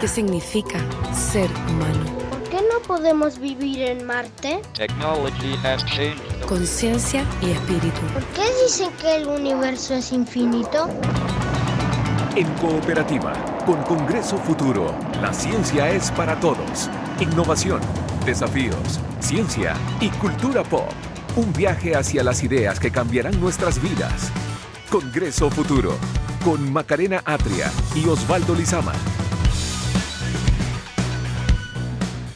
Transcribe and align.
¿Qué 0.00 0.06
significa 0.06 0.78
ser 1.12 1.50
humano? 1.68 2.04
¿Por 2.30 2.42
qué 2.44 2.56
no 2.58 2.80
podemos 2.86 3.38
vivir 3.38 3.82
en 3.82 4.06
Marte? 4.06 4.62
Conciencia 6.46 7.24
y 7.42 7.50
espíritu. 7.50 8.00
¿Por 8.12 8.24
qué 8.26 8.44
dicen 8.62 8.90
que 9.00 9.16
el 9.16 9.26
universo 9.26 9.94
es 9.94 10.12
infinito? 10.12 10.88
En 12.36 12.46
cooperativa, 12.54 13.32
con 13.66 13.82
Congreso 13.82 14.38
Futuro, 14.38 14.94
la 15.20 15.32
ciencia 15.32 15.90
es 15.90 16.12
para 16.12 16.38
todos. 16.38 16.88
Innovación, 17.18 17.80
desafíos, 18.24 19.00
ciencia 19.18 19.74
y 20.00 20.08
cultura 20.10 20.62
pop. 20.62 20.88
Un 21.34 21.52
viaje 21.52 21.96
hacia 21.96 22.22
las 22.22 22.44
ideas 22.44 22.78
que 22.78 22.92
cambiarán 22.92 23.40
nuestras 23.40 23.82
vidas. 23.82 24.30
Congreso 24.88 25.50
Futuro, 25.50 25.98
con 26.48 26.72
Macarena 26.72 27.22
Atria 27.26 27.70
y 27.94 28.06
Osvaldo 28.06 28.54
Lizama. 28.54 28.94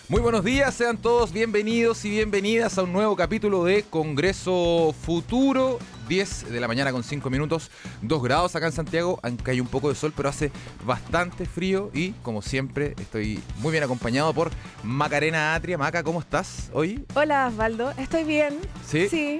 Muy 0.06 0.20
buenos 0.20 0.44
días, 0.44 0.74
sean 0.74 0.98
todos 0.98 1.32
bienvenidos 1.32 2.04
y 2.04 2.10
bienvenidas 2.10 2.76
a 2.76 2.82
un 2.82 2.92
nuevo 2.92 3.16
capítulo 3.16 3.64
de 3.64 3.84
Congreso 3.84 4.94
Futuro. 5.00 5.78
10 6.12 6.50
de 6.50 6.60
la 6.60 6.68
mañana 6.68 6.92
con 6.92 7.02
5 7.02 7.30
minutos, 7.30 7.70
2 8.02 8.22
grados 8.22 8.54
acá 8.54 8.66
en 8.66 8.72
Santiago, 8.72 9.18
aunque 9.22 9.52
hay 9.52 9.60
un 9.60 9.66
poco 9.66 9.88
de 9.88 9.94
sol, 9.94 10.12
pero 10.14 10.28
hace 10.28 10.52
bastante 10.84 11.46
frío 11.46 11.90
y 11.94 12.10
como 12.22 12.42
siempre 12.42 12.94
estoy 13.00 13.40
muy 13.60 13.72
bien 13.72 13.82
acompañado 13.82 14.34
por 14.34 14.50
Macarena 14.82 15.54
Atria. 15.54 15.78
Maca, 15.78 16.02
¿cómo 16.02 16.20
estás 16.20 16.68
hoy? 16.74 17.02
Hola 17.14 17.46
Osvaldo, 17.48 17.92
estoy 17.96 18.24
bien. 18.24 18.58
¿Sí? 18.86 19.08
Sí. 19.08 19.38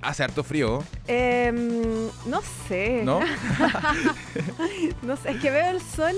Hace 0.00 0.22
harto 0.24 0.42
frío, 0.42 0.82
Em, 1.06 2.06
no 2.24 2.40
sé. 2.68 3.02
¿no? 3.04 3.20
No 5.02 5.16
sé, 5.18 5.32
es 5.32 5.40
que 5.42 5.50
veo 5.50 5.72
el 5.72 5.82
sol 5.82 6.16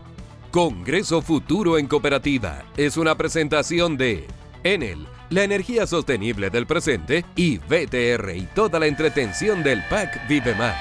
Congreso 0.50 1.22
Futuro 1.22 1.78
en 1.78 1.86
Cooperativa 1.86 2.64
es 2.76 2.96
una 2.96 3.16
presentación 3.16 3.96
de 3.96 4.26
Enel, 4.64 5.06
la 5.30 5.44
energía 5.44 5.86
sostenible 5.86 6.50
del 6.50 6.66
presente, 6.66 7.24
y 7.34 7.58
BTR 7.58 8.36
y 8.36 8.48
toda 8.54 8.78
la 8.78 8.86
entretención 8.86 9.62
del 9.62 9.82
pack 9.88 10.26
Vive 10.28 10.54
Más. 10.54 10.76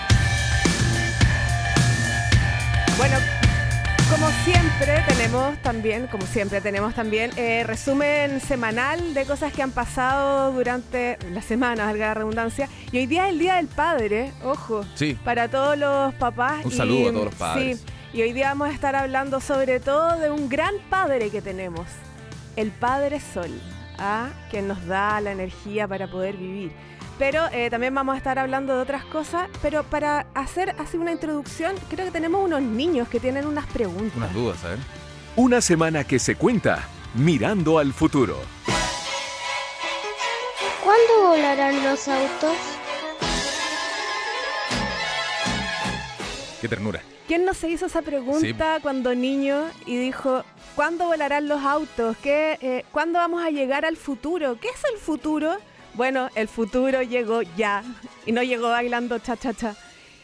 Bueno, 2.98 3.18
como 4.10 4.30
siempre 4.46 5.04
tenemos 5.08 5.58
también, 5.62 6.08
como 6.08 6.26
siempre 6.28 6.62
tenemos 6.62 6.94
también 6.94 7.32
eh, 7.38 7.64
resumen 7.66 8.40
semanal 8.40 9.14
de 9.14 9.26
cosas 9.26 9.52
que 9.52 9.64
han 9.64 9.72
pasado 9.72 10.52
durante 10.52 11.18
la 11.32 11.42
semana, 11.42 11.86
valga 11.86 12.08
la 12.08 12.14
redundancia. 12.14 12.70
Y 12.92 13.00
hoy 13.00 13.08
día 13.08 13.26
es 13.26 13.34
el 13.34 13.40
Día 13.40 13.56
del 13.56 13.68
Padre, 13.68 14.32
ojo. 14.44 14.86
Sí, 14.94 15.18
para 15.26 15.50
todos 15.50 15.78
los 15.78 16.14
papás. 16.14 16.64
Un 16.64 16.72
saludo 16.72 17.10
a 17.10 17.12
todos 17.12 17.26
los 17.26 17.36
padres. 17.36 17.80
Sí, 17.80 17.86
y 18.14 18.22
hoy 18.22 18.32
día 18.32 18.50
vamos 18.50 18.70
a 18.70 18.72
estar 18.72 18.96
hablando 18.96 19.42
sobre 19.42 19.80
todo 19.82 20.18
de 20.18 20.30
un 20.30 20.48
gran 20.48 20.76
padre 20.90 21.30
que 21.32 21.42
tenemos, 21.42 21.86
el 22.56 22.72
Padre 22.72 23.20
Sol, 23.20 23.52
¿ah? 24.00 24.30
que 24.52 24.62
nos 24.62 24.86
da 24.86 25.20
la 25.22 25.32
energía 25.32 25.88
para 25.88 26.08
poder 26.08 26.38
vivir. 26.38 26.72
Pero 27.18 27.48
eh, 27.52 27.70
también 27.70 27.96
vamos 27.96 28.16
a 28.16 28.18
estar 28.18 28.38
hablando 28.38 28.76
de 28.76 28.82
otras 28.82 29.06
cosas, 29.06 29.50
pero 29.62 29.84
para 29.84 30.28
hacer 30.34 30.76
así 30.78 30.98
una 30.98 31.14
introducción, 31.14 31.76
creo 31.90 32.06
que 32.06 32.12
tenemos 32.12 32.44
unos 32.44 32.62
niños 32.62 33.08
que 33.08 33.20
tienen 33.20 33.46
unas 33.46 33.66
preguntas. 33.68 34.18
unas 34.18 34.34
dudas, 34.34 34.64
a 34.66 34.70
ver. 34.70 34.80
Una 35.38 35.62
semana 35.62 36.04
que 36.04 36.20
se 36.20 36.36
cuenta 36.36 36.88
mirando 37.14 37.80
al 37.80 37.94
futuro. 37.94 38.38
¿Cuándo 40.84 41.30
volarán 41.30 41.84
los 41.84 42.08
autos? 42.08 42.58
Qué 46.62 46.68
ternura. 46.68 47.02
¿Quién 47.28 47.46
no 47.46 47.54
se 47.54 47.70
hizo 47.70 47.88
esa 47.88 48.02
pregunta 48.02 48.80
cuando 48.82 49.16
niño 49.16 49.64
y 49.86 49.98
dijo, 49.98 50.44
¿cuándo 50.76 51.06
volarán 51.06 51.48
los 51.48 51.64
autos? 51.64 52.18
¿Qué, 52.18 52.58
eh, 52.62 52.86
¿Cuándo 52.92 53.20
vamos 53.20 53.44
a 53.44 53.50
llegar 53.50 53.86
al 53.86 53.98
futuro? 53.98 54.60
¿Qué 54.60 54.68
es 54.68 54.84
el 54.94 55.00
futuro? 55.00 55.58
Bueno, 55.94 56.30
el 56.36 56.48
futuro 56.48 57.02
llegó 57.02 57.42
ya 57.42 57.84
y 58.26 58.32
no 58.32 58.44
llegó 58.44 58.70
bailando 58.70 59.18
cha 59.20 59.38
cha 59.38 59.54
cha. 59.54 59.76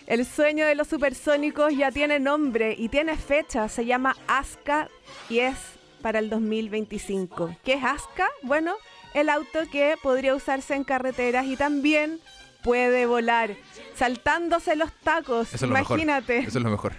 El 0.06 0.26
sueño 0.26 0.66
de 0.66 0.76
los 0.76 0.90
supersónicos 0.90 1.74
ya 1.76 1.92
tiene 1.92 2.20
nombre 2.20 2.76
y 2.78 2.90
tiene 2.90 3.16
fecha, 3.16 3.70
se 3.70 3.86
llama 3.86 4.18
ASCA 4.28 4.90
y 5.30 5.40
es 5.40 5.56
para 6.02 6.20
el 6.20 6.30
2025. 6.30 7.56
¿Qué 7.64 7.74
es 7.74 7.84
ASCA? 7.84 8.28
Bueno, 8.42 8.76
el 9.14 9.30
auto 9.30 9.60
que 9.72 9.96
podría 10.02 10.36
usarse 10.36 10.76
en 10.76 10.84
carreteras 10.84 11.46
y 11.46 11.56
también 11.56 12.20
puede 12.62 13.06
volar, 13.06 13.56
saltándose 13.96 14.76
los 14.76 14.92
tacos. 14.94 15.54
Eso 15.54 15.66
es. 15.66 15.72
Imagínate. 15.72 16.40
Eso 16.40 16.58
es 16.58 16.64
lo 16.64 16.72
mejor. 16.72 16.94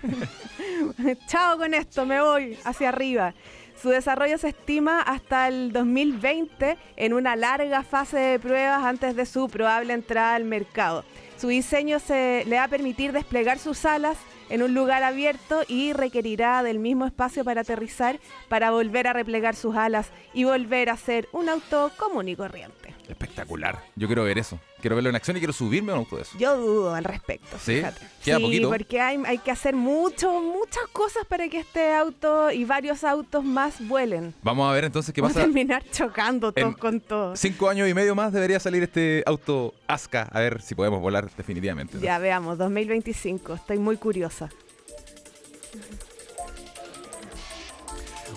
Chao 1.27 1.59
con 1.59 1.75
esto, 1.75 2.06
me 2.06 2.21
voy 2.21 2.59
hacia 2.65 2.89
arriba. 2.89 3.34
Su 3.81 3.89
desarrollo 3.89 4.39
se 4.39 4.50
estima 4.50 5.00
hasta 5.00 5.49
el 5.49 5.73
2020 5.73 6.78
en 6.97 7.12
una 7.15 7.34
larga 7.34 7.83
fase 7.83 8.17
de 8.17 8.39
pruebas 8.39 8.84
antes 8.84 9.17
de 9.17 9.27
su 9.27 9.49
probable 9.49 9.93
entrada 9.93 10.37
al 10.37 10.45
mercado. 10.45 11.05
Su 11.37 11.49
diseño 11.49 11.99
se 11.99 12.44
le 12.47 12.56
va 12.56 12.65
a 12.65 12.69
permitir 12.69 13.11
desplegar 13.11 13.59
sus 13.59 13.84
alas 13.84 14.17
en 14.50 14.62
un 14.62 14.75
lugar 14.75 15.03
abierto 15.03 15.62
y 15.67 15.93
requerirá 15.94 16.62
del 16.62 16.79
mismo 16.79 17.06
espacio 17.06 17.43
para 17.43 17.62
aterrizar 17.62 18.21
para 18.49 18.71
volver 18.71 19.09
a 19.09 19.12
replegar 19.12 19.56
sus 19.56 19.75
alas 19.75 20.11
y 20.33 20.44
volver 20.44 20.89
a 20.89 20.97
ser 20.97 21.29
un 21.33 21.49
auto 21.49 21.91
común 21.97 22.29
y 22.29 22.37
corriente. 22.37 22.94
Espectacular. 23.08 23.78
Yo 23.96 24.06
quiero 24.06 24.24
ver 24.24 24.38
eso. 24.38 24.58
Quiero 24.80 24.96
verlo 24.96 25.10
en 25.10 25.16
acción 25.16 25.36
y 25.36 25.40
quiero 25.40 25.52
subirme 25.52 25.92
a 25.92 25.94
un 25.94 26.00
auto 26.00 26.16
de 26.16 26.22
eso. 26.22 26.36
Yo 26.38 26.56
dudo 26.56 26.94
al 26.94 27.04
respecto. 27.04 27.56
¿Sí? 27.58 27.76
Fíjate. 27.76 28.00
Queda 28.24 28.36
sí, 28.38 28.42
poquito. 28.42 28.68
porque 28.70 29.00
hay, 29.00 29.22
hay 29.26 29.38
que 29.38 29.50
hacer 29.50 29.76
mucho, 29.76 30.40
muchas 30.40 30.86
cosas 30.92 31.24
para 31.26 31.48
que 31.48 31.60
este 31.60 31.92
auto 31.94 32.50
y 32.50 32.64
varios 32.64 33.04
autos 33.04 33.44
más 33.44 33.86
vuelen. 33.86 34.34
Vamos 34.42 34.68
a 34.68 34.72
ver 34.72 34.84
entonces 34.84 35.14
qué 35.14 35.20
Vamos 35.20 35.36
a 35.36 35.40
pasa. 35.40 35.46
terminar 35.46 35.84
chocando 35.92 36.52
todos 36.52 36.68
En- 36.68 36.74
con 36.74 37.00
todos. 37.00 37.38
Cinco 37.38 37.69
años 37.69 37.88
y 37.88 37.94
medio 37.94 38.14
más 38.14 38.32
debería 38.32 38.58
salir 38.58 38.82
este 38.82 39.22
auto 39.26 39.75
Aska. 39.87 40.28
A 40.32 40.40
ver 40.40 40.60
si 40.62 40.75
podemos 40.75 41.00
volar 41.00 41.31
definitivamente. 41.37 41.96
¿no? 41.98 42.02
Ya 42.02 42.19
veamos, 42.19 42.58
2025. 42.58 43.55
Estoy 43.55 43.78
muy 43.78 43.96
curiosa. 43.98 44.48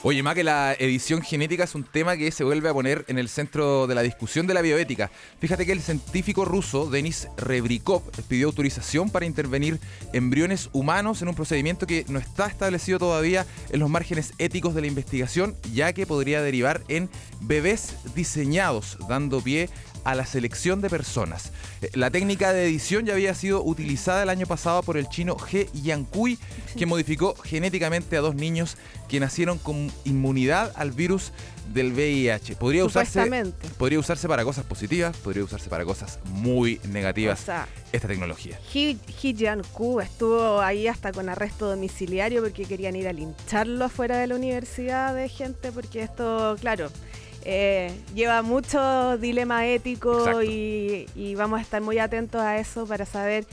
Oye, 0.07 0.21
más 0.21 0.35
que 0.35 0.43
la 0.43 0.73
edición 0.77 1.23
genética 1.23 1.63
es 1.63 1.73
un 1.73 1.83
tema 1.83 2.15
que 2.15 2.29
se 2.29 2.43
vuelve 2.43 2.69
a 2.69 2.73
poner 2.75 3.05
en 3.07 3.17
el 3.17 3.27
centro 3.27 3.87
de 3.87 3.95
la 3.95 4.03
discusión 4.03 4.45
de 4.45 4.53
la 4.53 4.61
bioética. 4.61 5.09
Fíjate 5.39 5.65
que 5.65 5.71
el 5.71 5.81
científico 5.81 6.45
ruso 6.45 6.87
Denis 6.91 7.27
Rebrikov 7.37 8.03
pidió 8.27 8.45
autorización 8.45 9.09
para 9.09 9.25
intervenir 9.25 9.79
embriones 10.13 10.69
humanos 10.73 11.23
en 11.23 11.29
un 11.29 11.33
procedimiento 11.33 11.87
que 11.87 12.05
no 12.07 12.19
está 12.19 12.45
establecido 12.45 12.99
todavía 12.99 13.47
en 13.71 13.79
los 13.79 13.89
márgenes 13.89 14.33
éticos 14.37 14.75
de 14.75 14.81
la 14.81 14.87
investigación, 14.87 15.55
ya 15.73 15.91
que 15.91 16.05
podría 16.05 16.43
derivar 16.43 16.83
en 16.87 17.09
bebés 17.41 17.95
diseñados, 18.13 18.99
dando 19.09 19.41
pie 19.41 19.69
a 19.69 19.84
la 20.13 20.27
selección 20.27 20.81
de 20.81 20.89
personas. 20.89 21.51
Eh, 21.81 21.89
La 21.93 22.11
técnica 22.11 22.53
de 22.53 22.65
edición 22.65 23.05
ya 23.05 23.13
había 23.13 23.33
sido 23.33 23.63
utilizada 23.63 24.21
el 24.21 24.29
año 24.29 24.45
pasado 24.45 24.83
por 24.83 24.97
el 24.97 25.09
chino 25.09 25.35
He 25.51 25.67
Yankui, 25.73 26.37
que 26.77 26.85
modificó 26.85 27.35
genéticamente 27.35 28.17
a 28.17 28.21
dos 28.21 28.35
niños 28.35 28.77
que 29.07 29.19
nacieron 29.19 29.57
con 29.57 29.91
inmunidad 30.03 30.71
al 30.75 30.91
virus 30.91 31.31
del 31.73 31.93
VIH. 31.93 32.55
Podría 32.57 32.85
usarse, 32.85 33.23
podría 33.77 33.99
usarse 33.99 34.27
para 34.27 34.43
cosas 34.43 34.65
positivas, 34.65 35.17
podría 35.17 35.43
usarse 35.43 35.69
para 35.69 35.85
cosas 35.85 36.19
muy 36.25 36.79
negativas 36.89 37.39
esta 37.91 38.07
tecnología. 38.07 38.59
Hee, 38.73 38.97
Jian-Ku 39.19 40.01
estuvo 40.01 40.61
ahí 40.61 40.87
hasta 40.87 41.11
con 41.11 41.29
arresto 41.29 41.69
domiciliario 41.69 42.43
porque 42.43 42.65
querían 42.65 42.95
ir 42.95 43.07
a 43.07 43.13
lincharlo 43.13 43.85
afuera 43.85 44.17
de 44.17 44.27
la 44.27 44.35
universidad 44.35 45.15
de 45.15 45.29
gente 45.29 45.71
porque 45.71 46.03
esto, 46.03 46.57
claro, 46.59 46.91
eh, 47.45 47.95
lleva 48.13 48.41
mucho 48.41 49.17
dilema 49.17 49.67
ético 49.67 50.41
y, 50.41 51.07
y 51.15 51.35
vamos 51.35 51.59
a 51.59 51.61
estar 51.61 51.81
muy 51.81 51.99
atentos 51.99 52.41
a 52.41 52.57
eso 52.57 52.85
para 52.85 53.05
saber 53.05 53.45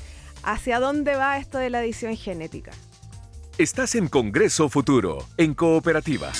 hacia 0.42 0.80
dónde 0.80 1.14
va 1.14 1.38
esto 1.38 1.58
de 1.58 1.70
la 1.70 1.82
edición 1.82 2.16
genética. 2.16 2.72
Estás 3.58 3.94
en 3.94 4.08
Congreso 4.08 4.68
Futuro, 4.70 5.26
en 5.36 5.54
Cooperativa. 5.54 6.32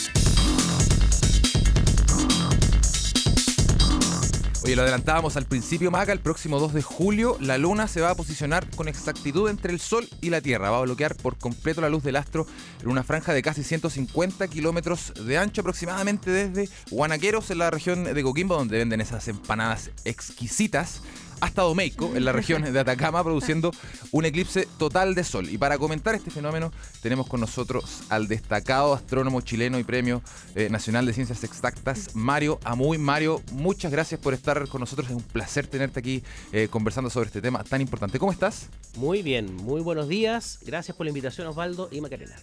Oye, 4.64 4.76
lo 4.76 4.82
adelantábamos 4.82 5.36
al 5.36 5.44
principio, 5.44 5.90
Maca, 5.90 6.12
el 6.12 6.20
próximo 6.20 6.60
2 6.60 6.72
de 6.72 6.82
julio 6.82 7.36
la 7.40 7.58
Luna 7.58 7.88
se 7.88 8.00
va 8.00 8.10
a 8.10 8.14
posicionar 8.14 8.70
con 8.76 8.86
exactitud 8.86 9.50
entre 9.50 9.72
el 9.72 9.80
Sol 9.80 10.08
y 10.20 10.30
la 10.30 10.40
Tierra. 10.40 10.70
Va 10.70 10.78
a 10.78 10.82
bloquear 10.82 11.16
por 11.16 11.36
completo 11.36 11.80
la 11.80 11.88
luz 11.88 12.04
del 12.04 12.14
astro 12.14 12.46
en 12.80 12.88
una 12.88 13.02
franja 13.02 13.32
de 13.32 13.42
casi 13.42 13.64
150 13.64 14.46
kilómetros 14.46 15.14
de 15.26 15.36
ancho, 15.36 15.62
aproximadamente 15.62 16.30
desde 16.30 16.72
Guanaqueros, 16.92 17.50
en 17.50 17.58
la 17.58 17.72
región 17.72 18.04
de 18.04 18.22
Coquimbo, 18.22 18.54
donde 18.54 18.78
venden 18.78 19.00
esas 19.00 19.26
empanadas 19.26 19.90
exquisitas 20.04 21.02
hasta 21.42 21.62
Domeico, 21.62 22.14
en 22.14 22.24
la 22.24 22.30
región 22.30 22.62
de 22.62 22.78
Atacama, 22.78 23.22
produciendo 23.24 23.72
un 24.12 24.24
eclipse 24.24 24.68
total 24.78 25.16
de 25.16 25.24
sol. 25.24 25.48
Y 25.50 25.58
para 25.58 25.76
comentar 25.76 26.14
este 26.14 26.30
fenómeno, 26.30 26.72
tenemos 27.02 27.26
con 27.26 27.40
nosotros 27.40 28.04
al 28.10 28.28
destacado 28.28 28.94
astrónomo 28.94 29.40
chileno 29.40 29.80
y 29.80 29.82
premio 29.84 30.22
eh, 30.54 30.68
nacional 30.70 31.04
de 31.04 31.12
ciencias 31.12 31.42
exactas, 31.42 32.14
Mario 32.14 32.60
Amuy. 32.62 32.96
Mario, 32.96 33.42
muchas 33.50 33.90
gracias 33.90 34.20
por 34.20 34.34
estar 34.34 34.68
con 34.68 34.80
nosotros. 34.80 35.08
Es 35.08 35.16
un 35.16 35.22
placer 35.22 35.66
tenerte 35.66 35.98
aquí 35.98 36.22
eh, 36.52 36.68
conversando 36.70 37.10
sobre 37.10 37.26
este 37.26 37.42
tema 37.42 37.64
tan 37.64 37.80
importante. 37.80 38.20
¿Cómo 38.20 38.30
estás? 38.30 38.68
Muy 38.96 39.22
bien, 39.22 39.52
muy 39.56 39.80
buenos 39.80 40.06
días. 40.06 40.60
Gracias 40.64 40.96
por 40.96 41.06
la 41.06 41.10
invitación, 41.10 41.48
Osvaldo 41.48 41.88
y 41.90 42.00
Macarena. 42.00 42.36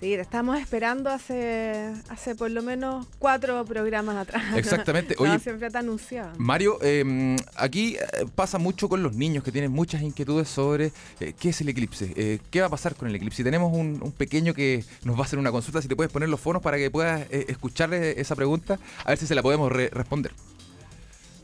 Sí, 0.00 0.06
te 0.16 0.20
estamos 0.22 0.58
esperando 0.58 1.10
hace, 1.10 1.92
hace 2.08 2.34
por 2.34 2.50
lo 2.50 2.62
menos 2.62 3.06
cuatro 3.18 3.66
programas 3.66 4.16
atrás. 4.16 4.56
Exactamente. 4.56 5.14
Oye, 5.18 5.38
siempre 5.38 5.70
te 5.70 5.76
anunciado. 5.76 6.32
Mario, 6.38 6.78
em, 6.80 7.36
aquí 7.54 7.96
eh, 7.96 8.24
pasa 8.34 8.56
mucho 8.56 8.88
con 8.88 9.02
los 9.02 9.14
niños 9.14 9.44
que 9.44 9.52
tienen 9.52 9.70
muchas 9.70 10.00
inquietudes 10.00 10.48
sobre 10.48 10.92
eh, 11.20 11.34
qué 11.38 11.50
es 11.50 11.60
el 11.60 11.68
eclipse, 11.68 12.14
eh, 12.16 12.38
qué 12.50 12.62
va 12.62 12.68
a 12.68 12.70
pasar 12.70 12.94
con 12.94 13.08
el 13.08 13.14
eclipse. 13.14 13.42
Y 13.42 13.44
tenemos 13.44 13.76
un, 13.76 14.00
pequeño 14.16 14.54
que 14.54 14.86
nos 15.04 15.16
va 15.16 15.20
a 15.20 15.24
hacer 15.24 15.38
una 15.38 15.52
consulta, 15.52 15.82
si 15.82 15.88
te 15.88 15.94
puedes 15.94 16.10
poner 16.10 16.30
los 16.30 16.40
fonos 16.40 16.62
para 16.62 16.78
que 16.78 16.90
puedas 16.90 17.26
escucharle 17.30 18.18
esa 18.18 18.34
pregunta, 18.34 18.78
a 19.04 19.10
ver 19.10 19.18
si 19.18 19.26
se 19.26 19.34
la 19.34 19.42
podemos 19.42 19.70
responder. 19.70 20.32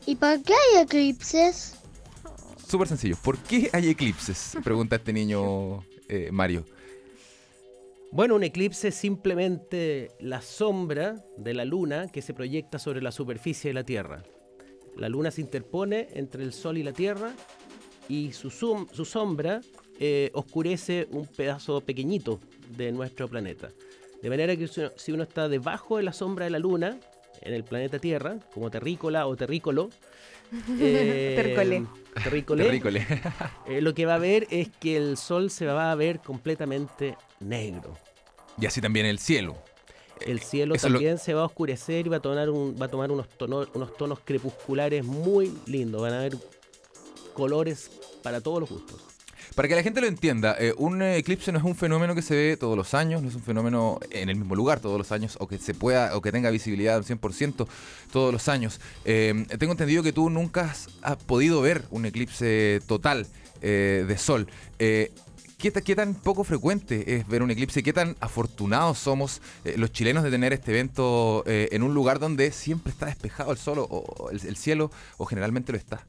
¿Y 0.07 0.15
para 0.15 0.41
qué 0.41 0.53
hay 0.53 0.81
eclipses? 0.81 1.75
Súper 2.67 2.87
sencillo. 2.87 3.17
¿Por 3.21 3.37
qué 3.37 3.69
hay 3.71 3.89
eclipses? 3.89 4.57
Pregunta 4.63 4.95
este 4.95 5.13
niño 5.13 5.83
Mario. 6.31 6.65
Bueno, 8.11 8.35
un 8.35 8.43
eclipse 8.43 8.87
es 8.87 8.95
simplemente 8.95 10.09
la 10.19 10.41
sombra 10.41 11.15
de 11.37 11.53
la 11.53 11.65
luna 11.65 12.07
que 12.07 12.21
se 12.21 12.33
proyecta 12.33 12.79
sobre 12.79 13.01
la 13.01 13.11
superficie 13.11 13.69
de 13.69 13.73
la 13.73 13.83
Tierra. 13.83 14.23
La 14.95 15.09
luna 15.09 15.29
se 15.29 15.41
interpone 15.41 16.07
entre 16.13 16.43
el 16.43 16.53
Sol 16.53 16.77
y 16.77 16.83
la 16.83 16.93
Tierra 16.93 17.33
y 18.07 18.31
su, 18.31 18.49
sombra 18.49 19.59
eh, 19.99 20.31
oscurece 20.33 21.07
un 21.11 21.27
pedazo 21.27 21.81
pequeñito 21.81 22.39
de 22.77 22.93
nuestro 22.93 23.27
planeta. 23.27 23.69
De 24.21 24.29
manera 24.29 24.55
que 24.55 24.67
si 24.67 25.11
uno 25.11 25.23
está 25.23 25.49
debajo 25.49 25.97
de 25.97 26.03
la 26.03 26.13
sombra 26.13 26.45
de 26.45 26.51
la 26.51 26.59
luna, 26.59 26.97
en 27.41 27.53
el 27.53 27.65
planeta 27.65 27.99
Tierra, 27.99 28.39
como 28.53 28.71
terrícola 28.71 29.27
o 29.27 29.35
terrícolo, 29.35 29.89
eh, 30.79 31.33
terrícole, 31.35 31.85
eh, 33.67 33.81
lo 33.81 33.93
que 33.93 34.05
va 34.05 34.15
a 34.15 34.19
ver 34.19 34.47
es 34.49 34.69
que 34.69 34.97
el 34.97 35.17
sol 35.17 35.49
se 35.49 35.65
va 35.65 35.91
a 35.91 35.95
ver 35.95 36.19
completamente 36.19 37.15
negro. 37.39 37.97
Y 38.59 38.65
así 38.65 38.81
también 38.81 39.05
el 39.05 39.19
cielo. 39.19 39.55
El 40.21 40.39
cielo 40.39 40.75
también 40.75 41.19
se 41.19 41.33
va 41.33 41.41
a 41.41 41.45
oscurecer 41.45 42.07
y 42.07 42.09
va 42.09 42.17
a 42.17 42.21
tomar, 42.21 42.49
un, 42.49 42.75
va 42.79 42.87
a 42.87 42.89
tomar 42.89 43.11
unos, 43.11 43.29
tonos, 43.29 43.69
unos 43.73 43.95
tonos 43.95 44.19
crepusculares 44.23 45.05
muy 45.05 45.53
lindos. 45.67 46.01
Van 46.01 46.13
a 46.13 46.19
haber 46.19 46.37
colores 47.33 47.91
para 48.23 48.41
todos 48.41 48.61
los 48.61 48.69
gustos. 48.69 49.16
Para 49.57 49.69
que 49.69 49.75
la 49.75 49.81
gente 49.81 50.01
lo 50.01 50.05
entienda, 50.05 50.55
eh, 50.59 50.75
un 50.77 51.01
eclipse 51.01 51.51
no 51.51 51.57
es 51.57 51.63
un 51.65 51.75
fenómeno 51.75 52.13
que 52.13 52.21
se 52.21 52.35
ve 52.35 52.57
todos 52.57 52.77
los 52.77 52.93
años, 52.93 53.23
no 53.23 53.29
es 53.29 53.33
un 53.33 53.41
fenómeno 53.41 53.99
en 54.11 54.29
el 54.29 54.35
mismo 54.35 54.53
lugar 54.53 54.81
todos 54.81 54.99
los 54.99 55.11
años, 55.11 55.35
o 55.39 55.47
que 55.47 55.57
se 55.57 55.73
pueda, 55.73 56.15
o 56.15 56.21
que 56.21 56.31
tenga 56.31 56.51
visibilidad 56.51 56.95
al 56.95 57.03
100% 57.03 57.67
todos 58.11 58.31
los 58.31 58.49
años. 58.49 58.79
Eh, 59.03 59.47
tengo 59.57 59.71
entendido 59.71 60.03
que 60.03 60.13
tú 60.13 60.29
nunca 60.29 60.75
has, 61.01 61.17
podido 61.25 61.59
ver 61.59 61.85
un 61.89 62.05
eclipse 62.05 62.81
total 62.85 63.25
eh, 63.63 64.05
de 64.07 64.17
sol. 64.19 64.47
¿Qué, 64.77 65.95
tan 65.95 66.13
poco 66.13 66.43
frecuente 66.43 67.15
es 67.15 67.27
ver 67.27 67.41
un 67.41 67.49
eclipse? 67.49 67.81
¿Qué 67.81 67.93
tan 67.93 68.15
afortunados 68.19 68.99
somos 68.99 69.41
los 69.75 69.91
chilenos 69.91 70.23
de 70.23 70.29
tener 70.29 70.53
este 70.53 70.69
evento 70.69 71.43
en 71.47 71.81
un 71.81 71.95
lugar 71.95 72.19
donde 72.19 72.51
siempre 72.51 72.91
está 72.91 73.07
despejado 73.07 73.51
el 73.53 73.57
sol 73.57 73.79
o 73.79 74.29
el, 74.31 74.55
cielo 74.55 74.91
o 75.17 75.25
generalmente 75.25 75.71
lo 75.71 75.79
está? 75.79 76.05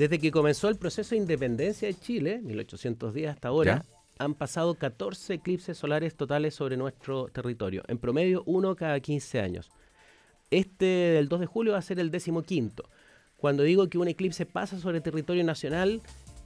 Desde 0.00 0.18
que 0.18 0.30
comenzó 0.30 0.70
el 0.70 0.76
proceso 0.76 1.10
de 1.10 1.18
independencia 1.18 1.86
de 1.86 1.92
Chile, 1.92 2.40
1810 2.42 3.32
hasta 3.32 3.48
ahora, 3.48 3.84
han 4.18 4.32
pasado 4.32 4.74
14 4.74 5.34
eclipses 5.34 5.76
solares 5.76 6.14
totales 6.14 6.54
sobre 6.54 6.78
nuestro 6.78 7.26
territorio, 7.26 7.82
en 7.86 7.98
promedio 7.98 8.42
uno 8.46 8.74
cada 8.74 8.98
15 8.98 9.40
años. 9.40 9.68
Este 10.50 10.86
del 10.86 11.28
2 11.28 11.40
de 11.40 11.46
julio 11.46 11.72
va 11.72 11.78
a 11.80 11.82
ser 11.82 12.00
el 12.00 12.10
15. 12.10 12.82
Cuando 13.36 13.62
digo 13.62 13.90
que 13.90 13.98
un 13.98 14.08
eclipse 14.08 14.46
pasa 14.46 14.78
sobre 14.78 14.96
el 14.96 15.02
territorio 15.02 15.44
nacional, 15.44 16.00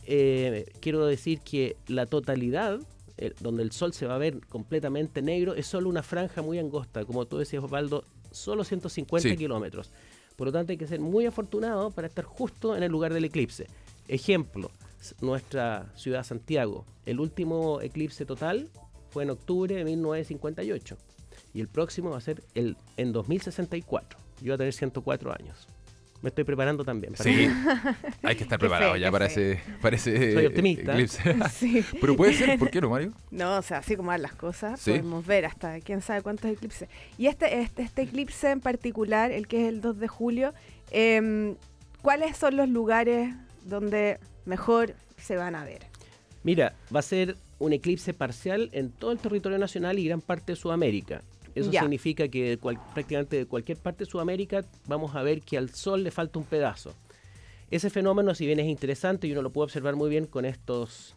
eh, 0.04 0.66
quiero 0.80 1.06
decir 1.06 1.38
que 1.38 1.76
la 1.86 2.06
totalidad, 2.06 2.80
eh, 3.18 3.34
donde 3.38 3.62
el 3.62 3.70
sol 3.70 3.92
se 3.92 4.06
va 4.06 4.16
a 4.16 4.18
ver 4.18 4.40
completamente 4.48 5.22
negro, 5.22 5.54
es 5.54 5.68
solo 5.68 5.88
una 5.88 6.02
franja 6.02 6.42
muy 6.42 6.58
angosta, 6.58 7.04
como 7.04 7.24
tú 7.26 7.38
decías, 7.38 7.62
Osvaldo, 7.62 8.02
solo 8.32 8.64
150 8.64 9.36
kilómetros. 9.36 9.92
Por 10.36 10.48
lo 10.48 10.52
tanto, 10.52 10.72
hay 10.72 10.78
que 10.78 10.86
ser 10.86 11.00
muy 11.00 11.26
afortunado 11.26 11.90
para 11.90 12.06
estar 12.06 12.24
justo 12.24 12.76
en 12.76 12.82
el 12.82 12.90
lugar 12.90 13.12
del 13.14 13.24
eclipse. 13.24 13.66
Ejemplo, 14.08 14.70
nuestra 15.20 15.92
ciudad 15.96 16.24
Santiago. 16.24 16.84
El 17.06 17.20
último 17.20 17.80
eclipse 17.80 18.24
total 18.24 18.68
fue 19.10 19.22
en 19.22 19.30
octubre 19.30 19.74
de 19.74 19.84
1958 19.84 20.96
y 21.52 21.60
el 21.60 21.68
próximo 21.68 22.10
va 22.10 22.18
a 22.18 22.20
ser 22.20 22.42
el, 22.54 22.76
en 22.96 23.12
2064. 23.12 24.18
Yo 24.40 24.46
voy 24.46 24.54
a 24.54 24.58
tener 24.58 24.72
104 24.72 25.32
años 25.32 25.68
me 26.24 26.30
estoy 26.30 26.44
preparando 26.44 26.86
también. 26.86 27.14
sí, 27.16 27.50
hay 28.22 28.34
que 28.34 28.44
estar 28.44 28.58
preparado 28.58 28.96
ya 28.96 29.12
para 29.12 29.26
ese, 29.26 29.60
Soy 30.00 30.46
optimista. 30.46 30.96
sí. 31.50 31.84
Pero 32.00 32.16
puede 32.16 32.32
ser, 32.32 32.58
¿por 32.58 32.70
qué 32.70 32.80
no, 32.80 32.88
Mario? 32.88 33.12
No, 33.30 33.58
o 33.58 33.62
sea, 33.62 33.78
así 33.78 33.94
como 33.94 34.08
van 34.08 34.22
las 34.22 34.34
cosas, 34.34 34.82
podemos 34.82 35.26
ver 35.26 35.44
hasta 35.44 35.78
quién 35.80 36.00
sabe 36.00 36.22
cuántos 36.22 36.50
eclipses. 36.50 36.88
Y 37.18 37.26
este, 37.26 37.60
este, 37.60 37.82
este 37.82 38.02
eclipse 38.02 38.50
en 38.50 38.60
particular, 38.60 39.32
el 39.32 39.46
que 39.46 39.64
es 39.64 39.68
el 39.68 39.82
2 39.82 39.98
de 39.98 40.08
julio, 40.08 40.54
em, 40.90 41.56
¿cuáles 42.00 42.38
son 42.38 42.56
los 42.56 42.70
lugares 42.70 43.34
donde 43.66 44.18
mejor 44.46 44.94
se 45.18 45.36
van 45.36 45.54
a 45.54 45.62
ver? 45.62 45.82
Mira, 46.42 46.74
va 46.94 47.00
a 47.00 47.02
ser 47.02 47.36
un 47.58 47.74
eclipse 47.74 48.14
parcial 48.14 48.70
en 48.72 48.90
todo 48.90 49.12
el 49.12 49.18
territorio 49.18 49.58
nacional 49.58 49.98
y 49.98 50.06
gran 50.06 50.22
parte 50.22 50.52
de 50.52 50.56
Sudamérica. 50.56 51.20
Eso 51.54 51.70
significa 51.70 52.28
que 52.28 52.58
prácticamente 52.92 53.36
de 53.36 53.46
cualquier 53.46 53.78
parte 53.78 54.04
de 54.04 54.10
Sudamérica 54.10 54.64
vamos 54.86 55.14
a 55.14 55.22
ver 55.22 55.40
que 55.40 55.56
al 55.56 55.70
Sol 55.70 56.02
le 56.02 56.10
falta 56.10 56.38
un 56.38 56.44
pedazo. 56.44 56.94
Ese 57.70 57.90
fenómeno, 57.90 58.34
si 58.34 58.46
bien 58.46 58.60
es 58.60 58.66
interesante 58.66 59.26
y 59.26 59.32
uno 59.32 59.42
lo 59.42 59.50
puede 59.50 59.64
observar 59.64 59.96
muy 59.96 60.10
bien 60.10 60.26
con 60.26 60.44
estos 60.44 61.14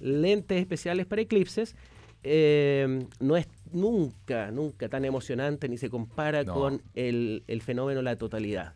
lentes 0.00 0.60
especiales 0.60 1.06
para 1.06 1.22
eclipses, 1.22 1.76
eh, 2.22 3.06
no 3.20 3.36
es 3.36 3.46
nunca, 3.72 4.50
nunca 4.50 4.88
tan 4.88 5.04
emocionante 5.04 5.68
ni 5.68 5.78
se 5.78 5.90
compara 5.90 6.44
con 6.44 6.82
el, 6.94 7.42
fenómeno 7.62 8.02
la 8.02 8.16
totalidad. 8.16 8.74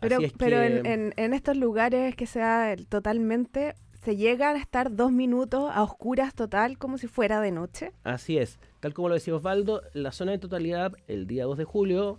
Pero, 0.00 0.18
pero 0.36 0.62
en, 0.62 1.14
en, 1.16 1.32
estos 1.32 1.56
lugares 1.56 2.14
que 2.16 2.26
sea 2.26 2.76
totalmente, 2.90 3.76
¿Se 4.06 4.14
llegan 4.14 4.54
a 4.54 4.60
estar 4.60 4.94
dos 4.94 5.10
minutos 5.10 5.68
a 5.74 5.82
oscuras 5.82 6.32
total 6.32 6.78
como 6.78 6.96
si 6.96 7.08
fuera 7.08 7.40
de 7.40 7.50
noche? 7.50 7.90
Así 8.04 8.38
es. 8.38 8.56
Tal 8.80 8.94
como 8.94 9.08
lo 9.08 9.14
decía 9.14 9.34
Osvaldo, 9.34 9.82
la 9.94 10.12
zona 10.12 10.32
de 10.32 10.38
totalidad 10.38 10.92
el 11.08 11.26
día 11.26 11.44
2 11.44 11.58
de 11.58 11.64
julio, 11.64 12.18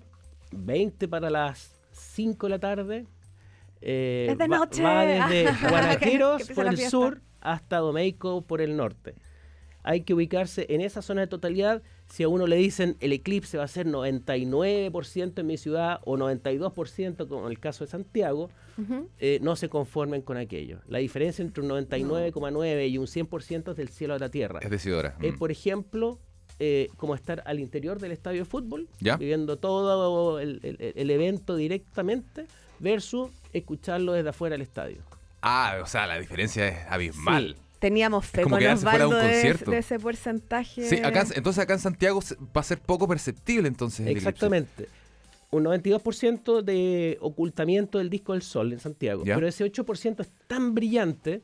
20 0.52 1.08
para 1.08 1.30
las 1.30 1.76
5 1.92 2.48
de 2.48 2.50
la 2.50 2.60
tarde. 2.60 3.06
Eh, 3.82 4.28
es 4.32 4.38
de 4.38 4.48
noche. 4.48 4.82
Va, 4.82 5.06
desde 5.06 5.46
Guanaqueros 5.70 6.50
por 6.52 6.68
el 6.68 6.78
sur 6.78 7.22
hasta 7.42 7.78
Domeico 7.78 8.42
por 8.42 8.62
el 8.62 8.76
norte. 8.76 9.16
Hay 9.84 10.02
que 10.02 10.14
ubicarse 10.14 10.66
en 10.70 10.82
esa 10.82 11.02
zona 11.02 11.22
de 11.22 11.28
totalidad 11.28 11.82
si 12.08 12.24
a 12.24 12.30
uno 12.30 12.48
le 12.48 12.56
dicen 12.56 12.98
el 13.00 13.14
eclipse 13.14 13.58
va 13.58 13.64
a 13.64 13.68
ser 13.68 13.88
99% 13.88 15.40
en 15.40 15.48
mi 15.48 15.58
ciudad 15.58 16.00
o 16.06 16.18
92% 16.18 17.28
como 17.28 17.46
en 17.46 17.52
el 17.52 17.60
caso 17.60 17.86
de 17.86 17.92
Santiago, 17.92 18.50
eh, 19.20 19.40
no 19.42 19.56
se 19.56 19.70
conformen 19.70 20.22
con 20.22 20.38
aquello. 20.38 20.80
La 20.88 21.00
diferencia 21.00 21.42
entre 21.42 21.64
un 21.64 21.70
99,9 21.70 22.90
y 22.90 22.98
un 22.98 23.08
100% 23.08 23.72
es 23.72 23.78
del 23.78 23.90
cielo 23.90 24.14
a 24.14 24.20
la 24.20 24.30
tierra. 24.30 24.60
Es 24.62 24.70
decidora. 24.70 25.16
Es, 25.22 25.34
mm. 25.34 25.38
por 25.38 25.52
ejemplo, 25.52 26.20
eh, 26.60 26.90
como 26.98 27.14
estar 27.14 27.44
al 27.46 27.60
interior 27.60 28.00
del 28.00 28.12
estadio 28.12 28.40
de 28.40 28.46
fútbol, 28.46 28.88
viviendo 29.00 29.58
todo 29.58 30.40
el, 30.40 30.60
evento 31.12 31.56
directamente, 31.56 32.46
versus 32.80 33.30
escucharlo 33.54 34.14
desde 34.14 34.30
afuera 34.30 34.54
del 34.54 34.62
estadio. 34.62 34.98
Ah, 35.42 35.78
o 35.84 35.86
sea, 35.86 36.08
la 36.08 36.20
diferencia 36.20 36.68
es 36.68 36.78
abismal. 36.90 37.56
Teníamos 37.80 38.26
fe 38.26 38.42
con 38.42 38.54
Osvaldo 38.54 39.18
de, 39.18 39.54
de, 39.54 39.78
ese 39.78 40.00
porcentaje. 40.00 40.90
Sí, 40.90 40.98
acá, 40.98 41.28
entonces 41.36 41.64
acá 41.64 41.74
en 41.74 41.80
Santiago 41.80 42.22
va 42.56 42.62
a 42.62 42.64
ser 42.64 42.80
poco 42.80 43.08
perceptible 43.08 43.68
entonces. 43.68 44.08
Exactamente. 44.08 44.90
Un 45.52 45.64
92% 45.64 46.64
de 46.64 47.18
ocultamiento 47.22 48.00
del 48.00 48.10
disco 48.10 48.34
del 48.34 48.42
sol 48.42 48.74
en 48.74 48.80
Santiago. 48.80 49.24
Pero 49.24 49.48
ese 49.48 49.64
8% 49.64 50.22
es 50.22 50.30
tan 50.48 50.74
brillante 50.74 51.42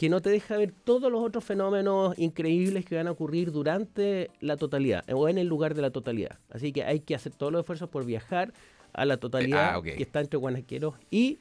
que 0.00 0.08
no 0.08 0.22
te 0.22 0.30
deja 0.30 0.56
ver 0.56 0.72
todos 0.72 1.12
los 1.12 1.22
otros 1.22 1.44
fenómenos 1.44 2.18
increíbles 2.18 2.86
que 2.86 2.96
van 2.96 3.06
a 3.06 3.10
ocurrir 3.10 3.52
durante 3.52 4.30
la 4.40 4.56
totalidad 4.56 5.04
o 5.12 5.28
en 5.28 5.36
el 5.36 5.46
lugar 5.46 5.74
de 5.74 5.82
la 5.82 5.90
totalidad. 5.90 6.38
Así 6.48 6.72
que 6.72 6.84
hay 6.84 7.00
que 7.00 7.14
hacer 7.14 7.34
todos 7.34 7.52
los 7.52 7.60
esfuerzos 7.60 7.90
por 7.90 8.06
viajar 8.06 8.54
a 8.94 9.04
la 9.04 9.18
totalidad 9.18 9.74
ah, 9.74 9.82
que 9.82 10.02
está 10.02 10.22
entre 10.22 10.38
Guanaqueros 10.38 10.94
y 11.10 11.40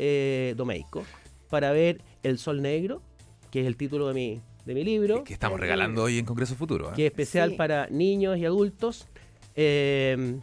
eh, 0.00 0.54
Domeico 0.56 1.04
para 1.48 1.70
ver 1.70 2.02
El 2.24 2.38
Sol 2.38 2.60
Negro, 2.60 3.02
que 3.52 3.60
es 3.60 3.68
el 3.68 3.76
título 3.76 4.08
de 4.08 4.14
mi, 4.14 4.42
de 4.66 4.74
mi 4.74 4.82
libro. 4.82 5.22
Que 5.22 5.34
estamos 5.34 5.60
regalando 5.60 6.02
hoy 6.02 6.18
en 6.18 6.24
Congreso 6.24 6.56
Futuro. 6.56 6.88
¿eh? 6.88 6.94
Que 6.96 7.06
es 7.06 7.12
especial 7.12 7.54
para 7.54 7.86
niños 7.86 8.36
y 8.36 8.44
adultos. 8.44 9.06
Eh, 9.54 10.40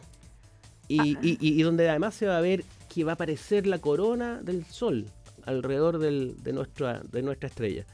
y, 0.87 1.17
y, 1.21 1.37
y, 1.41 1.61
donde 1.61 1.89
además 1.89 2.15
se 2.15 2.25
va 2.25 2.37
a 2.37 2.41
ver 2.41 2.63
que 2.87 3.03
va 3.03 3.11
a 3.11 3.15
aparecer 3.15 3.67
la 3.67 3.79
corona 3.79 4.41
del 4.41 4.63
Sol 4.63 5.07
alrededor 5.46 6.00
de, 6.00 6.53
nuestra, 6.53 7.01
de 7.12 7.22
nuestra 7.22 7.48
estrella. 7.48 7.86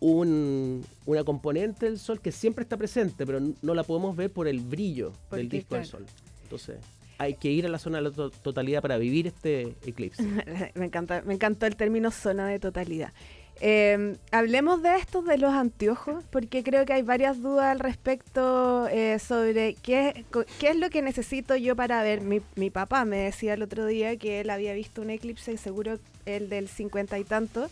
Un, 0.00 0.84
una 1.06 1.24
componente 1.24 1.86
del 1.86 1.98
Sol 1.98 2.20
que 2.20 2.32
siempre 2.32 2.62
está 2.62 2.76
presente, 2.76 3.24
pero 3.26 3.40
no 3.40 3.74
la 3.74 3.82
podemos 3.82 4.14
ver 4.14 4.30
por 4.30 4.46
el 4.46 4.60
brillo 4.60 5.12
del 5.30 5.48
disco 5.48 5.74
del 5.74 5.86
Sol. 5.86 6.06
Entonces, 6.42 6.76
hay 7.18 7.34
que 7.34 7.50
ir 7.50 7.66
a 7.66 7.68
la 7.68 7.78
zona 7.78 8.00
de 8.00 8.10
la 8.10 8.30
totalidad 8.30 8.82
para 8.82 8.98
vivir 8.98 9.26
este 9.26 9.74
eclipse. 9.86 10.22
me 10.74 10.86
encanta, 10.86 11.22
me 11.24 11.34
encantó 11.34 11.66
el 11.66 11.76
término 11.76 12.10
zona 12.10 12.46
de 12.46 12.58
totalidad. 12.58 13.12
Em, 13.60 14.16
hablemos 14.32 14.82
de 14.82 14.96
estos 14.96 15.24
de 15.24 15.38
los 15.38 15.54
anteojos, 15.54 16.22
porque 16.30 16.62
creo 16.62 16.84
que 16.84 16.92
hay 16.92 17.02
varias 17.02 17.40
dudas 17.40 17.66
al 17.66 17.80
respecto 17.80 18.86
eh, 18.88 19.18
sobre 19.18 19.74
qué, 19.74 20.26
qué 20.58 20.68
es 20.68 20.76
lo 20.76 20.90
que 20.90 21.00
necesito 21.00 21.56
yo 21.56 21.74
para 21.74 22.02
ver. 22.02 22.20
Mi, 22.20 22.42
mi, 22.54 22.68
papá 22.68 23.06
me 23.06 23.16
decía 23.16 23.54
el 23.54 23.62
otro 23.62 23.86
día 23.86 24.16
que 24.18 24.40
él 24.40 24.50
había 24.50 24.74
visto 24.74 25.00
un 25.00 25.08
eclipse, 25.08 25.56
seguro 25.56 25.98
el 26.26 26.50
del 26.50 26.68
cincuenta 26.68 27.18
y 27.18 27.24
tanto, 27.24 27.70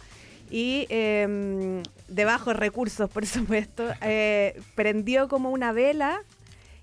y 0.50 0.86
em, 0.88 1.82
de 2.08 2.24
bajos 2.24 2.56
recursos, 2.56 3.10
por 3.10 3.26
supuesto, 3.26 3.84
eh, 4.00 4.58
prendió 4.74 5.28
como 5.28 5.50
una 5.50 5.72
vela 5.72 6.22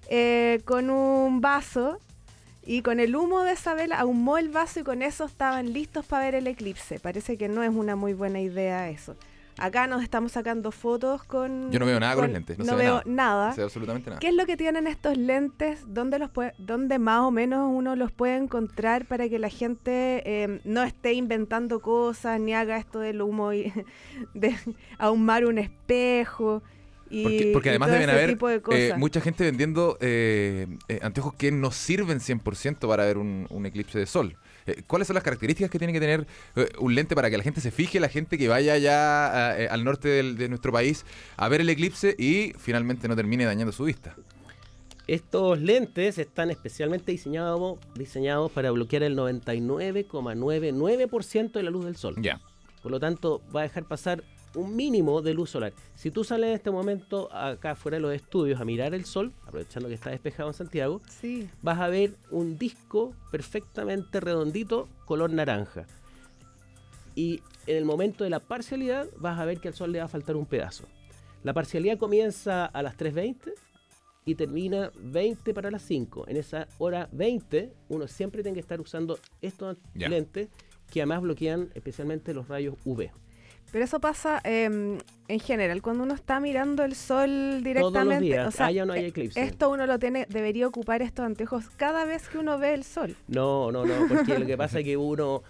eh, 0.10 0.62
con 0.66 0.92
un 0.92 1.42
vaso 1.42 2.00
y 2.64 2.82
con 2.82 3.00
el 3.00 3.16
humo 3.16 3.42
de 3.42 3.54
esa 3.54 3.74
vela 3.74 4.00
ahumó 4.00 4.38
el 4.38 4.50
vaso 4.50 4.80
y 4.80 4.84
con 4.84 5.02
eso 5.02 5.26
estaban 5.26 5.74
listos 5.74 6.06
para 6.06 6.26
ver 6.26 6.36
el 6.36 6.48
eclipse. 6.48 7.00
Parece 7.00 7.38
que 7.38 7.48
no 7.48 7.64
es 7.64 7.72
una 7.72 7.96
muy 7.96 8.14
buena 8.14 8.40
idea 8.40 8.90
eso. 8.90 9.16
Acá 9.58 9.86
nos 9.86 10.02
estamos 10.02 10.32
sacando 10.32 10.72
fotos 10.72 11.24
con... 11.24 11.72
Yo 11.72 11.80
no 11.80 11.86
veo 11.86 12.00
nada 12.00 12.16
con, 12.16 12.24
los 12.24 12.34
lentes. 12.34 12.58
No, 12.58 12.76
veo 12.76 13.02
nada. 13.06 13.54
No 13.56 13.64
absolutamente 13.64 14.10
nada. 14.10 14.20
¿Qué 14.20 14.30
es 14.30 14.34
lo 14.34 14.46
que 14.46 14.58
tienen 14.58 14.88
estos 14.88 15.18
lentes? 15.18 15.84
¿Dónde, 15.88 16.20
los 16.20 16.30
puede, 16.30 16.54
dónde 16.58 17.00
más 17.00 17.22
o 17.22 17.32
menos 17.32 17.70
uno 17.72 17.96
los 17.96 18.12
puede 18.12 18.38
encontrar 18.38 19.06
para 19.06 19.28
que 19.28 19.40
la 19.40 19.50
gente 19.50 20.24
eh, 20.26 20.62
no 20.64 20.84
esté 20.84 21.14
inventando 21.14 21.82
cosas 21.82 22.40
ni 22.40 22.54
haga 22.54 22.78
esto 22.78 23.00
del 23.00 23.22
humo 23.22 23.54
y 23.54 23.72
de 24.34 24.56
ahumar 24.98 25.46
un 25.46 25.58
espejo? 25.58 26.64
Porque, 27.54 27.70
además 27.70 27.92
deben 27.92 28.10
haber 28.10 28.38
eh, 28.72 28.94
mucha 28.98 29.22
gente 29.22 29.44
vendiendo 29.44 29.98
eh, 30.02 30.68
eh, 30.88 31.00
anteojos 31.02 31.34
que 31.36 31.52
no 31.52 31.72
sirven 31.72 32.20
100% 32.20 32.88
para 32.88 33.06
ver 33.06 33.18
un, 33.18 33.48
eclipse 33.66 34.00
de 34.00 34.06
sol. 34.06 34.38
¿Cuáles 34.88 35.08
son 35.08 35.16
las 35.16 35.24
características 35.24 35.72
que 35.72 35.80
tiene 35.80 35.92
que 35.92 36.00
tener 36.00 36.28
un 36.80 36.94
lente 36.94 37.16
para 37.16 37.30
que 37.30 37.38
la 37.38 37.44
gente 37.44 37.62
se 37.62 37.72
fije, 37.72 38.00
la 38.00 38.10
gente 38.10 38.38
que 38.38 38.48
vaya 38.48 38.78
ya 38.78 39.52
al 39.70 39.84
norte 39.84 40.24
de 40.24 40.50
nuestro 40.50 40.72
país 40.72 41.06
a 41.36 41.50
ver 41.50 41.62
el 41.62 41.70
eclipse 41.70 42.16
y 42.18 42.54
finalmente 42.58 43.08
no 43.08 43.16
termine 43.16 43.46
dañando 43.46 43.72
su 43.72 43.86
vista? 43.86 44.16
Estos 45.08 45.60
lentes 45.60 46.20
están 46.20 46.52
especialmente 46.52 47.12
diseñados, 47.12 47.80
diseñados 47.96 48.52
para 48.52 48.70
bloquear 48.72 49.04
el 49.04 49.18
99,99% 49.18 51.52
de 51.52 51.64
la 51.64 51.70
luz 51.70 51.86
del 51.86 51.98
sol. 51.98 52.16
Ya. 52.20 52.40
Por 52.82 52.92
lo 52.92 53.00
tanto, 53.00 53.42
va 53.54 53.62
a 53.62 53.64
dejar 53.64 53.88
pasar 53.88 54.24
un 54.56 54.76
mínimo 54.76 55.22
de 55.22 55.34
luz 55.34 55.52
solar. 55.52 55.74
Si 55.96 56.12
tú 56.12 56.24
sales 56.24 56.50
en 56.50 56.54
este 56.56 56.72
momento 56.72 57.34
acá 57.34 57.76
fuera 57.76 57.98
de 57.98 58.02
los 58.02 58.14
estudios 58.14 58.60
a 58.60 58.66
mirar 58.66 58.94
el 58.94 59.06
sol, 59.06 59.34
aprovechando 59.46 59.88
que 59.90 59.96
está 59.96 60.10
despejado 60.10 60.50
en 60.50 60.54
Santiago, 60.54 61.02
vas 61.62 61.80
a 61.80 61.88
ver 61.88 62.14
un 62.30 62.58
disco 62.58 63.14
perfectamente 63.32 64.20
redondito, 64.20 64.88
color 65.06 65.32
naranja. 65.32 65.86
Y 67.16 67.42
en 67.68 67.78
el 67.78 67.86
momento 67.86 68.24
de 68.24 68.30
la 68.30 68.40
parcialidad 68.40 69.08
vas 69.18 69.40
a 69.40 69.46
ver 69.46 69.60
que 69.60 69.68
al 69.68 69.74
sol 69.74 69.92
le 69.92 70.00
va 70.00 70.06
a 70.06 70.10
faltar 70.10 70.36
un 70.36 70.46
pedazo. 70.46 70.86
La 71.44 71.54
parcialidad 71.54 71.98
comienza 71.98 72.66
a 72.66 72.84
las 72.84 72.98
3.20 72.98 73.54
y 74.26 74.36
termina 74.36 74.92
20 75.02 75.54
para 75.54 75.72
las 75.72 75.82
5. 75.84 76.28
En 76.28 76.38
esa 76.38 76.68
hora 76.78 77.10
20 77.12 77.74
uno 77.90 78.08
siempre 78.08 78.44
tiene 78.44 78.56
que 78.56 78.62
estar 78.62 78.80
usando 78.80 79.18
estos 79.42 79.78
lentes 79.96 80.50
que 80.92 81.02
además 81.02 81.22
bloquean 81.22 81.70
especialmente 81.74 82.34
los 82.34 82.48
rayos 82.48 82.76
UV. 82.86 83.10
Pero 83.72 83.86
eso 83.86 84.00
pasa 84.00 84.42
em, 84.44 84.98
en 85.28 85.40
general, 85.40 85.82
cuando 85.82 86.04
uno 86.04 86.14
está 86.14 86.40
mirando 86.40 86.84
el 86.84 86.96
sol 86.96 87.64
directamente. 87.64 88.40
o 88.42 88.52
sea, 88.52 88.86
no 88.86 88.94
hay 88.94 89.06
eclipse. 89.06 89.42
Esto 89.42 89.70
uno 89.70 89.86
lo 89.86 89.98
tiene, 89.98 90.26
debería 90.30 90.68
ocupar 90.68 91.02
estos 91.02 91.26
anteojos 91.26 91.70
cada 91.78 92.06
vez 92.06 92.28
que 92.28 92.38
uno 92.38 92.58
ve 92.58 92.74
el 92.74 92.84
sol. 92.84 93.16
No, 93.28 93.72
no, 93.72 93.86
no, 93.86 94.08
porque 94.10 94.38
lo 94.38 94.46
que 94.46 94.58
pasa 94.58 94.80
es 94.80 94.86
que 94.86 94.98
uno 94.98 95.44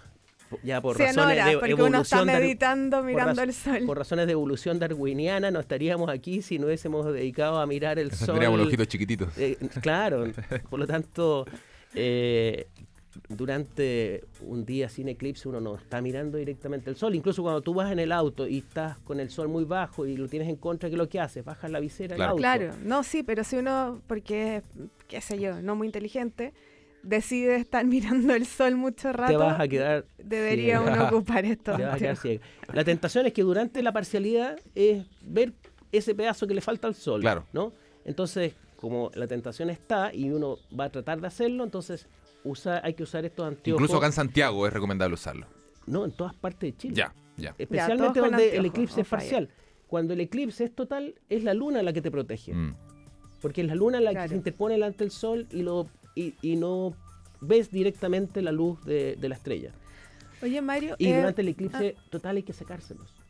ya 0.62 0.80
por 0.80 0.98
razones 0.98 1.44
de 1.44 1.58
porque 1.58 1.74
uno 1.74 2.02
está 2.02 2.24
meditando 2.24 3.02
mirando 3.02 3.42
el 3.42 3.52
sol. 3.52 3.80
Por 3.86 3.98
razones 3.98 4.26
de 4.26 4.32
evolución 4.32 4.78
darwiniana 4.78 5.50
no 5.50 5.60
estaríamos 5.60 6.08
aquí 6.10 6.42
si 6.42 6.58
no 6.58 6.66
hubiésemos 6.66 7.12
dedicado 7.12 7.60
a 7.60 7.66
mirar 7.66 7.98
el 7.98 8.12
sol. 8.12 8.26
Tendríamos 8.26 8.58
los 8.58 8.68
ojitos 8.68 8.88
chiquititos. 8.88 9.36
Eh, 9.38 9.56
claro, 9.80 10.26
por 10.70 10.78
lo 10.78 10.86
tanto, 10.86 11.46
eh, 11.94 12.68
durante 13.28 14.24
un 14.40 14.64
día 14.64 14.88
sin 14.88 15.08
eclipse 15.08 15.48
uno 15.48 15.60
no 15.60 15.76
está 15.76 16.00
mirando 16.00 16.38
directamente 16.38 16.90
el 16.90 16.96
sol. 16.96 17.14
Incluso 17.14 17.42
cuando 17.42 17.60
tú 17.60 17.74
vas 17.74 17.92
en 17.92 17.98
el 17.98 18.12
auto 18.12 18.46
y 18.46 18.58
estás 18.58 18.98
con 18.98 19.20
el 19.20 19.30
sol 19.30 19.48
muy 19.48 19.64
bajo 19.64 20.06
y 20.06 20.16
lo 20.16 20.28
tienes 20.28 20.48
en 20.48 20.56
contra, 20.56 20.88
¿qué 20.88 20.94
es 20.94 20.98
lo 20.98 21.08
que 21.08 21.20
haces? 21.20 21.44
Bajas 21.44 21.70
la 21.70 21.80
visera 21.80 22.14
del 22.14 22.22
auto. 22.22 22.36
Claro, 22.36 22.72
no, 22.84 23.02
sí, 23.02 23.22
pero 23.22 23.44
si 23.44 23.56
uno, 23.56 24.00
porque, 24.06 24.62
qué 25.08 25.20
sé 25.20 25.38
yo, 25.38 25.60
no 25.60 25.76
muy 25.76 25.86
inteligente, 25.86 26.52
decide 27.02 27.56
estar 27.56 27.84
mirando 27.86 28.34
el 28.34 28.46
sol 28.46 28.76
mucho 28.76 29.12
rato, 29.12 29.32
te 29.32 29.36
vas 29.36 29.60
a 29.60 29.68
quedar 29.68 30.04
debería 30.18 30.80
uno 30.80 31.08
ocupar 31.08 31.44
esto. 31.44 31.76
La 32.72 32.84
tentación 32.84 33.26
es 33.26 33.32
que 33.32 33.42
durante 33.42 33.82
la 33.82 33.92
parcialidad 33.92 34.58
es 34.74 35.04
ver 35.22 35.52
ese 35.90 36.14
pedazo 36.14 36.46
que 36.46 36.54
le 36.54 36.60
falta 36.62 36.88
al 36.88 36.94
sol, 36.94 37.20
claro. 37.20 37.46
¿no? 37.52 37.72
Entonces, 38.04 38.54
como 38.76 39.10
la 39.14 39.26
tentación 39.26 39.70
está 39.70 40.12
y 40.12 40.30
uno 40.30 40.56
va 40.78 40.86
a 40.86 40.90
tratar 40.90 41.20
de 41.20 41.26
hacerlo, 41.26 41.62
entonces 41.62 42.08
usa, 42.44 42.80
hay 42.84 42.94
que 42.94 43.02
usar 43.02 43.24
estos 43.24 43.46
anteojos. 43.46 43.80
Incluso 43.80 43.98
acá 43.98 44.06
en 44.06 44.12
Santiago 44.12 44.66
es 44.66 44.72
recomendable 44.72 45.14
usarlo. 45.14 45.46
No, 45.86 46.04
en 46.04 46.12
todas 46.12 46.34
partes 46.34 46.72
de 46.72 46.76
Chile. 46.76 46.94
Ya, 46.94 47.14
ya. 47.36 47.54
Especialmente 47.58 48.20
donde 48.20 48.56
el 48.56 48.66
eclipse 48.66 49.00
es 49.00 49.08
parcial. 49.08 49.48
Cuando 49.86 50.14
el 50.14 50.20
eclipse 50.20 50.64
es 50.64 50.74
total, 50.74 51.14
es 51.28 51.44
la 51.44 51.54
luna 51.54 51.82
la 51.82 51.92
que 51.92 52.00
te 52.00 52.10
protege. 52.10 52.54
Mm. 52.54 52.74
Porque 53.40 53.62
es 53.62 53.66
la 53.66 53.74
luna 53.74 54.00
la 54.00 54.14
que 54.14 54.28
se 54.28 54.36
interpone 54.36 54.74
delante 54.74 55.04
del 55.04 55.10
sol 55.10 55.46
y, 55.50 55.62
lo, 55.62 55.88
y, 56.14 56.56
no 56.56 56.94
ves 57.40 57.70
directamente 57.70 58.40
la 58.40 58.52
luz 58.52 58.82
de, 58.84 59.16
la 59.20 59.34
estrella. 59.34 59.72
Oye, 60.42 60.62
Mario. 60.62 60.94
Y 60.98 61.12
durante 61.12 61.42
el 61.42 61.48
eh, 61.48 61.50
eclipse 61.50 61.96
ah. 61.98 62.02
total 62.10 62.36
hay 62.36 62.42
que 62.42 62.52
sacárselos. 62.52 63.21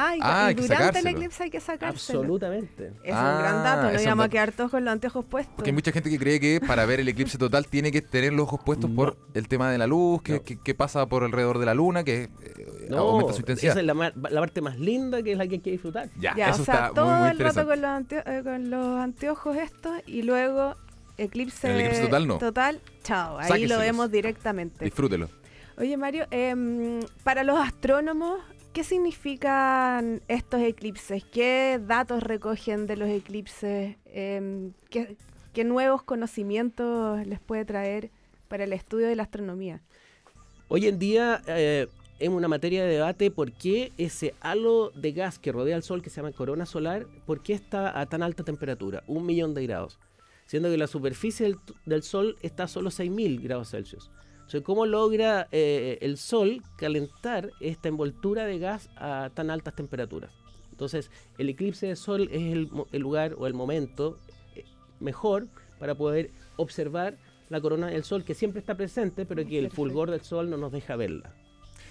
Ah, 0.00 0.16
y, 0.16 0.20
ah, 0.22 0.52
durante 0.56 1.00
el 1.00 1.06
eclipse 1.08 1.42
hay 1.42 1.50
que 1.50 1.58
sacárselo. 1.58 2.20
Absolutamente. 2.20 2.92
Es 3.02 3.12
un 3.12 3.38
gran 3.38 3.64
dato, 3.64 3.92
no 3.92 4.00
íbamos 4.00 4.26
a 4.26 4.28
quedar 4.28 4.52
todos 4.52 4.70
con 4.70 4.84
los 4.84 4.92
anteojos 4.92 5.24
puestos. 5.24 5.56
Porque 5.56 5.70
hay 5.70 5.74
mucha 5.74 5.90
gente 5.90 6.08
que 6.08 6.18
cree 6.20 6.38
que 6.38 6.60
para 6.64 6.86
ver 6.86 7.00
el 7.00 7.08
eclipse 7.08 7.36
total 7.36 7.66
tiene 7.66 7.90
que 7.90 8.00
tener 8.00 8.32
los 8.32 8.44
ojos 8.44 8.60
puestos 8.64 8.88
por 8.92 9.16
el 9.34 9.48
tema 9.48 9.72
de 9.72 9.78
la 9.78 9.88
luz, 9.88 10.22
que, 10.22 10.74
pasa 10.76 11.06
por 11.06 11.24
alrededor 11.24 11.58
de 11.58 11.66
la 11.66 11.74
luna, 11.74 12.04
que 12.04 12.30
eh, 12.42 12.94
aumenta 12.96 13.32
su 13.32 13.40
intensidad. 13.40 13.72
Esa 13.72 13.80
es 13.80 13.86
la, 13.86 14.12
parte 14.40 14.60
más 14.60 14.78
linda 14.78 15.20
que 15.20 15.32
es 15.32 15.38
la 15.38 15.48
que 15.48 15.54
hay 15.54 15.60
que 15.60 15.72
disfrutar. 15.72 16.08
Ya, 16.20 16.30
eso 16.30 16.62
o 16.62 16.64
sea, 16.64 16.74
está 16.74 16.90
todo 16.94 17.26
el 17.26 17.38
rato 17.40 17.66
con 17.66 17.82
los, 17.82 18.02
eh, 18.12 18.40
con 18.44 18.70
los 18.70 19.00
anteojos 19.00 19.56
estos 19.56 19.94
y 20.06 20.22
luego 20.22 20.76
eclipse, 21.16 21.72
el 21.72 21.80
eclipse 21.80 22.02
total 22.02 22.28
no. 22.28 22.38
Total, 22.38 22.80
chao, 23.02 23.38
ahí 23.40 23.66
lo 23.66 23.80
vemos 23.80 24.12
directamente. 24.12 24.84
Disfrútelo. 24.84 25.28
Oye 25.76 25.96
Mario, 25.96 26.26
em, 26.30 27.00
para 27.24 27.42
los 27.42 27.58
astrónomos 27.58 28.38
¿Qué 28.72 28.84
significan 28.84 30.22
estos 30.28 30.60
eclipses? 30.60 31.24
¿Qué 31.24 31.80
datos 31.84 32.22
recogen 32.22 32.86
de 32.86 32.96
los 32.96 33.08
eclipses? 33.08 33.96
Em, 34.06 34.72
¿qué, 34.90 35.16
nuevos 35.64 36.04
conocimientos 36.04 37.26
les 37.26 37.40
puede 37.40 37.64
traer 37.64 38.10
para 38.46 38.64
el 38.64 38.72
estudio 38.72 39.08
de 39.08 39.16
la 39.16 39.24
astronomía? 39.24 39.82
Hoy 40.68 40.86
en 40.86 40.98
día, 40.98 41.42
eh, 41.48 41.88
es 42.18 42.28
una 42.28 42.48
materia 42.48 42.84
de 42.84 42.92
debate 42.92 43.30
por 43.30 43.52
qué 43.52 43.92
ese 43.96 44.34
halo 44.40 44.90
de 44.90 45.12
gas 45.12 45.38
que 45.38 45.52
rodea 45.52 45.76
al 45.76 45.82
Sol, 45.82 46.02
que 46.02 46.10
se 46.10 46.16
llama 46.16 46.32
corona 46.32 46.66
solar, 46.66 47.06
por 47.26 47.42
qué 47.42 47.54
está 47.54 47.98
a 47.98 48.06
tan 48.06 48.22
alta 48.22 48.44
temperatura, 48.44 49.02
un 49.06 49.24
millón 49.24 49.54
de 49.54 49.66
grados, 49.66 49.98
siendo 50.46 50.70
que 50.70 50.76
la 50.76 50.86
superficie 50.86 51.54
del, 51.86 52.02
Sol 52.02 52.36
está 52.42 52.64
a 52.64 52.68
solo 52.68 52.90
6.000 52.90 53.42
grados 53.42 53.70
Celsius. 53.70 54.10
¿Cómo 54.64 54.86
logra 54.86 55.48
eh, 55.52 55.98
el 56.00 56.16
Sol 56.16 56.62
calentar 56.76 57.50
esta 57.60 57.88
envoltura 57.88 58.46
de 58.46 58.58
gas 58.58 58.88
a 58.96 59.30
tan 59.34 59.50
altas 59.50 59.74
temperaturas? 59.74 60.32
Entonces, 60.70 61.10
el 61.38 61.48
eclipse 61.48 61.86
de 61.86 61.96
Sol 61.96 62.28
es 62.30 62.52
el, 62.52 62.70
el 62.92 63.02
lugar 63.02 63.34
o 63.38 63.46
el 63.46 63.54
momento 63.54 64.16
eh, 64.54 64.64
mejor 65.00 65.48
para 65.78 65.94
poder 65.94 66.30
observar 66.56 67.18
la 67.48 67.60
corona 67.60 67.88
del 67.88 68.04
Sol, 68.04 68.24
que 68.24 68.34
siempre 68.34 68.60
está 68.60 68.76
presente, 68.76 69.26
pero 69.26 69.46
que 69.46 69.58
el 69.58 69.70
fulgor 69.70 70.10
del 70.10 70.20
Sol 70.20 70.50
no 70.50 70.56
nos 70.56 70.72
deja 70.72 70.96
verla. 70.96 71.34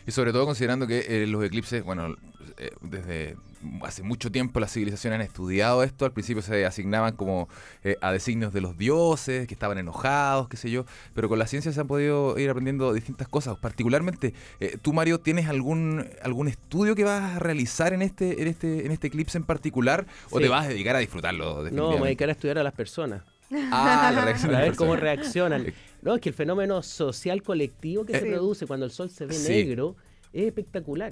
Y 0.08 0.12
sobre 0.12 0.32
todo 0.32 0.46
considerando 0.46 0.88
que 0.88 1.06
eh, 1.10 1.28
los 1.28 1.44
eclipses, 1.44 1.84
bueno, 1.84 2.16
eh, 2.58 2.72
desde 2.82 3.36
hace 3.82 4.04
mucho 4.04 4.32
tiempo 4.32 4.62
las 4.62 4.72
civilizaciones 4.72 5.20
han 5.20 5.26
estudiado 5.26 5.84
esto, 5.84 6.06
al 6.06 6.14
principio 6.14 6.42
se 6.42 6.66
asignaban 6.66 7.18
como 7.18 7.50
eh, 7.84 7.98
a 8.00 8.14
designios 8.14 8.54
de 8.54 8.62
los 8.62 8.78
dioses, 8.78 9.48
que 9.48 9.54
estaban 9.54 9.78
enojados, 9.78 10.48
qué 10.48 10.56
sé 10.56 10.72
yo, 10.72 10.86
pero 11.14 11.28
con 11.28 11.38
la 11.40 11.46
ciencia 11.46 11.74
se 11.74 11.82
han 11.82 11.88
podido 11.88 12.40
ir 12.40 12.50
aprendiendo 12.50 12.94
distintas 12.94 13.28
cosas. 13.28 13.58
Particularmente, 13.58 14.34
tú 14.82 14.94
Mario, 14.94 15.20
¿tienes 15.20 15.50
algún 15.50 16.08
algún 16.24 16.48
estudio 16.48 16.96
que 16.96 17.04
vas 17.04 17.36
a 17.36 17.40
realizar 17.40 17.92
en 17.92 18.02
este 18.02 18.42
en 18.42 18.48
este 18.48 18.86
en 18.86 18.94
este 18.94 19.08
eclipse 19.08 19.38
en 19.38 19.44
particular 19.44 20.06
o 20.30 20.40
te 20.40 20.48
vas 20.48 20.68
a 20.68 20.70
dedicar 20.70 20.96
a 20.96 21.00
disfrutarlo? 21.00 21.70
No, 21.70 21.90
me 21.90 21.96
voy 21.98 22.02
a 22.04 22.06
dedicar 22.06 22.30
a 22.30 22.32
estudiar 22.32 22.58
a 22.60 22.64
las 22.64 22.74
personas. 22.74 23.24
Ah, 23.52 24.12
la 24.14 24.22
reacción 24.26 24.56
a 24.56 24.60
ver 24.60 24.76
cómo 24.76 24.96
reaccionan. 24.96 25.74
No, 26.08 26.16
es 26.16 26.22
que 26.22 26.30
el 26.30 26.36
fenómeno 26.36 26.82
social 26.84 27.44
colectivo 27.44 28.06
que 28.06 28.18
se 28.18 28.26
produce 28.28 28.66
cuando 28.66 28.86
el 28.86 28.94
sol 28.94 29.10
se 29.10 29.26
ve 29.26 29.38
negro 29.50 29.98
es 30.32 30.48
espectacular. 30.48 31.12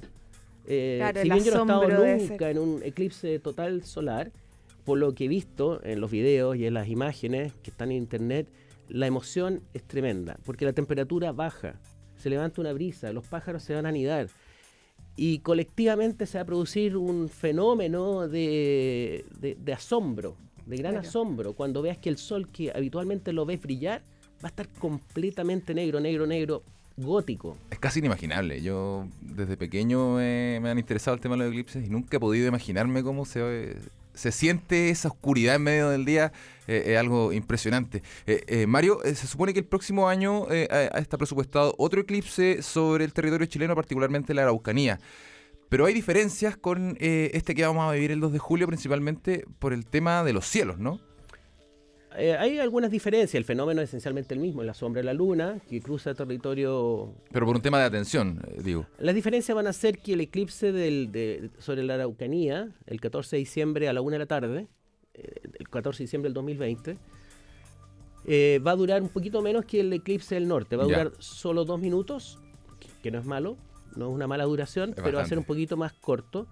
Eh, 0.67 1.11
si 1.21 1.29
bien 1.29 1.43
yo 1.43 1.65
no 1.65 1.83
he 1.83 2.15
estado 2.15 2.17
nunca 2.29 2.49
en 2.49 2.57
un 2.57 2.81
eclipse 2.81 3.39
total 3.39 3.83
solar, 3.83 4.31
por 4.85 4.97
lo 4.97 5.11
que 5.13 5.25
he 5.25 5.27
visto 5.27 5.83
en 5.83 5.99
los 5.99 6.11
videos 6.11 6.55
y 6.55 6.65
en 6.65 6.73
las 6.73 6.87
imágenes 6.87 7.51
que 7.61 7.71
están 7.71 7.91
en 7.91 7.97
internet, 7.97 8.47
la 8.87 9.05
emoción 9.05 9.63
es 9.73 9.83
tremenda, 9.83 10.37
porque 10.45 10.63
la 10.63 10.71
temperatura 10.71 11.33
baja, 11.33 11.75
se 12.15 12.29
levanta 12.29 12.61
una 12.61 12.71
brisa, 12.71 13.11
los 13.11 13.27
pájaros 13.27 13.63
se 13.63 13.75
van 13.75 13.85
a 13.85 13.89
anidar. 13.89 14.29
Y 15.17 15.39
colectivamente 15.39 16.25
se 16.25 16.37
va 16.37 16.43
a 16.43 16.45
producir 16.45 16.95
un 16.95 17.27
fenómeno 17.27 18.29
de, 18.29 19.25
de, 19.41 19.73
asombro, 19.73 20.37
de 20.65 20.77
gran 20.77 20.95
asombro, 20.95 21.51
cuando 21.51 21.81
veas 21.81 21.97
que 21.97 22.07
el 22.07 22.17
sol 22.17 22.47
que 22.47 22.71
habitualmente 22.71 23.33
lo 23.33 23.45
ves 23.45 23.61
brillar 23.61 24.01
va 24.45 24.49
a 24.49 24.49
estar 24.49 24.69
completamente 24.79 25.73
negro, 25.73 25.99
negro, 25.99 26.27
negro, 26.27 26.63
gótico. 26.97 27.57
Es 27.71 27.79
casi 27.79 27.97
inimaginable. 27.97 28.61
Yo 28.61 29.07
desde 29.19 29.57
pequeño 29.57 30.17
me, 30.17 30.61
han 30.63 30.77
interesado 30.77 31.15
el 31.15 31.21
tema 31.21 31.35
de 31.35 31.39
los 31.39 31.49
eclipses 31.49 31.83
y 31.83 31.89
nunca 31.89 32.17
he 32.17 32.19
podido 32.19 32.47
imaginarme 32.47 33.01
cómo 33.01 33.25
se, 33.25 33.77
se 34.13 34.31
siente 34.31 34.91
esa 34.91 35.07
oscuridad 35.07 35.55
en 35.55 35.63
medio 35.63 35.89
del 35.89 36.05
día. 36.05 36.31
Eh, 36.67 36.83
es 36.93 36.97
algo 36.99 37.33
impresionante. 37.33 38.03
Eh, 38.27 38.43
eh, 38.45 38.67
Mario, 38.67 38.99
se 39.03 39.25
supone 39.25 39.51
que 39.51 39.59
el 39.59 39.65
próximo 39.65 40.07
año 40.07 40.47
está 40.51 41.17
presupuestado 41.17 41.73
otro 41.79 42.01
eclipse 42.01 42.61
sobre 42.61 43.03
el 43.03 43.13
territorio 43.13 43.47
chileno, 43.47 43.73
particularmente 43.73 44.35
la 44.35 44.43
Araucanía. 44.43 44.99
Pero 45.69 45.87
hay 45.87 45.95
diferencias 45.95 46.55
con 46.55 46.95
este 46.99 47.55
que 47.55 47.65
vamos 47.65 47.89
a 47.89 47.93
vivir 47.93 48.11
el 48.11 48.19
2 48.19 48.33
de 48.33 48.37
julio, 48.37 48.67
principalmente 48.67 49.43
por 49.57 49.73
el 49.73 49.87
tema 49.87 50.23
de 50.23 50.33
los 50.33 50.45
cielos, 50.45 50.77
¿no? 50.77 50.99
Eh, 52.17 52.35
hay 52.35 52.59
algunas 52.59 52.91
diferencias. 52.91 53.35
El 53.35 53.45
fenómeno 53.45 53.81
es 53.81 53.89
esencialmente 53.89 54.33
el 54.33 54.39
mismo, 54.39 54.63
la 54.63 54.73
sombra 54.73 55.01
de 55.01 55.05
la 55.05 55.13
luna, 55.13 55.59
que 55.69 55.81
cruza 55.81 56.11
el 56.11 56.15
territorio... 56.15 57.13
Pero 57.31 57.45
por 57.45 57.55
un 57.55 57.61
tema 57.61 57.79
de 57.79 57.85
atención, 57.85 58.41
eh, 58.47 58.61
digo. 58.63 58.85
Las 58.99 59.15
diferencias 59.15 59.55
van 59.55 59.67
a 59.67 59.73
ser 59.73 59.99
que 59.99 60.13
el 60.13 60.21
eclipse 60.21 60.71
del, 60.71 61.51
sobre 61.59 61.83
la 61.83 61.95
Araucanía, 61.95 62.69
el 62.85 63.01
14 63.01 63.35
de 63.35 63.39
diciembre 63.39 63.89
a 63.89 63.93
la 63.93 64.01
1 64.01 64.11
de 64.11 64.19
la 64.19 64.25
tarde, 64.25 64.67
eh, 65.13 65.41
el 65.59 65.69
14 65.69 65.99
de 65.99 66.03
diciembre 66.05 66.29
del 66.29 66.33
2020, 66.33 66.97
va 68.59 68.71
a 68.71 68.75
durar 68.75 69.01
un 69.01 69.09
poquito 69.09 69.41
menos 69.41 69.65
que 69.65 69.81
el 69.81 69.93
eclipse 69.93 70.35
del 70.35 70.47
norte. 70.47 70.75
Va 70.75 70.83
a 70.83 70.87
durar 70.87 71.11
solo 71.19 71.63
dos 71.65 71.79
minutos, 71.79 72.39
que, 73.03 73.11
no 73.11 73.19
es 73.19 73.25
malo, 73.25 73.57
no 73.95 74.09
es 74.09 74.15
una 74.15 74.27
mala 74.27 74.45
duración, 74.45 74.93
pero 74.95 75.17
va 75.17 75.23
a 75.23 75.27
ser 75.27 75.37
un 75.37 75.43
poquito 75.43 75.77
más 75.77 75.93
corto. 75.93 76.47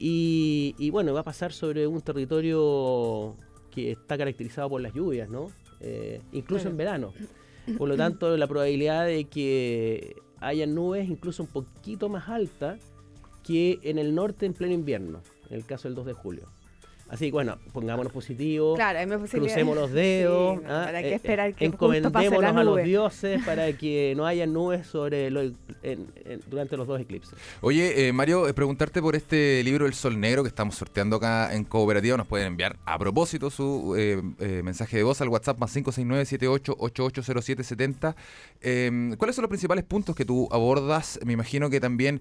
Y, 0.00 0.76
y 0.78 0.90
bueno, 0.90 1.12
va 1.12 1.20
a 1.20 1.24
pasar 1.24 1.52
sobre 1.52 1.86
un 1.86 2.02
territorio 2.02 3.36
que 3.70 3.92
está 3.92 4.16
caracterizado 4.18 4.68
por 4.68 4.80
las 4.80 4.92
lluvias, 4.94 5.28
¿no? 5.28 5.50
Eh, 5.80 6.20
incluso 6.32 6.68
en 6.68 6.76
verano. 6.76 7.12
Por 7.76 7.88
lo 7.88 7.96
tanto, 7.96 8.34
la 8.36 8.46
probabilidad 8.46 9.06
de 9.06 9.24
que 9.24 10.16
haya 10.40 10.66
nubes 10.66 11.08
incluso 11.08 11.42
un 11.42 11.48
poquito 11.50 12.08
más 12.08 12.28
alta 12.28 12.78
que 13.44 13.78
en 13.82 13.98
el 13.98 14.14
norte 14.14 14.46
en 14.46 14.54
pleno 14.54 14.72
invierno, 14.72 15.20
en 15.50 15.56
el 15.56 15.66
caso 15.66 15.88
del 15.88 15.94
2 15.94 16.06
de 16.06 16.12
julio. 16.14 16.48
Así 17.08 17.26
que 17.26 17.32
bueno, 17.32 17.58
pongámonos 17.72 18.12
positivos, 18.12 18.76
claro, 18.76 19.00
crucemos 19.30 19.74
los 19.74 19.90
dedos, 19.98 20.60
¿ah? 20.68 20.90
que 20.92 21.08
eh, 21.08 21.14
esperar 21.14 21.54
que 21.54 21.64
encomendémonos 21.64 22.56
a 22.56 22.64
los 22.64 22.82
dioses 22.82 23.42
para 23.44 23.72
que 23.78 24.12
no 24.14 24.26
haya 24.26 24.46
nubes 24.46 24.86
sobre 24.86 25.30
durante 26.50 26.76
los 26.76 26.86
dos 26.86 27.00
eclipses. 27.00 27.38
Oye, 27.62 28.08
eh, 28.08 28.12
Mario, 28.12 28.46
eh, 28.46 28.52
preguntarte 28.52 29.00
por 29.00 29.16
este 29.16 29.62
libro 29.64 29.86
El 29.86 29.94
Sol 29.94 30.20
Negro 30.20 30.42
que 30.42 30.48
estamos 30.48 30.74
sorteando 30.74 31.16
acá 31.16 31.54
en 31.54 31.64
Cooperativa. 31.64 32.18
Nos 32.18 32.26
pueden 32.26 32.48
enviar 32.48 32.76
a 32.84 32.98
propósito 32.98 33.48
su 33.48 33.96
mensaje 34.62 34.98
de 34.98 35.02
voz 35.02 35.22
al 35.22 35.28
WhatsApp 35.28 35.58
más 35.58 35.74
569-78880770. 35.76 38.14
Em, 38.60 39.16
¿Cuáles 39.16 39.34
son 39.34 39.44
los 39.44 39.48
principales 39.48 39.84
puntos 39.84 40.14
que 40.14 40.26
tú 40.26 40.46
abordas? 40.50 41.18
Me 41.24 41.32
imagino 41.32 41.70
que 41.70 41.80
también 41.80 42.20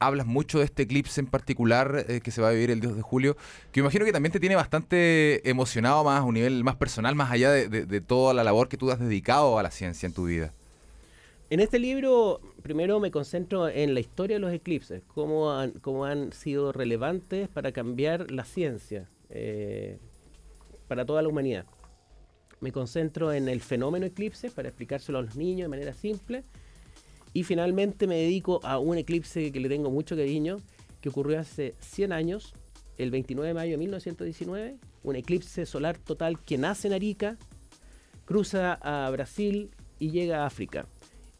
hablas 0.00 0.26
mucho 0.26 0.58
de 0.58 0.64
este 0.64 0.82
eclipse 0.82 1.20
en 1.20 1.28
particular 1.28 2.06
que 2.22 2.32
se 2.32 2.42
va 2.42 2.48
a 2.48 2.52
vivir 2.52 2.72
el 2.72 2.80
2 2.80 2.96
de 2.96 3.02
julio 3.02 3.36
imagino 3.84 4.04
que 4.06 4.12
también 4.12 4.32
te 4.32 4.40
tiene 4.40 4.56
bastante 4.56 5.48
emocionado 5.48 6.04
más 6.04 6.20
a 6.20 6.24
un 6.24 6.34
nivel 6.34 6.64
más 6.64 6.76
personal, 6.76 7.14
más 7.14 7.30
allá 7.30 7.50
de, 7.50 8.00
toda 8.00 8.32
la 8.32 8.42
labor 8.42 8.68
que 8.68 8.78
tú 8.78 8.90
has 8.90 8.98
dedicado 8.98 9.58
a 9.58 9.62
la 9.62 9.70
ciencia 9.70 10.06
en 10.06 10.14
tu 10.14 10.24
vida. 10.24 10.52
En 11.50 11.60
este 11.60 11.78
libro, 11.78 12.40
primero 12.62 12.98
me 12.98 13.10
concentro 13.10 13.68
en 13.68 13.92
la 13.92 14.00
historia 14.00 14.36
de 14.36 14.40
los 14.40 14.52
eclipses, 14.52 15.02
cómo 15.06 15.52
han, 15.52 15.72
cómo 15.72 16.06
han 16.06 16.32
sido 16.32 16.72
relevantes 16.72 17.48
para 17.48 17.72
cambiar 17.72 18.30
la 18.30 18.44
ciencia, 18.44 19.06
eh, 19.28 19.98
para 20.88 21.04
toda 21.04 21.20
la 21.20 21.28
humanidad. 21.28 21.66
Me 22.60 22.72
concentro 22.72 23.34
en 23.34 23.48
el 23.48 23.60
fenómeno 23.60 24.06
eclipse 24.06 24.50
para 24.50 24.68
explicárselo 24.68 25.18
a 25.18 25.22
los 25.22 25.36
niños 25.36 25.66
de 25.66 25.68
manera 25.68 25.92
simple. 25.92 26.42
Y 27.34 27.42
finalmente 27.42 28.06
me 28.06 28.16
dedico 28.16 28.60
a 28.64 28.78
un 28.78 28.96
eclipse 28.96 29.52
que 29.52 29.60
le 29.60 29.68
tengo 29.68 29.90
mucho 29.90 30.16
cariño, 30.16 30.56
que 31.02 31.10
ocurrió 31.10 31.38
hace 31.38 31.74
100 31.80 32.12
años 32.12 32.54
el 32.98 33.10
29 33.10 33.48
de 33.48 33.54
mayo 33.54 33.72
de 33.72 33.78
1919, 33.78 34.76
un 35.02 35.16
eclipse 35.16 35.66
solar 35.66 35.98
total 35.98 36.40
que 36.40 36.58
nace 36.58 36.88
en 36.88 36.94
Arica, 36.94 37.36
cruza 38.24 38.74
a 38.74 39.10
Brasil 39.10 39.70
y 39.98 40.10
llega 40.10 40.42
a 40.42 40.46
África. 40.46 40.86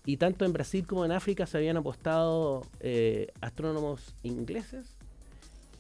Y 0.07 0.19
tanto 0.19 0.45
en 0.45 0.53
Brasil 0.53 0.87
como 0.87 1.05
en 1.05 1.13
África 1.13 1.47
se 1.47 1.57
habían 1.57 1.77
apostado 1.77 2.67
eh, 2.81 3.29
astrónomos 3.41 4.15
ingleses 4.23 4.97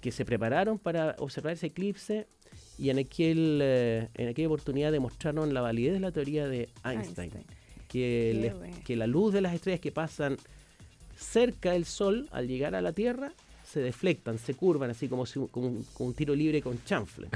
que 0.01 0.13
se 0.13 0.25
prepararon 0.25 0.79
para 0.79 1.17
observar 1.19 1.55
ese 1.55 1.67
eclipse 1.67 2.27
y 2.79 2.91
en, 2.91 2.99
aquel, 2.99 3.61
eh, 3.63 4.09
en 4.15 4.29
aquella 4.29 4.49
oportunidad 4.49 4.93
demostraron 4.93 5.53
la 5.55 5.61
validez 5.61 5.93
de 5.93 6.01
la 6.01 6.11
teoría 6.11 6.47
de 6.47 6.69
Einstein, 6.85 7.33
Que, 7.89 8.53
que 8.85 8.97
la 8.97 9.07
luz 9.07 9.33
de 9.33 9.41
las 9.41 9.55
estrellas 9.55 9.81
que 9.81 9.93
pasan 9.93 10.37
cerca 11.17 11.73
del 11.73 11.85
Sol 11.85 12.29
al 12.33 12.49
llegar 12.49 12.75
a 12.75 12.81
la 12.81 12.93
Tierra 12.93 13.33
se 13.75 13.81
deflectan, 13.81 14.39
se 14.39 14.55
curvan, 14.55 14.91
así 14.91 15.09
como, 15.09 15.27
si, 15.27 15.41
un 15.41 16.15
tiro 16.15 16.33
libre 16.33 16.63
con 16.63 16.83
chanfle. 16.85 17.29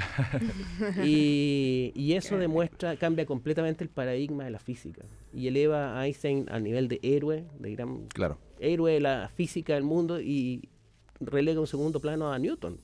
y, 1.05 2.13
eso 2.13 2.39
demuestra, 2.39 2.97
cambia 2.97 3.27
completamente 3.27 3.83
el 3.83 3.91
paradigma 3.91 4.45
de 4.45 4.51
la 4.51 4.59
física 4.59 5.03
y 5.35 5.49
eleva 5.49 6.01
a 6.01 6.07
Einstein 6.07 6.47
al 6.49 6.63
nivel 6.63 6.87
de 6.89 7.01
héroe, 7.03 7.45
de 7.59 7.73
gran 7.73 8.07
claro. 8.09 8.39
héroe 8.61 8.93
de 8.93 9.01
la 9.01 9.31
física 9.35 9.75
del 9.75 9.83
mundo 9.83 10.21
y 10.21 10.69
relega 11.21 11.61
un 11.61 11.67
segundo 11.67 12.01
plano 12.01 12.33
a 12.33 12.39
Newton. 12.39 12.79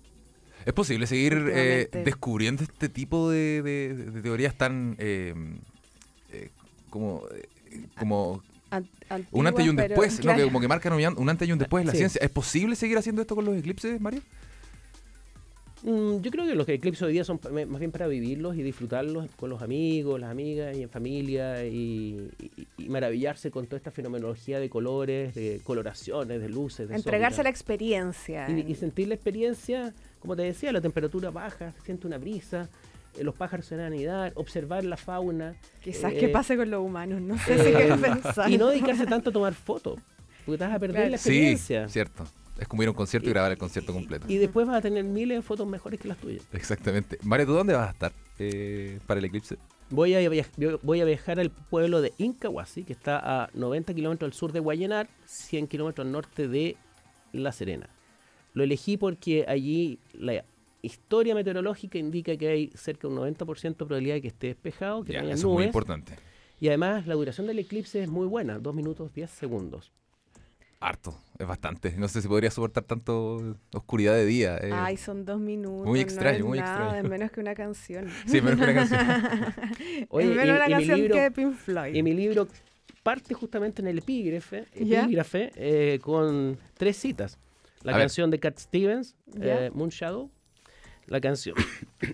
¿Es 0.67 0.73
posible 0.73 1.07
seguir 1.07 1.51
eh, 1.53 1.89
descubriendo 2.05 2.65
este 2.65 2.89
tipo 2.89 3.31
de, 3.31 4.21
teorías 4.23 4.57
tan 4.57 4.97
eh, 4.99 5.35
eh, 6.33 6.51
como, 6.91 7.23
como 7.99 8.43
un 9.31 9.47
antes 9.47 9.65
y 9.65 9.69
un 9.69 9.77
después, 9.77 10.25
¿no? 10.25 10.35
que 10.35 10.45
como 10.45 10.61
que 10.61 10.69
marcan 10.69 10.93
un, 10.93 11.29
antes 11.29 11.49
y 11.49 11.53
un 11.53 11.59
después 11.59 11.83
en 11.83 11.89
la 11.89 11.95
ciencia. 11.95 12.21
¿Es 12.23 12.31
posible 12.31 12.77
seguir 12.77 12.99
haciendo 12.99 13.23
esto 13.23 13.35
con 13.35 13.45
los 13.45 13.57
eclipses, 13.57 14.01
Mario? 14.01 14.21
Mm, 15.85 16.23
yo 16.23 16.31
creo 16.31 16.47
que 16.47 16.55
los 16.55 16.67
eclipses 16.67 17.03
hoy 17.03 17.13
día 17.13 17.25
son 17.25 17.39
más 17.69 17.79
bien 17.79 17.93
para 17.93 18.07
vivirlos 18.07 18.57
y 18.57 18.63
disfrutarlos 18.63 19.31
con 19.37 19.51
los 19.51 19.61
amigos, 19.61 20.19
las 20.19 20.31
amigas 20.31 20.75
y 20.75 20.83
en 20.83 20.89
familia 20.89 21.67
y, 21.67 22.31
maravillarse 22.89 23.51
con 23.51 23.67
toda 23.67 23.77
esta 23.77 23.91
fenomenología 23.91 24.61
de 24.61 24.71
colores, 24.71 25.35
de 25.35 25.61
coloraciones, 25.63 26.41
de 26.41 26.49
luces. 26.49 26.89
De 26.89 26.97
Entregarse 26.97 27.43
a 27.43 27.45
la 27.45 27.51
experiencia. 27.51 28.49
Y, 28.49 28.75
sentir 28.77 29.09
la 29.09 29.15
experiencia, 29.15 29.93
como 30.21 30.37
te 30.37 30.43
decía, 30.43 30.73
la 30.73 30.81
temperatura 30.81 31.31
baja, 31.31 31.73
se 31.73 31.83
siente 31.83 32.07
una 32.07 32.17
brisa, 32.17 32.71
los 33.21 33.35
pájaros 33.35 33.67
se 33.67 33.77
van 33.77 33.85
a 33.85 33.87
anidar, 33.89 34.33
observar 34.37 34.85
la 34.85 34.97
fauna. 34.97 35.55
Quizás 35.83 36.13
qué 36.13 36.27
eh, 36.27 36.29
pase 36.29 36.57
con 36.57 36.71
los 36.71 36.85
humanos, 36.85 37.21
no 37.21 37.39
sé 37.39 37.59
si 37.59 37.73
qué 37.73 37.95
pensar. 38.01 38.51
Y 38.51 38.59
no 38.59 38.69
dedicarse 38.69 39.07
tanto 39.07 39.31
a 39.31 39.33
tomar 39.33 39.55
fotos. 39.55 40.01
porque 40.45 40.59
te 40.59 40.65
vas 40.65 40.75
a 40.75 40.79
perder 40.79 41.11
la 41.11 41.17
experiencia. 41.17 41.87
Sí, 41.87 41.93
cierto. 41.93 42.25
Es 42.59 42.69
como 42.69 42.83
ir 42.83 42.89
a 42.89 42.93
un 42.93 42.97
concierto 42.97 43.29
y, 43.29 43.33
grabar 43.33 43.51
el 43.51 43.59
concierto 43.59 43.93
completo. 43.93 44.27
Y 44.29 44.39
después 44.39 44.67
vas 44.67 44.77
a 44.77 44.81
tener 44.81 45.05
miles 45.05 45.39
de 45.39 45.43
fotos 45.43 45.67
mejores 45.67 46.01
que 46.01 46.09
las 46.09 46.19
tuyas. 46.19 46.45
Exactamente. 46.53 47.19
Mario, 47.23 47.47
¿tú 47.47 47.53
dónde 47.53 47.75
vas 47.75 47.89
a 47.89 47.93
estar 47.93 48.13
eh, 48.39 49.01
para 49.07 49.19
el 49.19 49.25
eclipse? 49.27 49.57
Voy 49.91 50.15
a, 50.15 50.31
voy 50.83 51.01
a 51.01 51.05
viajar 51.05 51.41
al 51.41 51.51
pueblo 51.51 52.01
de 52.01 52.13
Incahuasi, 52.19 52.85
que 52.85 52.93
está 52.93 53.45
a 53.45 53.51
90 53.55 53.93
kilómetros 53.95 54.29
al 54.29 54.33
sur 54.33 54.53
de 54.53 54.61
Guayenar, 54.61 55.09
100 55.27 55.67
kilómetros 55.67 56.07
al 56.07 56.13
norte 56.13 56.49
de 56.49 56.77
La 57.33 57.53
Serena. 57.53 57.89
Lo 58.55 58.63
elegí 58.63 58.97
porque 58.97 59.45
allí 59.49 59.99
la 60.15 60.45
historia 60.85 61.35
meteorológica 61.35 61.99
indica 61.99 62.37
que 62.37 62.49
hay 62.49 62.71
cerca 62.75 63.09
de 63.09 63.15
un 63.15 63.21
90% 63.21 63.63
de 63.63 63.75
probabilidad 63.75 64.15
de 64.15 64.23
que 64.23 64.29
esté 64.29 64.47
despejado, 64.49 65.05
que 65.05 65.13
haya 65.13 65.23
nubes. 65.23 65.39
Es 65.39 65.45
muy 65.45 65.65
importante. 65.65 66.15
Y 66.61 66.69
además 66.69 67.07
la 67.07 67.15
duración 67.15 67.47
del 67.47 67.59
eclipse 67.59 68.03
es 68.03 68.09
muy 68.09 68.27
buena, 68.27 68.59
2 68.59 68.75
minutos 68.75 69.13
10 69.13 69.31
segundos. 69.31 69.93
Harto, 70.81 71.19
es 71.39 71.47
bastante. 71.47 71.95
No 71.97 72.09
sé 72.09 72.21
si 72.21 72.29
podría 72.29 72.51
soportar 72.51 72.85
tanto 72.85 73.57
oscuridad 73.73 74.15
de 74.15 74.27
día. 74.27 74.59
Eh. 74.59 74.71
Ay, 74.71 74.99
son 74.99 75.25
dos 75.25 75.41
minutos. 75.41 75.87
Muy 75.87 76.01
extraño, 76.01 76.45
muy 76.45 76.59
nada, 76.59 76.75
extraño. 76.75 77.05
Es 77.05 77.11
menos 77.11 77.31
que 77.31 77.41
una 77.41 77.55
canción. 77.55 78.07
Sí, 78.27 78.43
menos 78.43 78.59
que 78.59 78.65
una 78.65 78.75
canción. 78.75 79.01
Oye, 80.11 80.31
es 80.31 80.37
menos 80.37 80.47
y, 80.47 80.51
una 80.51 80.69
canción 80.69 81.01
libro, 81.01 81.15
que 81.15 81.31
Pink 81.31 81.55
Floyd. 81.55 81.95
Y 81.95 82.03
mi 82.03 82.13
libro 82.13 82.49
parte 83.03 83.33
justamente 83.33 83.81
en 83.81 83.89
el 83.89 83.99
epígrafe, 83.99 84.67
epígrafe 84.75 85.53
eh, 85.57 85.99
con 86.03 86.59
tres 86.77 86.99
citas. 86.99 87.39
La 87.83 87.93
canción 87.93 88.31
de 88.31 88.41
Cat 88.41 88.59
Stevens, 88.59 89.15
eh, 89.41 89.71
Moon 89.75 89.91
Shadow, 89.91 90.31
la 91.07 91.21
canción, 91.21 91.55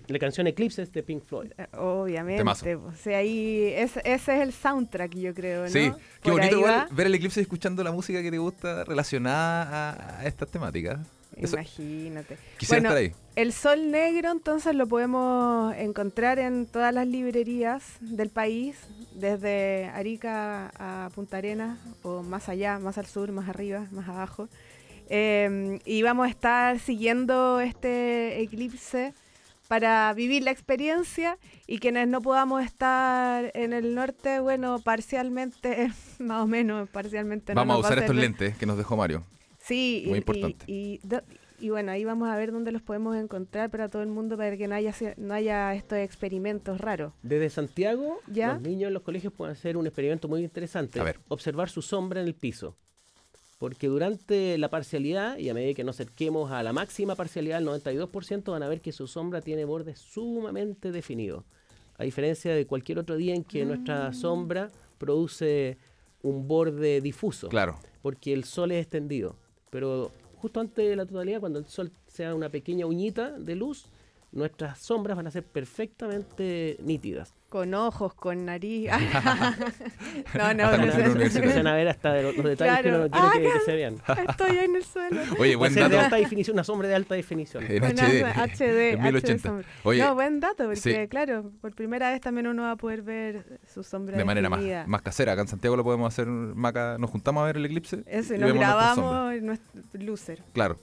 la 0.07 0.19
canción 0.19 0.47
Eclipse 0.47 0.85
de 0.85 1.03
Pink 1.03 1.23
Floyd. 1.23 1.51
Eh, 1.57 1.67
obviamente. 1.77 2.75
O 2.75 2.93
sea, 2.93 3.19
ahí 3.19 3.73
ese, 3.75 4.01
es 4.03 4.27
el 4.27 4.53
soundtrack, 4.53 5.15
yo 5.15 5.33
creo, 5.33 5.63
¿no? 5.63 5.69
Sí, 5.69 5.91
qué 6.21 6.31
bonito 6.31 6.61
ver 6.91 7.07
el 7.07 7.15
eclipse 7.15 7.41
escuchando 7.41 7.83
la 7.83 7.91
música 7.91 8.21
que 8.21 8.31
te 8.31 8.37
gusta 8.37 8.83
relacionada 8.83 10.19
a, 10.19 10.25
estas 10.25 10.49
temáticas. 10.49 10.99
Imagínate. 11.37 12.37
bueno, 12.67 12.89
estar 12.89 12.97
ahí. 12.97 13.13
El 13.37 13.53
sol 13.53 13.89
negro 13.89 14.31
entonces 14.31 14.75
lo 14.75 14.85
podemos 14.85 15.73
encontrar 15.75 16.39
en 16.39 16.65
todas 16.65 16.93
las 16.93 17.07
librerías 17.07 17.83
del 18.01 18.29
país, 18.29 18.75
desde 19.15 19.85
Arica 19.93 20.71
a 20.75 21.09
Punta 21.15 21.37
Arenas, 21.37 21.79
o 22.03 22.21
más 22.21 22.49
allá, 22.49 22.79
más 22.79 22.97
al 22.97 23.05
sur, 23.05 23.31
más 23.31 23.47
arriba, 23.47 23.87
más 23.91 24.09
abajo. 24.09 24.49
Em, 25.13 25.79
y 25.83 26.03
vamos 26.03 26.25
a 26.25 26.29
estar 26.29 26.79
siguiendo 26.79 27.59
este 27.59 28.41
eclipse 28.41 29.13
para 29.67 30.13
vivir 30.13 30.41
la 30.41 30.51
experiencia 30.51 31.37
y 31.67 31.79
quienes 31.79 32.07
no 32.07 32.21
podamos 32.21 32.63
estar 32.63 33.51
en 33.53 33.73
el 33.73 33.93
norte, 33.93 34.39
bueno, 34.39 34.79
parcialmente, 34.79 35.91
más 36.19 36.43
o 36.43 36.47
menos, 36.47 36.87
parcialmente. 36.87 37.53
Vamos 37.53 37.75
a 37.75 37.79
usar 37.79 37.99
estos 37.99 38.15
lentes 38.15 38.55
que 38.55 38.65
nos 38.65 38.77
dejó 38.77 38.95
Mario. 38.95 39.25
Sí, 39.59 40.05
muy 40.07 40.19
importante. 40.19 40.63
Y, 40.67 41.01
bueno, 41.69 41.91
ahí 41.91 42.05
vamos 42.05 42.29
a 42.29 42.37
ver 42.37 42.53
dónde 42.53 42.71
los 42.71 42.81
podemos 42.81 43.17
encontrar 43.17 43.69
para 43.69 43.89
todo 43.89 44.03
el 44.03 44.07
mundo 44.07 44.37
para 44.37 44.55
que 44.55 44.69
no 44.69 44.75
haya, 44.75 44.95
no 45.17 45.33
haya 45.33 45.75
estos 45.75 45.97
experimentos 45.97 46.79
raros. 46.79 47.13
Desde 47.21 47.49
Santiago, 47.49 48.21
los 48.27 48.61
niños 48.61 48.87
en 48.87 48.93
los 48.93 49.03
colegios 49.03 49.33
pueden 49.33 49.51
hacer 49.51 49.75
un 49.75 49.87
experimento 49.87 50.29
muy 50.29 50.41
interesante. 50.41 51.01
Observar 51.27 51.69
su 51.69 51.81
sombra 51.81 52.21
en 52.21 52.27
el 52.27 52.33
piso 52.33 52.77
porque 53.61 53.85
durante 53.85 54.57
la 54.57 54.71
parcialidad, 54.71 55.37
y 55.37 55.47
a 55.47 55.53
medida 55.53 55.75
que 55.75 55.83
nos 55.83 55.97
acerquemos 55.97 56.49
a 56.49 56.63
la 56.63 56.73
máxima 56.73 57.15
parcialidad, 57.15 57.59
el 57.59 57.67
92%, 57.67 58.51
van 58.51 58.63
a 58.63 58.67
ver 58.67 58.81
que 58.81 58.91
su 58.91 59.05
sombra 59.05 59.39
tiene 59.39 59.65
bordes 59.65 59.99
sumamente 59.99 60.91
definidos. 60.91 61.43
A 61.99 62.03
diferencia 62.03 62.55
de 62.55 62.65
cualquier 62.65 62.97
otro 62.97 63.17
día 63.17 63.35
en 63.35 63.43
que 63.43 63.63
nuestra 63.63 64.09
mm. 64.09 64.13
sombra 64.15 64.71
produce 64.97 65.77
un 66.23 66.47
borde 66.47 67.01
difuso. 67.01 67.49
Claro. 67.49 67.77
Porque 68.01 68.33
el 68.33 68.45
sol 68.45 68.71
es 68.71 68.81
extendido. 68.81 69.35
Pero 69.69 70.11
justo 70.37 70.59
antes 70.59 70.89
de 70.89 70.95
la 70.95 71.05
totalidad, 71.05 71.39
cuando 71.39 71.59
el 71.59 71.67
sol 71.67 71.91
sea 72.07 72.33
una 72.33 72.49
pequeña 72.49 72.87
uñita 72.87 73.29
de 73.29 73.55
luz, 73.55 73.85
nuestras 74.31 74.79
sombras 74.79 75.15
van 75.15 75.27
a 75.27 75.31
ser 75.31 75.43
perfectamente 75.43 76.77
nítidas. 76.81 77.35
Con 77.51 77.73
ojos, 77.73 78.13
con 78.13 78.45
nariz. 78.45 78.89
no, 80.35 80.53
no, 80.53 80.77
no, 80.77 80.85
no, 80.85 81.29
se 81.29 81.59
a 81.59 81.73
ver 81.73 81.89
hasta 81.89 82.21
los, 82.21 82.37
detalles 82.37 82.81
que 82.81 82.87
uno 82.87 83.09
quiere 83.09 83.51
que, 83.51 83.59
se 83.65 83.75
vean. 83.75 83.95
Estoy 84.29 84.51
ahí 84.51 84.63
en 84.63 84.75
el 84.77 84.85
suelo. 84.85 85.21
Oye, 85.37 85.57
buen 85.57 85.75
dato. 85.75 85.89
de 85.89 85.99
alta 85.99 86.15
definición, 86.15 86.55
una 86.55 86.63
sombra 86.63 86.87
de 86.87 86.95
alta 86.95 87.15
definición. 87.15 87.65
En 87.67 87.83
HD. 87.83 88.23
HD, 88.23 88.93
en 88.93 89.01
1080. 89.03 89.63
Oye, 89.83 90.01
no, 90.01 90.15
buen 90.15 90.39
dato, 90.39 90.63
porque 90.63 91.09
claro, 91.09 91.51
por 91.59 91.75
primera 91.75 92.09
vez 92.09 92.21
también 92.21 92.47
uno 92.47 92.61
va 92.61 92.71
a 92.71 92.75
poder 92.77 93.01
ver 93.01 93.59
su 93.67 93.83
sombra 93.83 94.17
de 94.17 94.23
manera 94.23 94.49
más, 94.49 94.87
más, 94.87 95.01
casera. 95.01 95.33
Acá 95.33 95.41
en 95.41 95.49
Santiago 95.49 95.75
lo 95.75 95.83
podemos 95.83 96.07
hacer, 96.07 96.27
Maca, 96.27 96.95
nos 96.99 97.09
juntamos 97.09 97.43
a 97.43 97.47
ver 97.47 97.57
el 97.57 97.65
eclipse. 97.65 98.01
Eso, 98.05 98.33
y 98.33 98.37
nos 98.37 98.53
grabamos 98.53 99.41
nuestro 99.41 99.81
loser. 99.95 100.41
Claro. 100.53 100.79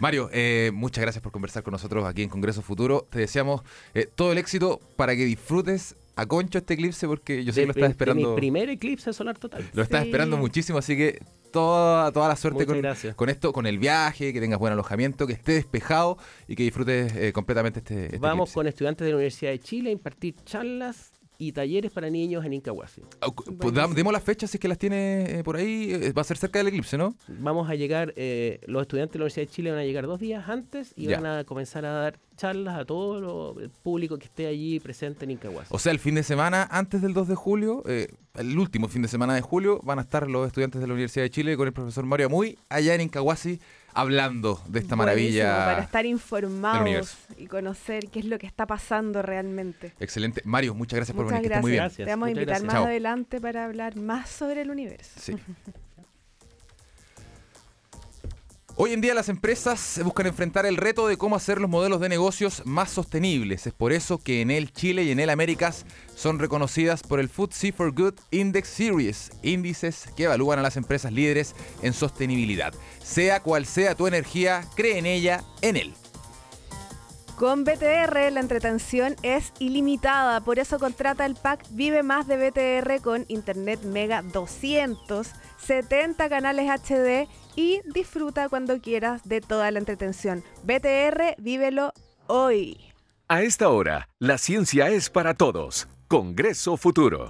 Mario, 0.00 0.30
eh, 0.32 0.70
muchas 0.74 1.02
gracias 1.02 1.22
por 1.22 1.32
conversar 1.32 1.62
con 1.62 1.72
nosotros 1.72 2.04
aquí 2.04 2.22
en 2.22 2.28
Congreso 2.28 2.62
Futuro. 2.62 3.06
Te 3.10 3.18
deseamos 3.20 3.62
eh, 3.94 4.08
todo 4.12 4.32
el 4.32 4.38
éxito 4.38 4.80
para 4.96 5.16
que 5.16 5.24
disfrutes 5.24 5.96
a 6.16 6.26
concho 6.26 6.58
este 6.58 6.74
eclipse 6.74 7.06
porque 7.06 7.44
yo 7.44 7.52
sé 7.52 7.62
que 7.62 7.66
lo 7.66 7.72
estás 7.72 7.90
esperando. 7.90 8.30
mi 8.30 8.36
primer 8.36 8.70
eclipse 8.70 9.12
solar 9.12 9.38
total. 9.38 9.68
Lo 9.72 9.82
estás 9.82 10.04
esperando 10.04 10.36
muchísimo, 10.36 10.78
así 10.78 10.96
que 10.96 11.20
toda, 11.50 12.10
toda 12.12 12.28
la 12.28 12.36
suerte 12.36 12.66
con, 12.66 12.82
con, 13.14 13.28
esto, 13.28 13.52
con 13.52 13.66
el 13.66 13.78
viaje, 13.78 14.32
que 14.32 14.40
tengas 14.40 14.58
buen 14.58 14.72
alojamiento, 14.72 15.26
que 15.26 15.34
esté 15.34 15.52
despejado 15.52 16.18
y 16.48 16.56
que 16.56 16.64
disfrutes 16.64 17.14
eh, 17.14 17.32
completamente 17.32 17.80
este, 17.80 18.06
este 18.06 18.18
Vamos 18.18 18.52
con 18.52 18.66
estudiantes 18.66 19.04
de 19.04 19.10
la 19.10 19.16
Universidad 19.16 19.52
de 19.52 19.60
Chile 19.60 19.90
a 19.90 19.92
impartir 19.92 20.34
charlas 20.44 21.13
y 21.38 21.52
talleres 21.52 21.90
para 21.90 22.10
niños 22.10 22.44
en 22.44 22.52
Incahuasi. 22.52 23.02
Ah, 23.20 23.28
pues 23.58 23.74
demos 23.94 24.12
las 24.12 24.22
fechas 24.22 24.50
si 24.50 24.56
es 24.56 24.60
que 24.60 24.68
las 24.68 24.78
tiene 24.78 25.38
eh, 25.38 25.44
por 25.44 25.56
ahí. 25.56 25.92
Eh, 25.92 26.12
va 26.12 26.22
a 26.22 26.24
ser 26.24 26.36
cerca 26.36 26.58
del 26.58 26.68
eclipse, 26.68 26.96
¿no? 26.96 27.14
Vamos 27.28 27.68
a 27.68 27.74
llegar, 27.74 28.12
eh, 28.16 28.60
los 28.66 28.82
estudiantes 28.82 29.14
de 29.14 29.18
la 29.18 29.24
Universidad 29.24 29.46
de 29.46 29.52
Chile 29.52 29.70
van 29.70 29.80
a 29.80 29.84
llegar 29.84 30.06
dos 30.06 30.20
días 30.20 30.48
antes 30.48 30.92
y 30.96 31.08
van 31.08 31.26
a 31.26 31.44
comenzar 31.44 31.84
a 31.84 31.92
dar 31.92 32.18
charlas 32.36 32.78
a 32.78 32.84
todo 32.84 33.58
el 33.60 33.70
público 33.70 34.18
que 34.18 34.26
esté 34.26 34.46
allí 34.46 34.80
presente 34.80 35.24
en 35.24 35.32
Incahuasi. 35.32 35.68
O 35.70 35.78
sea, 35.78 35.92
el 35.92 35.98
fin 35.98 36.14
de 36.14 36.22
semana 36.22 36.68
antes 36.70 37.02
del 37.02 37.14
2 37.14 37.28
de 37.28 37.34
julio, 37.34 37.84
el 37.86 38.58
último 38.58 38.88
fin 38.88 39.02
de 39.02 39.08
semana 39.08 39.34
de 39.34 39.40
julio, 39.40 39.80
van 39.84 39.98
a 39.98 40.02
estar 40.02 40.28
los 40.28 40.46
estudiantes 40.46 40.80
de 40.80 40.86
la 40.86 40.94
Universidad 40.94 41.24
de 41.24 41.30
Chile 41.30 41.56
con 41.56 41.66
el 41.66 41.72
profesor 41.72 42.04
Mario 42.04 42.26
Amuy 42.26 42.58
allá 42.68 42.94
en 42.94 43.02
Incahuasi 43.02 43.60
hablando 43.94 44.60
de 44.66 44.80
esta 44.80 44.96
maravilla. 44.96 45.64
Para 45.66 45.82
estar 45.82 46.06
informados 46.06 47.16
y 47.36 47.46
conocer 47.46 48.08
qué 48.10 48.18
es 48.20 48.24
lo 48.26 48.38
que 48.38 48.46
está 48.46 48.66
pasando 48.66 49.22
realmente. 49.22 49.94
Excelente. 50.00 50.42
Mario, 50.44 50.74
muchas 50.74 50.96
gracias 50.96 51.16
por 51.16 51.26
venir. 51.26 51.60
muy 51.60 51.72
bien. 51.72 51.90
Te 51.90 52.04
vamos 52.04 52.28
a 52.28 52.30
invitar 52.30 52.62
más 52.64 52.74
adelante 52.74 53.40
para 53.40 53.64
hablar 53.64 53.96
más 53.96 54.28
sobre 54.28 54.62
el 54.62 54.70
universo. 54.70 55.12
Sí. 55.16 55.36
Hoy 58.76 58.92
en 58.92 59.00
día 59.00 59.14
las 59.14 59.28
empresas 59.28 60.00
buscan 60.02 60.26
enfrentar 60.26 60.66
el 60.66 60.76
reto 60.76 61.06
de 61.06 61.16
cómo 61.16 61.36
hacer 61.36 61.60
los 61.60 61.70
modelos 61.70 62.00
de 62.00 62.08
negocios 62.08 62.62
más 62.64 62.90
sostenibles. 62.90 63.68
Es 63.68 63.72
por 63.72 63.92
eso 63.92 64.18
que 64.18 64.40
en 64.40 64.50
el 64.50 64.72
Chile 64.72 65.04
y 65.04 65.12
en 65.12 65.20
el 65.20 65.30
Américas 65.30 65.86
son 66.16 66.40
reconocidas 66.40 67.04
por 67.04 67.20
el 67.20 67.28
FTSE 67.28 67.70
for 67.70 67.94
Good 67.94 68.14
Index 68.32 68.68
Series, 68.68 69.30
índices 69.44 70.08
que 70.16 70.24
evalúan 70.24 70.58
a 70.58 70.62
las 70.62 70.76
empresas 70.76 71.12
líderes 71.12 71.54
en 71.82 71.92
sostenibilidad. 71.92 72.74
Sea 73.00 73.38
cual 73.38 73.64
sea 73.64 73.94
tu 73.94 74.08
energía, 74.08 74.64
cree 74.74 74.98
en 74.98 75.06
ella, 75.06 75.44
en 75.62 75.76
él. 75.76 75.94
Con 77.36 77.64
BTR 77.64 78.32
la 78.32 78.40
entretención 78.40 79.14
es 79.22 79.52
ilimitada, 79.60 80.40
por 80.40 80.58
eso 80.58 80.80
contrata 80.80 81.26
el 81.26 81.36
pack 81.36 81.64
Vive 81.70 82.02
Más 82.02 82.26
de 82.26 82.36
BTR 82.36 83.02
con 83.02 83.24
Internet 83.28 83.82
Mega 83.82 84.22
200, 84.22 85.28
70 85.58 86.28
canales 86.28 86.68
HD 86.68 87.28
y 87.56 87.80
disfruta 87.92 88.48
cuando 88.48 88.80
quieras 88.80 89.22
de 89.28 89.40
toda 89.40 89.70
la 89.70 89.78
entretención. 89.78 90.42
BTR, 90.64 91.36
vívelo 91.38 91.92
hoy. 92.26 92.78
A 93.28 93.42
esta 93.42 93.68
hora, 93.70 94.08
la 94.18 94.38
ciencia 94.38 94.90
es 94.90 95.08
para 95.08 95.34
todos. 95.34 95.88
Congreso 96.08 96.76
Futuro. 96.76 97.28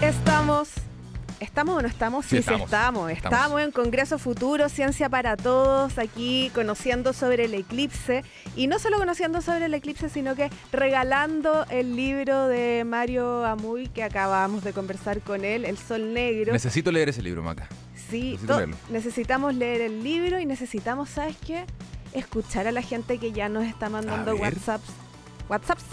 Estamos 0.00 0.70
¿Estamos 1.40 1.78
o 1.78 1.80
no 1.80 1.88
estamos? 1.88 2.26
Sí, 2.26 2.42
sí, 2.42 2.52
estamos. 2.52 3.10
estamos. 3.10 3.62
en 3.62 3.70
Congreso 3.70 4.18
Futuro, 4.18 4.68
Ciencia 4.68 5.08
para 5.08 5.38
Todos, 5.38 5.98
aquí 5.98 6.50
conociendo 6.54 7.14
sobre 7.14 7.46
el 7.46 7.54
eclipse. 7.54 8.22
Y 8.56 8.66
no 8.66 8.78
solo 8.78 8.98
conociendo 8.98 9.40
sobre 9.40 9.64
el 9.64 9.72
eclipse, 9.72 10.10
sino 10.10 10.36
que 10.36 10.50
regalando 10.70 11.64
el 11.70 11.96
libro 11.96 12.46
de 12.46 12.84
Mario 12.84 13.46
Amuy, 13.46 13.88
que 13.88 14.02
acabamos 14.02 14.62
de 14.64 14.74
conversar 14.74 15.22
con 15.22 15.46
él, 15.46 15.64
El 15.64 15.78
Sol 15.78 16.12
Negro. 16.12 16.52
Necesito 16.52 16.92
leer 16.92 17.08
ese 17.08 17.22
libro, 17.22 17.42
Maca. 17.42 17.68
Sí, 18.10 18.38
necesitamos 18.90 19.54
leer 19.54 19.80
el 19.80 20.04
libro 20.04 20.40
y 20.40 20.44
necesitamos, 20.44 21.08
¿sabes 21.08 21.36
qué? 21.46 21.64
Escuchar 22.12 22.66
a 22.66 22.72
la 22.72 22.82
gente 22.82 23.18
que 23.18 23.32
ya 23.32 23.48
nos 23.48 23.64
está 23.64 23.88
mandando 23.88 24.34
WhatsApps. 24.34 24.90
WhatsApps. 25.48 25.84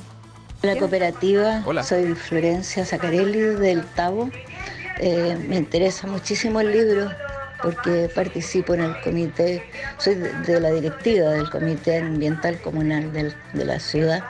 La 0.63 0.75
cooperativa, 0.75 1.63
soy 1.83 2.15
Florencia 2.15 2.83
Zacarelli 2.83 3.39
del 3.39 3.85
Tabo 3.85 4.29
eh, 4.99 5.37
me 5.47 5.57
interesa 5.57 6.07
muchísimo 6.07 6.59
el 6.61 6.71
libro 6.71 7.11
porque 7.61 8.09
participo 8.13 8.73
en 8.73 8.81
el 8.81 9.01
comité, 9.01 9.63
soy 9.97 10.15
de, 10.15 10.59
la 10.59 10.71
directiva 10.71 11.31
del 11.31 11.49
Comité 11.49 11.97
Ambiental 11.97 12.61
Comunal 12.61 13.11
de 13.11 13.65
la 13.65 13.79
ciudad 13.79 14.23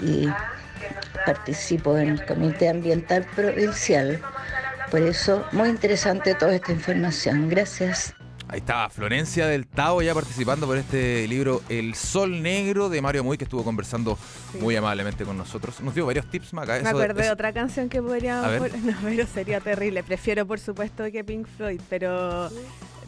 y 0.00 0.28
participo 1.24 1.96
en 1.98 2.10
el 2.10 2.24
Comité 2.24 2.68
Ambiental 2.68 3.26
Provincial 3.34 4.20
Por 4.90 5.00
eso, 5.02 5.44
muy 5.52 5.68
interesante 5.68 6.34
toda 6.34 6.54
esta 6.54 6.72
información. 6.72 7.48
Gracias. 7.48 8.14
Ahí 8.56 8.60
estaba 8.60 8.88
Florencia 8.88 9.46
del 9.48 9.66
Tao 9.66 10.00
ya 10.00 10.14
participando 10.14 10.66
por 10.66 10.78
este 10.78 11.28
libro 11.28 11.60
El 11.68 11.94
Sol 11.94 12.40
Negro 12.40 12.88
de 12.88 13.02
Mario 13.02 13.22
Muy, 13.22 13.36
que 13.36 13.44
estuvo 13.44 13.62
conversando 13.62 14.16
muy 14.58 14.74
amablemente 14.74 15.26
con 15.26 15.36
nosotros. 15.36 15.78
Nos 15.82 15.94
dio 15.94 16.06
varios 16.06 16.24
tips, 16.30 16.54
Maca. 16.54 16.80
Me 16.80 16.88
acordé 16.88 17.24
de 17.24 17.30
otra 17.30 17.52
canción 17.52 17.90
que 17.90 18.00
podríamos... 18.00 18.72
No, 18.82 18.94
pero 19.04 19.26
sería 19.26 19.60
terrible. 19.60 20.02
Prefiero, 20.02 20.46
por 20.46 20.58
supuesto, 20.58 21.04
que 21.12 21.22
Pink 21.22 21.46
Floyd, 21.58 21.82
pero 21.90 22.48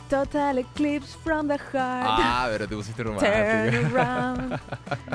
Total 0.09 0.59
Eclipse 0.59 1.15
from 1.23 1.49
the 1.49 1.59
Heart. 1.59 2.09
Ah, 2.09 2.49
pero 2.51 2.67
te 2.67 2.75
pusiste 2.75 3.03
romántico. 3.05 3.31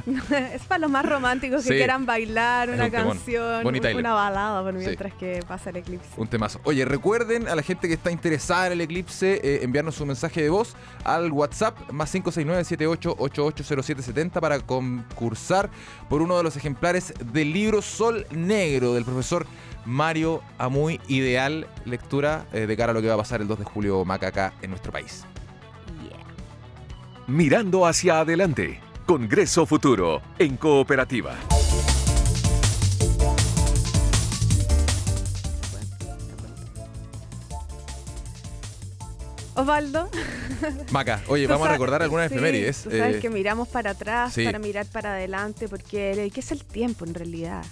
es 0.53 0.61
para 0.63 0.79
los 0.79 0.91
más 0.91 1.05
románticos 1.05 1.63
que 1.63 1.69
quieran 1.69 2.05
bailar 2.05 2.69
una 2.69 2.91
canción, 2.91 3.65
una 3.65 4.13
balada 4.13 4.71
mientras 4.71 5.15
que 5.15 5.39
pasa 5.47 5.71
el 5.71 5.77
eclipse. 5.77 6.09
Un 6.17 6.27
temazo. 6.27 6.59
Oye, 6.63 6.85
recuerden 6.85 7.47
a 7.47 7.55
la 7.55 7.63
gente 7.63 7.87
que 7.87 7.95
está 7.95 8.11
interesada 8.11 8.67
en 8.67 8.73
el 8.73 8.81
eclipse 8.81 9.41
eh, 9.43 9.61
enviarnos 9.63 9.99
un 9.99 10.09
mensaje 10.09 10.43
de 10.43 10.49
voz 10.49 10.75
al 11.03 11.31
WhatsApp 11.31 11.89
más 11.91 12.13
569-78880770 12.13 14.39
para 14.39 14.59
concursar 14.59 15.71
por 16.09 16.21
uno 16.21 16.37
de 16.37 16.43
los 16.43 16.55
ejemplares 16.55 17.15
del 17.33 17.51
libro 17.51 17.81
Sol 17.81 18.27
Negro 18.31 18.93
del 18.93 19.05
profesor 19.05 19.47
Mario 19.85 20.41
Amuy, 20.57 20.99
ideal 21.07 21.67
lectura 21.85 22.45
eh, 22.53 22.65
de 22.67 22.77
cara 22.77 22.91
a 22.91 22.93
lo 22.93 23.01
que 23.01 23.07
va 23.07 23.15
a 23.15 23.17
pasar 23.17 23.41
el 23.41 23.47
2 23.47 23.59
de 23.59 23.65
julio 23.65 24.05
Macacá 24.05 24.53
en 24.61 24.69
nuestro 24.69 24.91
país. 24.91 25.25
Mirando 27.27 27.85
hacia 27.85 28.19
adelante, 28.19 28.81
Congreso 29.05 29.65
Futuro 29.65 30.21
en 30.37 30.57
Cooperativa. 30.57 31.35
Osvaldo. 39.55 40.09
Maca, 40.91 41.21
oye, 41.27 41.45
vamos 41.47 41.67
a 41.67 41.71
recordar 41.71 42.01
algunas 42.01 42.31
efemérides. 42.31 42.77
sabes 42.77 43.17
eh, 43.17 43.19
que 43.19 43.29
miramos 43.29 43.67
para 43.67 43.91
atrás, 43.91 44.33
para 44.43 44.59
mirar 44.59 44.85
para 44.87 45.13
adelante, 45.13 45.67
porque 45.67 46.31
¿qué 46.33 46.39
es 46.39 46.51
el 46.51 46.63
tiempo 46.63 47.05
en 47.05 47.13
realidad? 47.13 47.63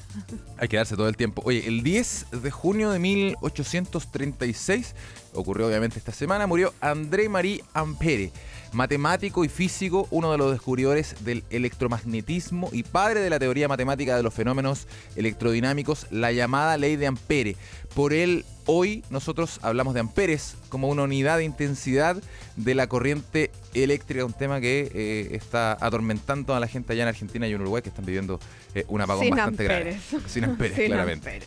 Hay 0.58 0.68
que 0.68 0.78
darse 0.78 0.96
todo 0.96 1.10
el 1.10 1.18
tiempo. 1.18 1.42
Oye, 1.46 1.68
el 1.68 1.84
10 1.84 2.28
de 2.44 2.52
junio 2.52 2.92
de 2.92 3.00
1836, 3.00 4.96
ocurrió 5.34 5.68
obviamente 5.68 6.00
esta 6.00 6.12
semana, 6.12 6.48
murió 6.48 6.74
André 6.82 7.30
Marie 7.30 7.64
Ampere 7.74 8.32
matemático 8.74 9.44
y 9.44 9.50
físico, 9.50 10.08
uno 10.12 10.32
de 10.32 10.38
los 10.38 10.52
descubridores 10.52 11.24
del 11.24 11.44
electromagnetismo 11.50 12.70
y 12.72 12.84
padre 12.84 13.20
de 13.20 13.30
la 13.30 13.40
teoría 13.40 13.68
matemática 13.68 14.16
de 14.16 14.24
los 14.24 14.34
fenómenos 14.34 14.88
electrodinámicos, 15.16 16.08
la 16.10 16.32
llamada 16.32 16.78
ley 16.78 16.96
de 16.96 17.08
Ampere. 17.08 17.56
Por 17.94 18.14
él, 18.14 18.46
hoy 18.66 19.04
nosotros 19.10 19.60
hablamos 19.62 19.94
de 19.94 20.00
amperes 20.00 20.56
como 20.70 20.88
una 20.88 21.04
unidad 21.04 21.38
de 21.38 21.44
intensidad 21.44 22.22
de 22.56 22.76
la 22.76 22.88
corriente 22.88 23.52
eléctrica, 23.74 24.24
un 24.24 24.34
tema 24.34 24.62
que 24.62 24.90
eh, 24.94 25.36
está 25.36 25.78
atormentando 25.86 26.56
a 26.56 26.60
la 26.60 26.68
gente 26.68 26.94
allá 26.94 27.04
en 27.04 27.10
Argentina 27.10 27.48
y 27.48 27.54
en 27.54 27.62
Uruguay 27.62 27.82
que 27.82 27.90
están 27.90 28.06
viviendo 28.06 28.40
eh, 28.74 28.86
un 28.88 29.02
apagón 29.02 29.30
bastante 29.30 29.64
grave. 29.66 30.00
Sin 30.28 30.46
amperes, 30.46 30.80
claramente. 30.88 31.42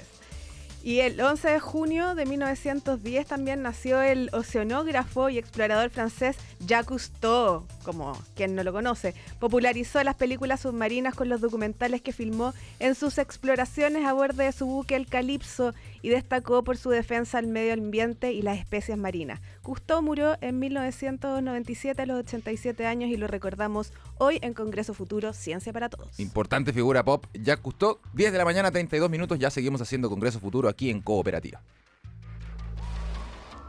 Y 0.86 1.00
el 1.00 1.18
11 1.18 1.48
de 1.48 1.60
junio 1.60 2.14
de 2.14 2.26
1910 2.26 3.26
también 3.26 3.62
nació 3.62 4.02
el 4.02 4.28
oceanógrafo 4.34 5.30
y 5.30 5.38
explorador 5.38 5.88
francés 5.88 6.36
Jacques 6.60 6.88
Cousteau, 6.88 7.66
como 7.86 8.12
quien 8.34 8.54
no 8.54 8.62
lo 8.62 8.74
conoce. 8.74 9.14
Popularizó 9.40 10.04
las 10.04 10.16
películas 10.16 10.60
submarinas 10.60 11.14
con 11.14 11.30
los 11.30 11.40
documentales 11.40 12.02
que 12.02 12.12
filmó 12.12 12.52
en 12.80 12.94
sus 12.94 13.16
exploraciones 13.16 14.04
a 14.04 14.12
bordo 14.12 14.42
de 14.42 14.52
su 14.52 14.66
buque 14.66 14.94
El 14.94 15.06
Calipso 15.06 15.72
y 16.02 16.10
destacó 16.10 16.62
por 16.62 16.76
su 16.76 16.90
defensa 16.90 17.38
al 17.38 17.46
medio 17.46 17.72
ambiente 17.72 18.34
y 18.34 18.42
las 18.42 18.58
especies 18.58 18.98
marinas. 18.98 19.40
Cousteau 19.62 20.02
murió 20.02 20.36
en 20.42 20.58
1997 20.58 22.02
a 22.02 22.04
los 22.04 22.18
87 22.18 22.84
años 22.84 23.08
y 23.08 23.16
lo 23.16 23.26
recordamos 23.26 23.94
hoy 24.18 24.38
en 24.42 24.52
Congreso 24.52 24.92
Futuro 24.92 25.32
Ciencia 25.32 25.72
para 25.72 25.88
Todos. 25.88 26.20
Importante 26.20 26.74
figura 26.74 27.02
pop, 27.06 27.24
Jacques 27.32 27.62
Cousteau, 27.62 28.00
10 28.12 28.32
de 28.32 28.38
la 28.38 28.44
mañana, 28.44 28.70
32 28.70 29.08
minutos, 29.08 29.38
ya 29.38 29.48
seguimos 29.48 29.80
haciendo 29.80 30.10
Congreso 30.10 30.40
Futuro 30.40 30.73
aquí 30.74 30.90
en 30.90 31.00
Cooperativa. 31.00 31.62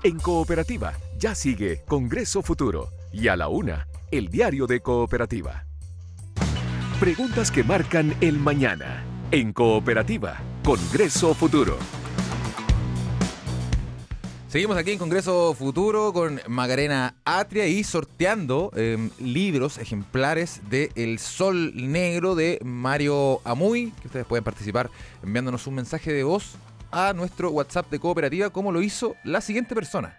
En 0.04 0.20
Cooperativa 0.20 0.94
ya 1.18 1.36
sigue 1.36 1.84
Congreso 1.88 2.42
Futuro 2.42 2.90
y 3.14 3.28
a 3.28 3.36
la 3.36 3.48
una, 3.48 3.88
el 4.12 4.30
diario 4.30 4.66
de 4.68 4.82
Cooperativa. 4.82 5.66
Preguntas 7.00 7.52
que 7.52 7.64
marcan 7.64 8.16
el 8.22 8.40
mañana. 8.40 9.04
En 9.32 9.54
Cooperativa, 9.54 10.40
Congreso 10.64 11.34
Futuro. 11.34 11.78
Seguimos 14.48 14.78
aquí 14.78 14.92
en 14.92 15.00
Congreso 15.00 15.54
Futuro 15.54 16.14
con 16.14 16.40
Magarena 16.48 17.16
Atria 17.26 17.68
y 17.68 17.84
sorteando 17.84 18.72
em, 18.76 19.10
libros, 19.20 19.78
ejemplares 19.78 20.62
de 20.70 20.92
El 20.96 21.20
Sol 21.20 21.74
Negro 21.76 22.36
de 22.36 22.60
Mario 22.64 23.42
Amuy, 23.44 23.92
que 24.02 24.08
ustedes 24.08 24.26
pueden 24.26 24.46
participar 24.46 24.90
enviándonos 25.22 25.68
un 25.68 25.76
mensaje 25.76 26.14
de 26.14 26.24
voz 26.24 26.56
a 26.92 27.14
nuestro 27.14 27.52
WhatsApp 27.52 27.90
de 27.90 28.00
cooperativa, 28.00 28.50
como 28.50 28.72
lo 28.72 28.82
hizo 28.82 29.16
la 29.24 29.42
siguiente 29.42 29.76
persona. 29.76 30.18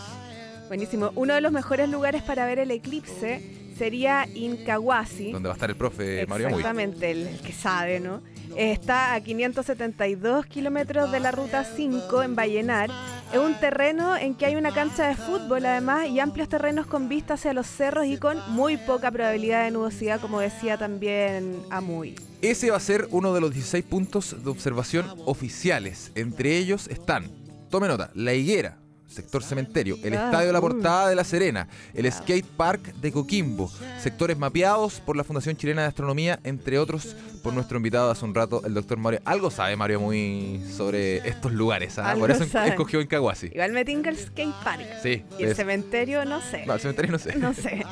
Buenísimo. 0.67 1.11
Uno 1.15 1.33
de 1.33 1.41
los 1.41 1.51
mejores 1.51 1.89
lugares 1.89 2.21
para 2.21 2.45
ver 2.45 2.59
el 2.59 2.69
eclipse 2.71 3.41
sería 3.77 4.27
Incahuasi. 4.33 5.31
Donde 5.31 5.49
va 5.49 5.53
a 5.53 5.57
estar 5.57 5.69
el 5.69 5.75
profe 5.75 6.25
Mario 6.27 6.47
Exactamente, 6.49 7.11
el 7.11 7.39
que 7.41 7.53
sabe, 7.53 7.99
¿no? 7.99 8.21
Está 8.55 9.15
a 9.15 9.21
572 9.21 10.45
kilómetros 10.45 11.11
de 11.11 11.19
la 11.19 11.31
ruta 11.31 11.63
5 11.63 12.23
en 12.23 12.35
Vallenar. 12.35 12.89
Es 13.31 13.39
un 13.39 13.59
terreno 13.59 14.15
en 14.15 14.35
que 14.35 14.45
hay 14.45 14.55
una 14.55 14.71
cancha 14.71 15.07
de 15.07 15.15
fútbol 15.15 15.65
además 15.65 16.07
y 16.07 16.19
amplios 16.19 16.49
terrenos 16.49 16.85
con 16.85 17.09
vista 17.09 17.33
hacia 17.33 17.53
los 17.53 17.65
cerros 17.65 18.05
y 18.05 18.17
con 18.17 18.37
muy 18.51 18.77
poca 18.77 19.11
probabilidad 19.11 19.63
de 19.63 19.71
nubosidad, 19.71 20.21
como 20.21 20.39
decía 20.39 20.77
también 20.77 21.57
Amuy. 21.71 22.15
Ese 22.41 22.69
va 22.69 22.77
a 22.77 22.81
ser 22.81 23.07
uno 23.09 23.33
de 23.33 23.41
los 23.41 23.53
16 23.53 23.83
puntos 23.85 24.43
de 24.43 24.49
observación 24.49 25.05
oficiales. 25.25 26.11
Entre 26.13 26.57
ellos 26.57 26.87
están, 26.89 27.31
tome 27.69 27.87
nota, 27.87 28.11
La 28.13 28.33
Higuera, 28.33 28.77
sector 29.13 29.43
cementerio, 29.43 29.97
el 30.03 30.13
ah, 30.13 30.25
Estadio 30.25 30.51
La 30.51 30.61
Portada 30.61 31.09
de 31.09 31.15
La 31.15 31.23
Serena, 31.23 31.67
el 31.93 32.11
Skate 32.11 32.45
Park 32.45 32.95
de 32.95 33.11
Coquimbo, 33.11 33.71
sectores 33.99 34.37
mapeados 34.37 34.99
por 34.99 35.15
la 35.15 35.23
Fundación 35.23 35.55
Chilena 35.55 35.83
de 35.83 35.87
Astronomía, 35.87 36.39
entre 36.43 36.79
otros 36.79 37.15
por 37.43 37.53
nuestro 37.53 37.77
invitado 37.77 38.09
hace 38.09 38.23
un 38.23 38.33
rato, 38.33 38.61
el 38.65 38.73
doctor 38.73 38.97
Mario. 38.97 39.19
Algo 39.25 39.51
sabe 39.51 39.75
Mario 39.75 39.99
muy 39.99 40.63
sobre 40.75 41.17
estos 41.27 41.51
lugares, 41.51 41.99
¿ah? 41.99 42.15
por 42.17 42.31
eso 42.31 42.43
escogió 42.43 43.01
en 43.01 43.07
Igual 43.13 43.71
me 43.71 43.85
tinca 43.85 44.09
el 44.09 44.17
Skate 44.17 44.55
Park. 44.63 44.85
Sí. 45.01 45.23
Y 45.37 45.43
el 45.43 45.55
cementerio, 45.55 46.25
no 46.25 46.41
sé. 46.41 46.65
No, 46.65 46.73
el 46.73 46.79
cementerio 46.79 47.11
no 47.11 47.19
sé. 47.19 47.35
No 47.43 47.53
sé. 47.53 47.83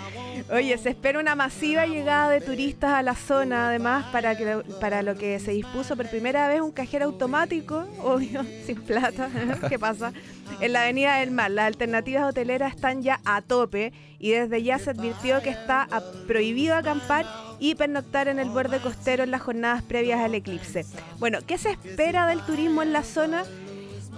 Oye, 0.49 0.77
se 0.77 0.89
espera 0.89 1.19
una 1.19 1.35
masiva 1.35 1.85
llegada 1.85 2.29
de 2.29 2.41
turistas 2.41 2.91
a 2.91 3.03
la 3.03 3.15
zona, 3.15 3.67
además, 3.67 4.05
para, 4.11 4.35
que, 4.35 4.63
para 4.79 5.03
lo 5.03 5.15
que 5.15 5.39
se 5.39 5.51
dispuso 5.51 5.95
por 5.95 6.09
primera 6.09 6.47
vez 6.47 6.61
un 6.61 6.71
cajero 6.71 7.05
automático, 7.05 7.87
obvio, 8.03 8.45
sin 8.65 8.81
plata. 8.81 9.29
¿Qué 9.69 9.77
pasa? 9.77 10.13
En 10.59 10.73
la 10.73 10.83
Avenida 10.83 11.10
del 11.17 11.31
Mar, 11.31 11.51
las 11.51 11.67
alternativas 11.67 12.23
hoteleras 12.29 12.75
están 12.75 13.01
ya 13.01 13.19
a 13.25 13.41
tope 13.41 13.93
y 14.19 14.31
desde 14.31 14.63
ya 14.63 14.79
se 14.79 14.91
advirtió 14.91 15.41
que 15.41 15.49
está 15.49 15.87
prohibido 16.27 16.75
acampar 16.75 17.25
y 17.59 17.75
pernoctar 17.75 18.27
en 18.27 18.39
el 18.39 18.49
borde 18.49 18.79
costero 18.79 19.23
en 19.23 19.31
las 19.31 19.41
jornadas 19.41 19.83
previas 19.83 20.19
al 20.19 20.35
eclipse. 20.35 20.85
Bueno, 21.19 21.39
¿qué 21.45 21.57
se 21.57 21.71
espera 21.71 22.27
del 22.27 22.41
turismo 22.41 22.81
en 22.81 22.93
la 22.93 23.03
zona? 23.03 23.43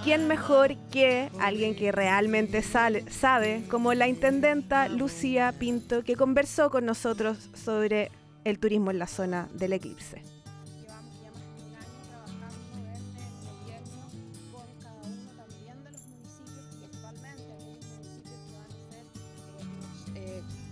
¿quién 0.04 0.28
mejor 0.28 0.76
que 0.92 1.30
alguien 1.40 1.76
que 1.76 1.92
realmente 1.92 2.62
sabe, 2.62 3.64
como 3.70 3.94
la 3.94 4.08
intendenta 4.08 4.90
Lucía 4.90 5.54
Pinto, 5.58 6.04
que 6.04 6.16
conversó 6.16 6.70
con 6.70 6.86
nosotros 6.86 7.50
sobre 7.54 8.12
el 8.44 8.60
turismo 8.60 8.92
en 8.92 9.00
la 9.00 9.08
zona 9.08 9.48
del 9.54 9.74
eclipse? 9.74 10.33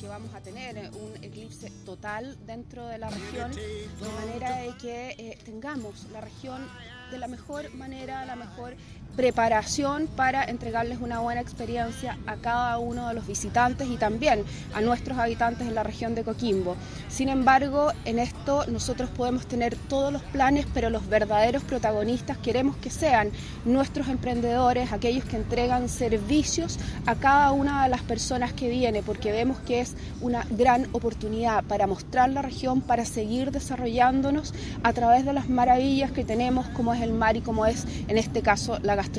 Que 0.02 0.08
vamos 0.08 0.34
a 0.34 0.42
tener 0.42 0.90
un 0.96 1.24
eclipse 1.24 1.70
total 1.86 2.36
dentro 2.48 2.88
de 2.88 2.98
la 2.98 3.12
región, 3.12 3.52
de 3.52 4.10
manera 4.16 4.58
de 4.58 4.76
que 4.78 5.10
eh, 5.12 5.38
tengamos 5.46 6.08
la 6.12 6.22
región 6.22 6.68
de 7.12 7.20
la 7.20 7.28
mejor 7.28 7.72
manera, 7.76 8.26
la 8.26 8.36
mejor 8.36 8.76
preparación 9.22 10.08
para 10.08 10.44
entregarles 10.44 10.98
una 11.00 11.20
buena 11.20 11.42
experiencia 11.42 12.18
a 12.26 12.38
cada 12.38 12.80
uno 12.80 13.08
de 13.08 13.14
los 13.14 13.28
visitantes 13.28 13.88
y 13.88 13.96
también 13.98 14.44
a 14.74 14.82
nuestros 14.82 15.20
habitantes 15.20 15.68
en 15.68 15.76
la 15.76 15.84
región 15.84 16.16
de 16.16 16.24
Coquimbo. 16.24 16.76
Sin 17.08 17.30
embargo, 17.30 17.92
en 18.06 18.18
esto 18.18 18.66
nosotros 18.66 19.12
podemos 19.12 19.46
tener 19.46 19.76
todos 19.76 20.12
los 20.12 20.24
planes, 20.24 20.66
pero 20.74 20.90
los 20.90 21.08
verdaderos 21.08 21.62
protagonistas 21.62 22.40
queremos 22.40 22.78
que 22.78 22.90
sean 22.90 23.30
nuestros 23.64 24.08
emprendedores, 24.08 24.92
aquellos 24.92 25.24
que 25.26 25.36
entregan 25.36 25.88
servicios 25.88 26.80
a 27.06 27.14
cada 27.14 27.52
una 27.52 27.84
de 27.84 27.90
las 27.90 28.02
personas 28.02 28.54
que 28.54 28.70
viene, 28.70 29.04
porque 29.04 29.32
vemos 29.32 29.60
que 29.60 29.82
es 29.82 29.94
una 30.22 30.48
gran 30.50 30.88
oportunidad 30.94 31.64
para 31.66 31.86
mostrar 31.86 32.32
la 32.32 32.42
región, 32.42 32.82
para 32.82 33.06
seguir 33.06 33.52
desarrollándonos 33.52 34.56
a 34.82 34.94
través 34.94 35.26
de 35.26 35.34
las 35.34 35.48
maravillas 35.48 36.12
que 36.12 36.26
tenemos, 36.26 36.68
como 36.70 36.92
es 36.96 37.02
el 37.02 37.14
mar 37.14 37.38
y 37.38 37.42
como 37.42 37.68
es 37.68 37.86
en 38.08 38.18
este 38.18 38.42
caso 38.42 38.80
la 38.82 38.96
gastronomía. 38.96 39.11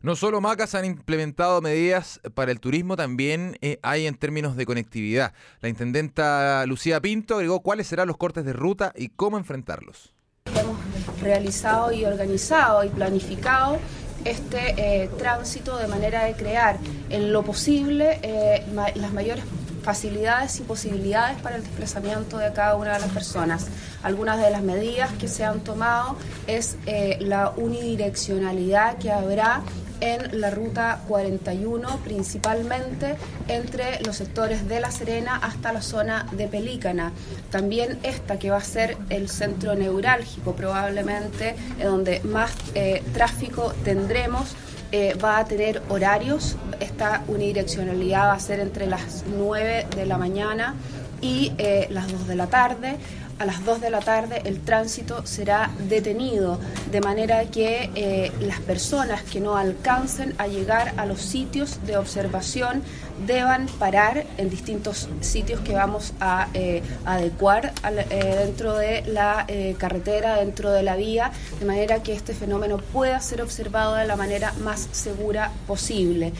No 0.00 0.14
solo 0.14 0.40
Macas 0.40 0.76
han 0.76 0.84
implementado 0.84 1.60
medidas 1.60 2.20
para 2.34 2.52
el 2.52 2.60
turismo, 2.60 2.94
también 2.96 3.58
eh, 3.60 3.80
hay 3.82 4.06
en 4.06 4.14
términos 4.14 4.56
de 4.56 4.64
conectividad. 4.64 5.32
La 5.60 5.68
intendenta 5.68 6.64
Lucía 6.66 7.00
Pinto 7.00 7.34
agregó 7.34 7.60
cuáles 7.60 7.88
serán 7.88 8.06
los 8.06 8.16
cortes 8.16 8.44
de 8.44 8.52
ruta 8.52 8.92
y 8.96 9.08
cómo 9.08 9.38
enfrentarlos. 9.38 10.14
Hemos 10.54 10.78
realizado 11.20 11.92
y 11.92 12.04
organizado 12.04 12.84
y 12.84 12.90
planificado 12.90 13.78
este 14.24 15.02
eh, 15.02 15.10
tránsito 15.18 15.76
de 15.78 15.88
manera 15.88 16.24
de 16.24 16.34
crear 16.34 16.78
en 17.10 17.32
lo 17.32 17.42
posible 17.42 18.20
eh, 18.22 18.64
las 18.94 19.12
mayores 19.12 19.44
facilidades 19.82 20.58
y 20.60 20.62
posibilidades 20.62 21.40
para 21.40 21.56
el 21.56 21.62
desplazamiento 21.62 22.38
de 22.38 22.52
cada 22.52 22.76
una 22.76 22.94
de 22.94 23.00
las 23.00 23.10
personas. 23.10 23.66
Algunas 24.02 24.38
de 24.38 24.50
las 24.50 24.62
medidas 24.62 25.10
que 25.12 25.28
se 25.28 25.44
han 25.44 25.60
tomado 25.60 26.16
es 26.46 26.76
eh, 26.86 27.18
la 27.20 27.50
unidireccionalidad 27.56 28.98
que 28.98 29.10
habrá 29.10 29.62
en 30.00 30.40
la 30.40 30.50
ruta 30.50 31.02
41, 31.08 32.00
principalmente 32.04 33.16
entre 33.48 34.00
los 34.02 34.16
sectores 34.16 34.68
de 34.68 34.80
La 34.80 34.90
Serena 34.90 35.36
hasta 35.36 35.72
la 35.72 35.82
zona 35.82 36.26
de 36.32 36.46
Pelícana. 36.46 37.12
También 37.50 37.98
esta 38.02 38.38
que 38.38 38.50
va 38.50 38.58
a 38.58 38.62
ser 38.62 38.96
el 39.10 39.28
centro 39.28 39.74
neurálgico, 39.74 40.54
probablemente, 40.54 41.56
donde 41.82 42.20
más 42.20 42.52
eh, 42.74 43.02
tráfico 43.12 43.72
tendremos 43.84 44.54
eh, 44.92 45.14
va 45.22 45.38
a 45.38 45.44
tener 45.44 45.82
horarios. 45.88 46.56
Esta 46.80 47.22
unidireccionalidad 47.28 48.28
va 48.28 48.32
a 48.34 48.40
ser 48.40 48.60
entre 48.60 48.86
las 48.86 49.24
9 49.26 49.86
de 49.94 50.06
la 50.06 50.18
mañana 50.18 50.74
y 51.20 51.52
eh, 51.58 51.88
las 51.90 52.10
2 52.10 52.28
de 52.28 52.34
la 52.36 52.46
tarde 52.46 52.96
a 53.38 53.46
las 53.46 53.64
2 53.64 53.80
de 53.80 53.90
la 53.90 54.00
tarde 54.00 54.42
el 54.44 54.60
tránsito 54.60 55.24
será 55.24 55.70
detenido, 55.88 56.58
de 56.90 57.00
manera 57.00 57.44
que 57.44 57.90
eh, 57.94 58.32
las 58.40 58.60
personas 58.60 59.22
que 59.22 59.40
no 59.40 59.56
alcancen 59.56 60.34
a 60.38 60.48
llegar 60.48 60.94
a 60.96 61.06
los 61.06 61.20
sitios 61.20 61.78
de 61.86 61.96
observación 61.96 62.82
deban 63.26 63.66
parar 63.78 64.26
en 64.36 64.50
distintos 64.50 65.08
sitios 65.20 65.60
que 65.60 65.72
vamos 65.72 66.14
a 66.20 66.48
eh, 66.54 66.82
adecuar 67.04 67.72
eh, 67.84 68.36
dentro 68.44 68.76
de 68.76 69.02
la 69.06 69.46
carretera, 69.78 70.36
dentro 70.36 70.70
de 70.70 70.82
la 70.82 70.96
vía, 70.96 71.32
de 71.58 71.66
manera 71.66 72.02
que 72.02 72.12
este 72.12 72.34
fenómeno 72.34 72.78
pueda 72.78 73.20
ser 73.20 73.42
observado 73.42 73.94
de 73.94 74.06
la 74.06 74.16
manera 74.16 74.52
más 74.64 74.88
segura 74.92 75.52
posible. 75.66 76.32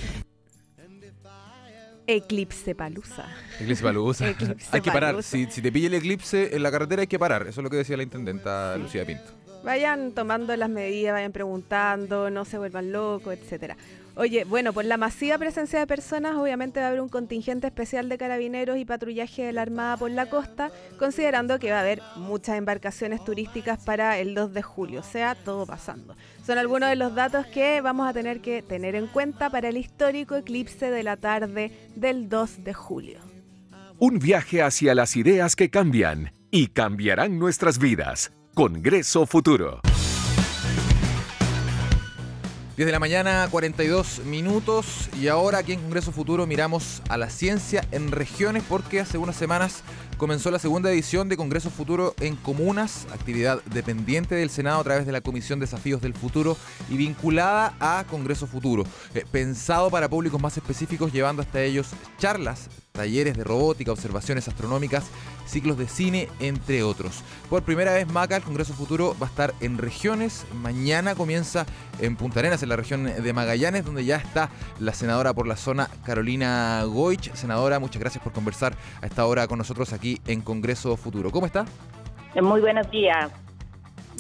Eclipse 2.09 2.75
Palusa. 2.75 3.27
Eclipse 3.61 3.83
Palusa. 3.83 4.35
hay 4.73 4.81
que 4.81 4.91
parar. 4.91 5.23
Si, 5.23 5.47
te 5.47 5.71
pilla 5.71 5.89
el 5.89 5.95
eclipse 5.95 6.57
en 6.57 6.63
la 6.63 6.71
carretera 6.71 7.03
hay 7.03 7.07
que 7.07 7.19
parar. 7.19 7.43
Eso 7.43 7.61
es 7.61 7.65
lo 7.65 7.71
que 7.71 7.77
decía 7.77 7.99
la 7.99 8.03
intendenta 8.03 8.77
Lucía 8.79 9.05
Pinto. 9.05 9.31
Vayan 9.63 10.13
tomando 10.13 10.57
las 10.57 10.71
medidas, 10.71 11.13
vayan 11.13 11.33
preguntando, 11.33 12.31
no 12.31 12.47
se 12.47 12.57
vuelvan 12.57 12.93
locos, 12.93 13.35
etcétera. 13.35 13.77
Oye, 14.19 14.43
bueno, 14.43 14.73
por 14.73 14.85
la 14.85 14.97
masiva 14.97 15.39
presencia 15.39 15.79
de 15.79 15.87
personas, 15.87 16.35
obviamente 16.35 16.81
va 16.81 16.87
a 16.87 16.89
haber 16.89 17.01
un 17.01 17.09
contingente 17.09 17.69
especial 17.69 18.09
de 18.09 18.19
carabineros 18.19 18.77
y 18.77 18.85
patrullaje 18.85 19.45
de 19.45 19.53
la 19.53 19.63
Armada 19.63 19.97
por 19.97 20.11
la 20.11 20.29
costa, 20.29 20.73
considerando 20.99 21.61
que 21.61 21.71
va 21.71 21.77
a 21.77 21.83
haber 21.83 22.03
muchas 22.17 22.59
embarcaciones 22.59 23.25
turísticas 23.25 23.79
para 23.85 24.19
el 24.19 24.35
2 24.35 24.53
de 24.55 24.63
julio, 24.63 25.01
o 25.01 25.05
sea, 25.05 25.37
todo 25.37 25.67
pasando. 25.67 26.17
Son 26.45 26.59
algunos 26.59 26.89
de 26.89 26.97
los 26.97 27.15
datos 27.15 27.47
que 27.47 27.81
vamos 27.81 28.09
a 28.09 28.13
tener 28.13 28.41
que 28.41 28.61
tener 28.61 28.97
en 28.97 29.07
cuenta 29.07 29.51
para 29.51 29.69
el 29.69 29.77
histórico 29.77 30.35
eclipse 30.35 30.91
de 30.91 31.05
la 31.05 31.17
tarde 31.17 31.71
del 31.95 32.29
2 32.29 32.65
de 32.65 32.75
julio. 32.75 33.21
Un 34.01 34.19
viaje 34.19 34.63
hacia 34.63 34.97
las 34.97 35.15
ideas 35.15 35.55
que 35.55 35.71
cambian 35.71 36.33
y 36.51 36.69
cambiarán 36.69 37.39
nuestras 37.39 37.79
vidas. 37.79 38.33
Congreso 38.55 39.27
Futuro. 39.27 39.81
10 42.79 42.87
de 42.87 42.93
la 42.93 43.01
mañana, 43.01 43.49
42 43.51 44.21
minutos. 44.25 45.09
Y 45.21 45.27
ahora 45.27 45.59
aquí 45.59 45.73
en 45.73 45.81
Congreso 45.81 46.13
Futuro 46.13 46.47
miramos 46.47 47.03
a 47.09 47.17
la 47.17 47.29
ciencia 47.29 47.85
en 47.91 48.13
regiones 48.13 48.63
porque 48.69 49.01
hace 49.01 49.19
unas 49.19 49.35
semanas 49.35 49.83
comenzó 50.19 50.51
la 50.51 50.59
segunda 50.59 50.91
edición 50.91 51.29
de 51.29 51.37
Congreso 51.37 51.71
Futuro 51.71 52.15
en 52.21 52.35
Comunas, 52.35 53.07
actividad 53.15 53.63
dependiente 53.67 54.35
del 54.35 54.51
Senado 54.51 54.81
a 54.81 54.85
través 54.85 55.07
de 55.07 55.13
la 55.13 55.21
Comisión 55.21 55.61
Desafíos 55.61 56.03
del 56.03 56.13
Futuro 56.13 56.57
y 56.91 56.97
vinculada 56.97 57.75
a 57.79 58.05
Congreso 58.11 58.49
Futuro, 58.49 58.85
eh, 59.15 59.25
pensado 59.31 59.91
para 59.91 60.09
públicos 60.11 60.43
más 60.43 60.57
específicos, 60.57 61.13
llevando 61.13 61.41
hasta 61.41 61.63
ellos 61.63 61.91
charlas, 62.19 62.69
talleres 62.93 63.37
de 63.37 63.45
robótica, 63.45 63.93
observaciones 63.93 64.49
astronómicas, 64.49 65.05
ciclos 65.47 65.79
de 65.79 65.89
cine, 65.89 66.29
entre 66.41 66.83
otros. 66.83 67.23
Por 67.49 67.63
primera 67.63 67.95
vez, 67.95 68.07
Maca, 68.09 68.37
el 68.37 68.43
Congreso 68.43 68.75
Futuro, 68.75 69.17
va 69.23 69.29
a 69.29 69.31
estar 69.31 69.55
en 69.61 69.79
regiones. 69.79 70.45
Mañana 70.61 71.15
comienza 71.15 71.65
en 72.01 72.17
Punta 72.17 72.41
Arenas, 72.41 72.63
en 72.63 72.69
la 72.69 72.77
región 72.77 73.05
de 73.05 73.33
Magallanes, 73.33 73.85
donde 73.85 74.05
ya 74.05 74.17
está 74.17 74.51
la 74.81 74.93
senadora 74.93 75.33
por 75.33 75.47
la 75.47 75.57
zona, 75.57 75.89
Carolina 76.05 76.83
Goich. 76.85 77.33
Senadora, 77.35 77.79
muchas 77.79 78.01
gracias 78.01 78.23
por 78.23 78.33
conversar 78.33 78.77
a 79.01 79.07
esta 79.07 79.25
hora 79.27 79.47
con 79.47 79.59
nosotros 79.59 79.93
aquí 79.93 80.08
en 80.27 80.41
Congreso 80.41 80.97
Futuro. 80.97 81.31
¿Cómo 81.31 81.47
está? 81.47 81.65
Muy 82.41 82.61
buenos 82.61 82.91
días. 82.91 83.31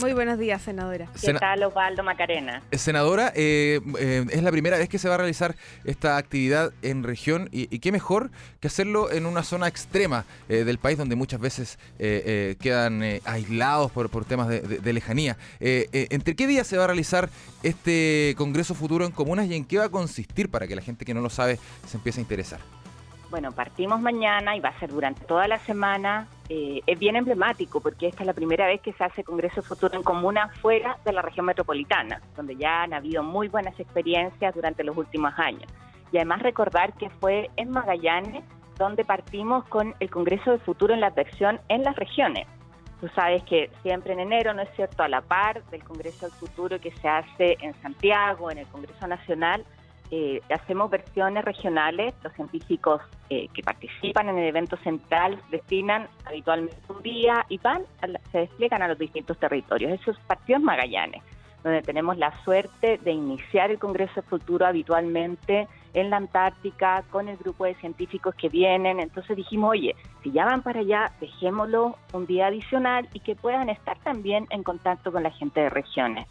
Muy 0.01 0.13
buenos 0.13 0.39
días, 0.39 0.63
senadora. 0.63 1.09
¿Qué 1.21 1.35
tal, 1.35 1.65
Osvaldo 1.65 2.05
Macarena? 2.05 2.63
Eh, 2.71 2.79
senadora, 2.79 3.33
eh, 3.35 3.81
eh, 3.99 4.25
es 4.31 4.43
la 4.45 4.53
primera 4.53 4.79
vez 4.79 4.89
que 4.89 4.97
se 4.97 5.09
va 5.09 5.15
a 5.15 5.19
realizar 5.19 5.57
esta 5.85 6.17
actividad 6.17 6.73
en 6.83 7.03
región 7.03 7.49
y, 7.51 7.67
qué 7.81 7.91
mejor 7.91 8.31
que 8.61 8.69
hacerlo 8.69 9.11
en 9.11 9.27
una 9.27 9.43
zona 9.43 9.67
extrema 9.67 10.25
del 10.49 10.79
país 10.79 10.99
donde 10.99 11.17
muchas 11.17 11.41
veces 11.41 11.79
quedan 11.99 13.03
aislados 13.25 13.91
por, 13.91 14.09
por 14.09 14.25
temas 14.25 14.49
de, 14.49 14.61
de 14.61 14.93
lejanía. 14.93 15.37
¿Entre 15.59 16.37
qué 16.37 16.47
días 16.47 16.67
se 16.67 16.77
va 16.77 16.85
a 16.85 16.87
realizar 16.87 17.29
este 17.63 18.35
Congreso 18.37 18.75
Futuro 18.75 19.05
en 19.05 19.11
Comunas 19.11 19.47
y 19.47 19.55
en 19.55 19.65
qué 19.65 19.79
va 19.79 19.87
a 19.87 19.91
consistir 19.91 20.49
para 20.49 20.69
que 20.69 20.77
la 20.77 20.83
gente 20.83 21.05
que 21.05 21.15
no 21.15 21.21
lo 21.21 21.31
sabe 21.31 21.59
se 21.87 21.97
empiece 21.97 22.21
a 22.21 22.23
interesar? 22.23 22.61
Bueno, 23.31 23.53
partimos 23.53 24.01
mañana 24.01 24.57
y 24.57 24.61
va 24.61 24.71
a 24.71 24.79
ser 24.79 24.91
durante 24.91 25.25
toda 25.27 25.47
la 25.49 25.59
semana. 25.59 26.27
Eh, 26.49 26.81
es 26.87 26.99
bien 26.99 27.15
emblemático 27.15 27.81
porque 27.81 28.07
esta 28.07 28.23
es 28.23 28.27
la 28.27 28.33
primera 28.33 28.67
vez 28.67 28.81
que 28.81 28.95
se 28.95 29.05
hace 29.05 29.23
Congreso 29.23 29.61
Futuro 29.63 29.95
en 29.95 30.03
Comuna 30.03 30.49
fuera 30.63 30.97
de 31.05 31.13
la 31.13 31.21
región 31.21 31.45
metropolitana, 31.45 32.23
donde 32.37 32.57
ya 32.57 32.83
han 32.83 32.95
habido 32.95 33.23
muy 33.23 33.49
buenas 33.49 33.79
experiencias 33.79 34.55
durante 34.55 34.83
los 34.83 34.97
últimos 34.97 35.35
años. 35.39 35.71
Y 36.11 36.17
además 36.17 36.41
recordar 36.41 36.95
que 36.95 37.11
fue 37.11 37.51
en 37.57 37.71
Magallanes 37.71 38.45
donde 38.79 39.05
partimos 39.05 39.65
con 39.67 39.95
el 40.01 40.09
Congreso 40.09 40.53
de 40.53 40.59
Futuro 40.59 40.95
en 40.95 41.01
la 41.01 41.11
versión 41.11 41.61
en 41.69 41.83
las 41.83 41.97
regiones. 41.97 42.47
Tú 43.01 43.09
sabes 43.15 43.43
que 43.43 43.71
siempre 43.83 44.15
en 44.15 44.21
enero, 44.21 44.55
¿no 44.55 44.63
es 44.63 44.71
cierto?, 44.75 45.03
a 45.03 45.09
la 45.09 45.21
par 45.21 45.63
del 45.67 45.85
Congreso 45.85 46.27
del 46.27 46.35
Futuro 46.35 46.81
que 46.81 46.93
se 46.93 47.09
hace 47.09 47.59
en 47.61 47.75
Santiago, 47.83 48.51
en 48.51 48.59
el 48.59 48.67
Congreso 48.69 49.07
Nacional, 49.07 49.65
eh, 50.11 50.41
hacemos 50.51 50.91
versiones 50.91 51.45
regionales, 51.45 52.15
los 52.23 52.33
científicos 52.33 53.03
eh, 53.29 53.49
que 53.53 53.63
participan 53.63 54.31
en 54.31 54.39
el 54.39 54.49
evento 54.49 54.79
central 54.79 55.39
destinan 55.51 56.09
habitualmente 56.25 56.77
un 56.89 57.03
día 57.03 57.45
y 57.49 57.59
van, 57.59 57.83
se 58.33 58.39
despliegan 58.39 58.83
a 58.83 58.89
los 58.89 58.99
distintos 58.99 59.39
territorios. 59.39 59.93
Eso 59.93 60.13
es 60.13 60.19
Partido 60.21 60.61
Magallanes, 60.61 61.23
donde 61.63 61.83
tenemos 61.83 62.17
la 62.17 62.33
suerte 62.43 62.99
de 63.05 63.13
iniciar 63.13 63.71
el 63.71 63.79
Congreso 63.79 64.23
Futuro 64.23 64.65
habitualmente 64.67 65.69
en 65.93 66.09
la 66.09 66.17
Antártica 66.17 67.05
con 67.11 67.29
el 67.29 67.37
grupo 67.37 67.67
de 67.67 67.75
científicos 67.75 68.35
que 68.35 68.49
vienen. 68.49 69.01
Entonces 69.01 69.37
dijimos, 69.37 69.73
oye, 69.73 69.95
si 70.23 70.31
ya 70.33 70.47
van 70.47 70.63
para 70.63 70.81
allá, 70.81 71.13
dejémoslo 71.21 71.97
un 72.15 72.27
día 72.27 72.47
adicional 72.47 73.09
y 73.13 73.21
que 73.21 73.37
puedan 73.37 73.69
estar 73.69 73.99
también 73.99 74.47
en 74.49 74.63
contacto 74.63 75.13
con 75.13 75.23
la 75.23 75.31
gente 75.31 75.61
de 75.61 75.69
regiones. 75.69 76.27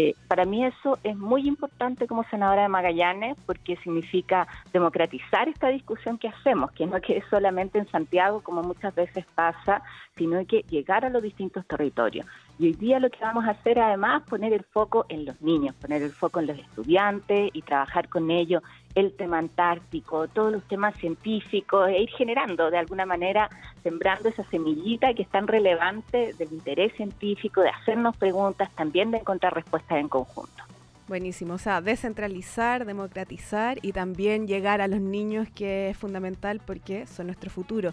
Eh, 0.00 0.14
para 0.28 0.44
mí 0.44 0.64
eso 0.64 0.96
es 1.02 1.16
muy 1.16 1.48
importante 1.48 2.06
como 2.06 2.22
senadora 2.30 2.62
de 2.62 2.68
Magallanes 2.68 3.36
porque 3.46 3.76
significa 3.78 4.46
democratizar 4.72 5.48
esta 5.48 5.68
discusión 5.68 6.18
que 6.18 6.28
hacemos, 6.28 6.70
que 6.70 6.86
no 6.86 7.00
quede 7.00 7.24
solamente 7.28 7.80
en 7.80 7.88
Santiago 7.88 8.40
como 8.40 8.62
muchas 8.62 8.94
veces 8.94 9.26
pasa, 9.34 9.82
sino 10.16 10.44
que 10.46 10.62
llegar 10.70 11.04
a 11.04 11.10
los 11.10 11.20
distintos 11.20 11.66
territorios. 11.66 12.26
Y 12.60 12.66
hoy 12.66 12.72
día 12.74 13.00
lo 13.00 13.10
que 13.10 13.18
vamos 13.20 13.44
a 13.46 13.50
hacer 13.50 13.80
además 13.80 14.22
poner 14.22 14.52
el 14.52 14.62
foco 14.62 15.04
en 15.08 15.24
los 15.24 15.40
niños, 15.42 15.74
poner 15.74 16.02
el 16.02 16.12
foco 16.12 16.38
en 16.38 16.46
los 16.46 16.58
estudiantes 16.58 17.50
y 17.52 17.62
trabajar 17.62 18.08
con 18.08 18.30
ellos 18.30 18.62
el 18.98 19.12
tema 19.14 19.38
antártico, 19.38 20.28
todos 20.28 20.52
los 20.52 20.64
temas 20.64 20.96
científicos 20.96 21.88
e 21.88 22.02
ir 22.02 22.10
generando 22.10 22.70
de 22.70 22.78
alguna 22.78 23.06
manera, 23.06 23.48
sembrando 23.82 24.28
esa 24.28 24.44
semillita 24.44 25.14
que 25.14 25.22
es 25.22 25.28
tan 25.28 25.46
relevante 25.46 26.34
del 26.34 26.52
interés 26.52 26.92
científico, 26.94 27.60
de 27.60 27.70
hacernos 27.70 28.16
preguntas, 28.16 28.70
también 28.74 29.10
de 29.10 29.18
encontrar 29.18 29.54
respuestas 29.54 29.98
en 29.98 30.08
conjunto. 30.08 30.64
Buenísimo, 31.06 31.54
o 31.54 31.58
sea, 31.58 31.80
descentralizar, 31.80 32.84
democratizar 32.84 33.78
y 33.80 33.92
también 33.92 34.46
llegar 34.46 34.82
a 34.82 34.88
los 34.88 35.00
niños 35.00 35.48
que 35.54 35.90
es 35.90 35.96
fundamental 35.96 36.60
porque 36.66 37.06
son 37.06 37.26
nuestro 37.26 37.50
futuro. 37.50 37.92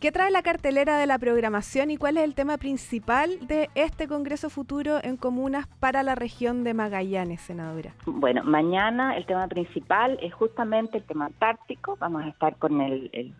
¿Qué 0.00 0.12
trae 0.12 0.30
la 0.30 0.42
cartelera 0.42 0.98
de 0.98 1.06
la 1.06 1.18
programación 1.18 1.90
y 1.90 1.96
cuál 1.96 2.18
es 2.18 2.24
el 2.24 2.34
tema 2.34 2.58
principal 2.58 3.38
de 3.46 3.70
este 3.74 4.06
Congreso 4.06 4.50
Futuro 4.50 4.98
en 5.02 5.16
Comunas 5.16 5.66
para 5.80 6.02
la 6.02 6.14
región 6.14 6.62
de 6.62 6.74
Magallanes, 6.74 7.40
senadora? 7.40 7.94
Bueno, 8.04 8.44
mañana 8.44 9.16
el 9.16 9.24
tema 9.24 9.48
principal 9.48 10.18
es 10.20 10.34
justamente 10.34 10.98
el 10.98 11.04
tema 11.04 11.26
antártico. 11.26 11.96
Vamos 11.98 12.24
a 12.24 12.28
estar 12.28 12.56
con 12.56 12.80
el, 12.82 13.34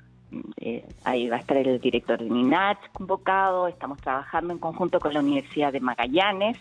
eh, 0.56 0.86
ahí 1.04 1.28
va 1.28 1.36
a 1.36 1.40
estar 1.40 1.56
el 1.56 1.78
director 1.80 2.18
de 2.18 2.30
MINACH 2.30 2.92
convocado. 2.92 3.68
Estamos 3.68 4.00
trabajando 4.00 4.52
en 4.52 4.58
conjunto 4.58 5.00
con 5.00 5.12
la 5.12 5.20
Universidad 5.20 5.72
de 5.72 5.80
Magallanes. 5.80 6.56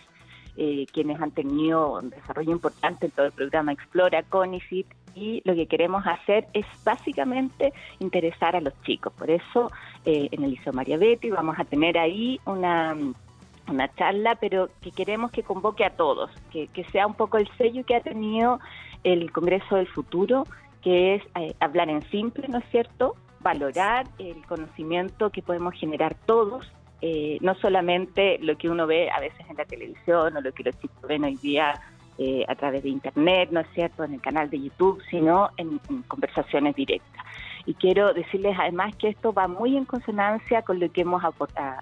Eh, 0.56 0.86
quienes 0.92 1.20
han 1.20 1.32
tenido 1.32 1.98
un 1.98 2.10
desarrollo 2.10 2.52
importante 2.52 3.06
en 3.06 3.12
todo 3.12 3.26
el 3.26 3.32
programa 3.32 3.72
Explora, 3.72 4.22
CONICIT 4.22 4.86
y 5.14 5.42
lo 5.44 5.54
que 5.54 5.66
queremos 5.66 6.06
hacer 6.06 6.46
es 6.52 6.66
básicamente 6.84 7.72
interesar 8.00 8.56
a 8.56 8.60
los 8.60 8.72
chicos. 8.82 9.12
Por 9.12 9.30
eso 9.30 9.70
eh, 10.04 10.28
en 10.32 10.44
el 10.44 10.50
Liceo 10.50 10.72
María 10.72 10.98
Betty 10.98 11.30
vamos 11.30 11.58
a 11.58 11.64
tener 11.64 11.98
ahí 11.98 12.40
una, 12.46 12.96
una 13.68 13.94
charla, 13.94 14.36
pero 14.36 14.68
que 14.80 14.90
queremos 14.90 15.30
que 15.30 15.42
convoque 15.42 15.84
a 15.84 15.90
todos, 15.90 16.30
que, 16.50 16.68
sea 16.92 17.06
un 17.06 17.14
poco 17.14 17.38
el 17.38 17.48
sello 17.56 17.84
que 17.84 17.96
ha 17.96 18.00
tenido 18.00 18.60
el 19.02 19.30
Congreso 19.32 19.76
del 19.76 19.86
Futuro, 19.88 20.44
que 20.82 21.16
es 21.16 21.22
eh, 21.36 21.54
hablar 21.60 21.88
en 21.88 22.02
simple, 22.10 22.46
¿no 22.48 22.58
es 22.58 22.64
cierto? 22.70 23.16
Valorar 23.40 24.06
el 24.18 24.44
conocimiento 24.46 25.30
que 25.30 25.42
podemos 25.42 25.74
generar 25.74 26.14
todos, 26.26 26.70
eh, 27.00 27.38
no 27.40 27.54
solamente 27.56 28.38
lo 28.40 28.56
que 28.56 28.70
uno 28.70 28.86
ve 28.86 29.10
a 29.10 29.20
veces 29.20 29.40
en 29.48 29.56
la 29.56 29.64
televisión 29.64 30.36
o 30.36 30.40
lo 30.40 30.52
que 30.52 30.62
los 30.62 30.78
chicos 30.78 31.02
ven 31.06 31.24
hoy 31.24 31.36
día 31.36 31.74
eh, 32.18 32.44
a 32.48 32.54
través 32.54 32.82
de 32.82 32.90
Internet, 32.90 33.48
¿no 33.50 33.60
es 33.60 33.66
cierto?, 33.74 34.04
en 34.04 34.14
el 34.14 34.20
canal 34.20 34.48
de 34.50 34.60
YouTube, 34.60 35.02
sino 35.10 35.50
en, 35.56 35.80
conversaciones 36.06 36.76
directas. 36.76 37.24
Y 37.66 37.74
quiero 37.74 38.12
decirles 38.12 38.56
además 38.60 38.94
que 38.96 39.08
esto 39.08 39.32
va 39.32 39.48
muy 39.48 39.76
en 39.76 39.84
consonancia 39.84 40.62
con 40.62 40.78
lo 40.78 40.92
que 40.92 41.00
hemos 41.00 41.22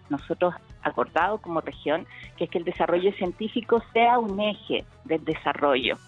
nosotros 0.09 0.55
acordado 0.83 1.39
como 1.39 1.61
región, 1.61 2.07
que 2.37 2.45
es 2.45 2.51
que 2.51 2.59
el 2.59 2.65
desarrollo 2.65 3.13
científico 3.13 3.83
sea 3.93 4.19
un 4.19 4.41
eje 4.41 4.85
del 5.05 5.25
desarrollo. 5.25 5.99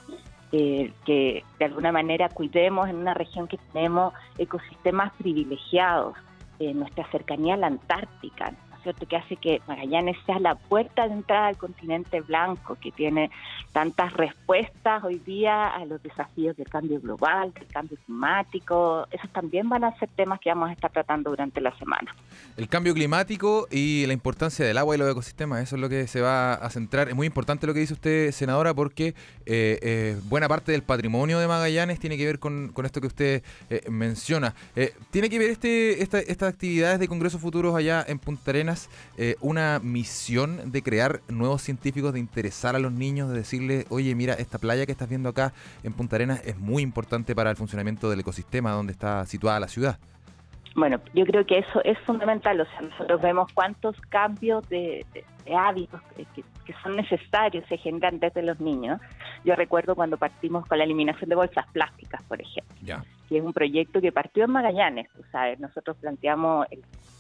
Eh, 0.53 0.93
que 1.05 1.43
de 1.59 1.65
alguna 1.65 1.91
manera 1.91 2.29
cuidemos 2.29 2.89
en 2.89 2.97
una 2.97 3.13
región 3.13 3.49
que 3.49 3.59
tenemos 3.73 4.15
ecosistemas 4.39 5.13
privilegiados, 5.19 6.15
eh, 6.61 6.73
nuestra 6.73 7.05
cercanía 7.11 7.55
a 7.55 7.57
la 7.57 7.67
Antártica, 7.67 8.53
que 8.93 9.17
hace 9.17 9.37
que 9.37 9.61
Magallanes 9.67 10.17
sea 10.27 10.39
la 10.39 10.55
puerta 10.55 11.09
de 11.09 11.15
entrada 11.15 11.49
al 11.49 11.57
continente 11.57 12.21
blanco, 12.21 12.77
que 12.81 12.93
tiene 12.93 13.31
tantas 13.73 14.13
respuestas 14.13 15.03
hoy 15.03 15.19
día 15.19 15.69
a 15.69 15.85
los 15.85 16.03
desafíos 16.03 16.57
del 16.57 16.69
cambio 16.69 17.01
global, 17.01 17.53
del 17.55 17.67
cambio 17.69 17.97
climático. 18.05 19.07
Esos 19.11 19.31
también 19.31 19.69
van 19.69 19.85
a 19.85 19.99
ser 19.99 20.09
temas 20.15 20.41
que 20.41 20.51
vamos 20.51 20.71
a 20.71 20.73
estar 20.73 20.93
tratando 20.93 21.31
durante 21.31 21.61
la 21.61 21.77
semana. 21.79 22.15
El 22.57 22.69
cambio 22.69 22.95
climático 22.95 23.67
y 23.71 24.07
la 24.07 24.13
importancia 24.13 24.65
del 24.65 24.79
agua 24.79 24.95
y 24.95 24.99
los 24.99 25.11
ecosistemas, 25.11 25.63
eso 25.63 25.77
es 25.77 25.83
lo 25.83 25.89
que 25.89 26.07
se 26.07 26.21
va 26.21 26.55
a 26.55 26.71
centrar. 26.71 27.09
Es 27.09 27.15
muy 27.15 27.27
importante 27.27 27.67
lo 27.67 27.75
que 27.75 27.81
dice 27.81 27.95
usted, 27.95 28.33
senadora, 28.33 28.75
porque 28.75 29.09
eh, 29.47 29.79
eh, 29.83 30.21
buena 30.25 30.49
parte 30.49 30.73
del 30.73 30.83
patrimonio 30.83 31.39
de 31.39 31.49
Magallanes 31.49 31.99
tiene 31.99 32.17
que 32.17 32.27
ver 32.27 32.39
con, 32.39 32.73
esto 32.85 33.01
que 33.01 33.07
usted 33.07 33.43
eh, 33.71 33.83
menciona. 33.91 34.55
¿Tiene 35.11 35.31
que 35.31 35.39
ver 35.39 35.51
este, 35.51 36.03
estas 36.03 36.49
actividades 36.49 36.99
de 36.99 37.09
Congreso 37.09 37.39
Futuros 37.39 37.75
allá 37.75 38.05
en 38.07 38.19
Punta 38.19 38.51
Arenas? 38.51 38.74
Eh, 39.17 39.37
una 39.41 39.81
misión 39.83 40.71
de 40.73 40.83
crear 40.83 41.21
nuevos 41.29 41.63
científicos, 41.63 42.13
de 42.13 42.21
interesar 42.21 42.77
a 42.77 42.79
los 42.79 42.93
niños, 42.93 43.31
de 43.31 43.37
decirles, 43.37 43.87
oye, 43.91 44.15
mira, 44.15 44.35
esta 44.35 44.59
playa 44.59 44.87
que 44.87 44.93
estás 44.93 45.09
viendo 45.09 45.29
acá 45.29 45.53
en 45.83 45.93
Punta 45.93 46.17
Arenas 46.17 46.43
es 46.45 46.59
muy 46.59 46.83
importante 46.83 47.35
para 47.35 47.51
el 47.51 47.57
funcionamiento 47.57 48.11
del 48.11 48.21
ecosistema 48.21 48.71
donde 48.73 48.93
está 48.93 49.25
situada 49.27 49.61
la 49.61 49.69
ciudad? 49.69 49.99
Bueno, 50.75 51.01
yo 51.15 51.25
creo 51.25 51.47
que 51.47 51.59
eso 51.59 51.83
es 51.85 51.99
fundamental. 52.01 52.61
O 52.61 52.65
sea, 52.65 52.81
nosotros 52.83 53.23
vemos 53.23 53.53
cuántos 53.55 54.01
cambios 54.09 54.69
de, 54.69 55.07
hábitos 55.57 56.01
que, 56.35 56.75
son 56.83 56.97
necesarios 56.97 57.65
se 57.69 57.77
generan 57.77 58.19
desde 58.19 58.43
los 58.43 58.59
niños. 58.61 59.01
Yo 59.45 59.55
recuerdo 59.55 59.95
cuando 59.95 60.17
partimos 60.17 60.67
con 60.67 60.79
la 60.79 60.85
eliminación 60.85 61.29
de 61.29 61.37
bolsas 61.37 61.67
plásticas, 61.73 62.23
por 62.25 62.41
ejemplo, 62.41 62.75
ya. 62.83 63.05
Que 63.29 63.39
es 63.39 63.45
un 63.45 63.53
proyecto 63.53 64.01
que 64.01 64.13
partió 64.13 64.45
en 64.45 64.51
Magallanes. 64.51 65.09
Tú 65.15 65.23
sabes, 65.31 65.59
nosotros 65.61 65.97
planteamos 65.99 66.67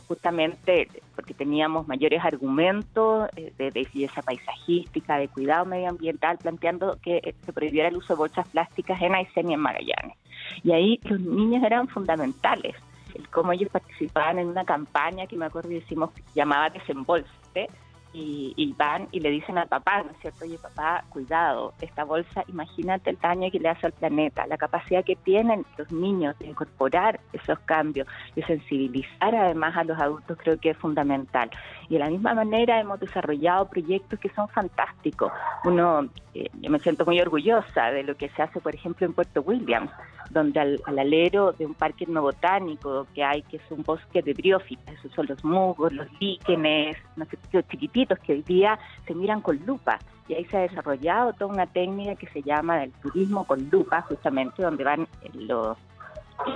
justamente 0.07 0.89
porque 1.15 1.35
teníamos 1.35 1.89
mayores 1.89 2.25
argumentos 2.25 3.29
eh, 3.37 3.53
de, 3.57 3.71
belleza 3.71 4.23
paisajística, 4.23 5.17
de 5.17 5.29
cuidado 5.29 5.65
medioambiental, 5.65 6.39
planteando 6.39 6.99
que 7.03 7.17
eh, 7.19 7.35
se 7.45 7.53
prohibiera 7.53 7.89
el 7.89 7.97
uso 7.97 8.15
de 8.15 8.19
bolsas 8.19 8.47
plásticas 8.49 9.01
en 9.01 9.15
Aysén 9.15 9.51
y 9.51 9.55
en 9.55 9.61
Magallanes. 9.61 10.17
Y 10.63 10.73
ahí 10.73 11.01
los 11.05 11.21
niños 11.21 11.63
eran 11.65 11.89
fundamentales, 11.89 12.75
el 13.15 13.29
cómo 13.29 13.53
ellos 13.53 13.71
participaban 13.71 14.39
en 14.39 14.49
una 14.49 14.65
campaña 14.65 15.27
que 15.27 15.37
me 15.37 15.47
acuerdo 15.47 15.71
que 15.71 15.77
hicimos, 15.77 16.11
llamaba 16.35 16.71
Desembolse, 16.71 17.69
y, 18.15 18.75
van 18.79 19.09
y 19.11 19.21
le 19.21 19.31
dicen 19.31 19.59
al 19.59 19.67
papá, 19.67 20.03
¿no 20.03 20.11
es 20.13 20.19
cierto? 20.21 20.45
Oye, 20.45 20.57
papá, 20.59 21.05
cuidado, 21.11 21.75
esta 21.81 22.05
bolsa, 22.05 22.45
imagínate 22.47 23.11
el 23.11 23.19
daño 23.19 23.51
que 23.51 23.59
le 23.59 23.69
hace 23.69 23.87
al 23.87 23.93
planeta, 23.93 24.47
la 24.47 24.57
capacidad 24.57 25.05
que 25.05 25.17
tienen 25.17 25.67
los 25.77 25.91
niños 25.91 26.39
de 26.39 26.47
incorporar 26.47 27.19
esos 27.33 27.59
cambios, 27.61 28.07
de 28.37 28.45
sensibilizar 28.45 29.35
además 29.35 29.77
a 29.77 29.85
los 29.85 29.99
adultos, 29.99 30.39
creo 30.41 30.59
que 30.59 30.71
es 30.71 30.77
fundamental. 30.77 31.51
Y 31.89 31.95
de 31.95 31.99
la 31.99 32.09
misma 32.09 32.35
manera 32.35 32.81
hemos 32.81 33.01
desarrollado 33.01 33.69
proyectos 33.69 34.19
que 34.21 34.31
son 34.31 34.49
fantásticos. 34.49 35.33
Uno, 35.65 36.09
eh, 36.35 36.49
yo 36.61 36.71
me 36.71 36.79
siento 36.79 37.05
muy 37.05 37.21
orgullosa 37.21 37.91
de 37.91 38.05
lo 38.05 38.17
que 38.17 38.29
se 38.31 38.43
hace, 38.43 38.61
por 38.61 38.75
ejemplo, 38.75 39.07
en 39.07 39.13
Puerto 39.13 39.43
Williams, 39.43 39.91
donde 40.31 40.61
al, 40.61 40.81
alero 40.87 41.53
de 41.53 41.67
un 41.67 41.75
parque 41.75 42.05
etnobotánico 42.05 43.07
que 43.15 43.25
hay, 43.25 43.43
que 43.43 43.57
es 43.57 43.71
un 43.71 43.83
bosque 43.83 44.23
de 44.23 44.33
briófitas, 44.33 44.95
esos 44.95 45.13
son 45.13 45.27
los 45.27 45.45
musgos, 45.45 45.93
los 45.93 46.07
líquenes, 46.21 46.97
no 47.17 47.25
sé, 47.27 47.39
chiquititos 47.71 48.04
que 48.07 48.33
hoy 48.33 48.43
día 48.43 48.79
se 49.07 49.15
miran 49.15 49.41
con 49.41 49.57
lupa. 49.65 49.99
Y 50.29 50.35
ahí 50.35 50.45
se 50.47 50.57
ha 50.57 50.61
desarrollado 50.61 51.33
toda 51.35 51.53
una 51.53 51.67
técnica 51.67 52.15
que 52.15 52.27
se 52.29 52.43
llama 52.43 52.85
el 52.85 52.93
turismo 52.93 53.47
con 53.47 53.69
lupa, 53.71 54.03
justamente 54.03 54.63
donde 54.63 54.85
van 54.85 55.03
eh, 55.03 55.31
los 55.35 55.77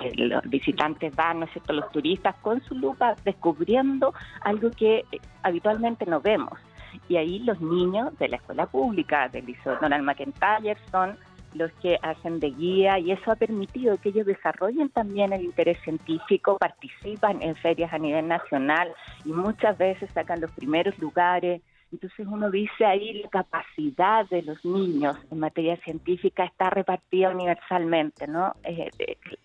eh, 0.03 0.13
los 0.17 0.43
visitantes 0.45 1.15
van, 1.15 1.41
¿no 1.41 1.47
es 1.47 1.53
cierto?, 1.53 1.73
los 1.73 1.91
turistas 1.91 2.35
con 2.43 2.61
su 2.63 2.75
lupa 2.75 3.15
descubriendo 3.25 4.13
algo 4.41 4.71
que 4.71 5.05
eh, 5.13 5.21
habitualmente 5.43 6.05
no 6.05 6.21
vemos. 6.21 6.59
Y 7.09 7.17
ahí 7.17 7.39
los 7.41 7.61
niños 7.61 8.17
de 8.19 8.29
la 8.29 8.37
escuela 8.37 8.67
pública, 8.67 9.29
del 9.29 9.47
Liceo 9.47 9.79
Donald 9.81 10.05
McIntyre, 10.05 10.77
son 10.91 11.17
los 11.55 11.73
que 11.75 11.99
hacen 12.03 12.41
de 12.41 12.51
guía 12.51 12.99
y 12.99 13.13
eso 13.13 13.31
ha 13.33 13.37
permitido 13.37 13.97
que 13.99 14.11
ellos 14.11 14.27
desarrollen 14.27 14.89
también 14.91 15.33
el 15.33 15.43
interés 15.43 15.79
científico, 15.83 16.59
participan 16.59 17.43
en 17.43 17.57
ferias 17.57 17.93
a 17.93 17.99
nivel 17.99 18.29
nacional 18.29 18.93
y 19.25 19.33
muchas 19.33 19.77
veces 19.79 20.11
sacan 20.13 20.41
los 20.41 20.51
primeros 20.53 20.99
lugares. 20.99 21.63
Entonces 21.91 22.27
uno 22.27 22.51
dice 22.51 22.85
ahí 22.85 23.23
la 23.23 23.31
capacidad 23.31 24.29
de 24.29 24.43
los 24.43 24.63
niños 24.65 25.17
en 25.31 25.39
materia 25.39 25.77
científica 25.79 26.45
está 26.45 26.69
repartida 26.69 27.31
universalmente, 27.31 28.27
¿no? 28.27 28.55
Eh, 28.63 28.91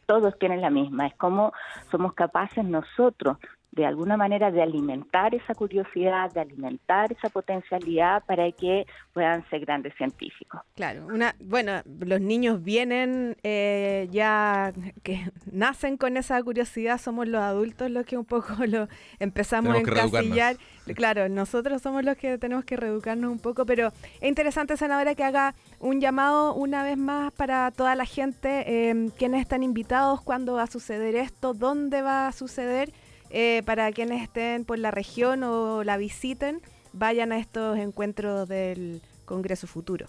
todos 0.06 0.38
tienen 0.38 0.60
la 0.60 0.70
misma, 0.70 1.08
es 1.08 1.16
como 1.16 1.54
somos 1.89 2.14
capaces 2.14 2.66
nosotros 2.66 3.38
de 3.76 3.88
alguna 3.88 4.17
manera 4.17 4.51
de 4.51 4.61
alimentar 4.61 5.34
esa 5.34 5.55
curiosidad, 5.55 6.32
de 6.32 6.41
alimentar 6.41 7.11
esa 7.11 7.30
potencialidad 7.30 8.24
para 8.26 8.51
que 8.51 8.86
puedan 9.13 9.43
ser 9.49 9.61
grandes 9.61 9.95
científicos. 9.95 10.61
Claro, 10.76 11.07
una, 11.07 11.36
bueno, 11.39 11.82
los 11.99 12.21
niños 12.21 12.63
vienen 12.63 13.36
eh, 13.41 14.07
ya 14.11 14.71
que 15.01 15.26
nacen 15.51 15.97
con 15.97 16.17
esa 16.17 16.41
curiosidad, 16.43 16.99
somos 16.99 17.28
los 17.28 17.41
adultos 17.41 17.89
los 17.89 18.05
que 18.05 18.15
un 18.15 18.26
poco 18.26 18.53
lo 18.67 18.88
empezamos 19.19 19.76
a 19.76 19.80
encasillar. 19.80 20.57
Claro, 20.95 21.28
nosotros 21.30 21.82
somos 21.82 22.03
los 22.03 22.15
que 22.17 22.38
tenemos 22.38 22.65
que 22.65 22.76
reeducarnos 22.76 23.32
un 23.32 23.39
poco, 23.39 23.65
pero 23.65 23.88
es 24.21 24.30
interesante, 24.30 24.78
senadora, 24.78 25.15
que 25.15 25.24
haga 25.24 25.55
un 25.80 25.99
llamado 25.99 26.53
una 26.53 26.84
vez 26.84 26.97
más 26.97 27.32
para 27.34 27.71
toda 27.71 27.95
la 27.95 28.05
gente, 28.05 28.65
eh, 28.67 29.09
quienes 29.17 29.41
están 29.41 29.63
invitados, 29.63 30.21
cuándo 30.21 30.55
va 30.55 30.63
a 30.63 30.67
suceder 30.67 31.15
esto, 31.15 31.53
dónde 31.53 32.01
va 32.03 32.28
a 32.28 32.32
suceder 32.34 32.91
eh, 33.36 33.64
para 33.66 33.92
quienes 33.92 34.22
estén 34.22 34.64
por 34.64 34.78
la 34.78 34.92
región 34.92 35.44
o 35.44 35.84
la 35.84 35.98
visiten, 35.98 36.62
vayan 36.94 37.32
a 37.32 37.40
estos 37.40 37.80
encuentros 37.80 38.48
del 38.48 39.02
Congreso 39.26 39.66
Futuro. 39.66 40.06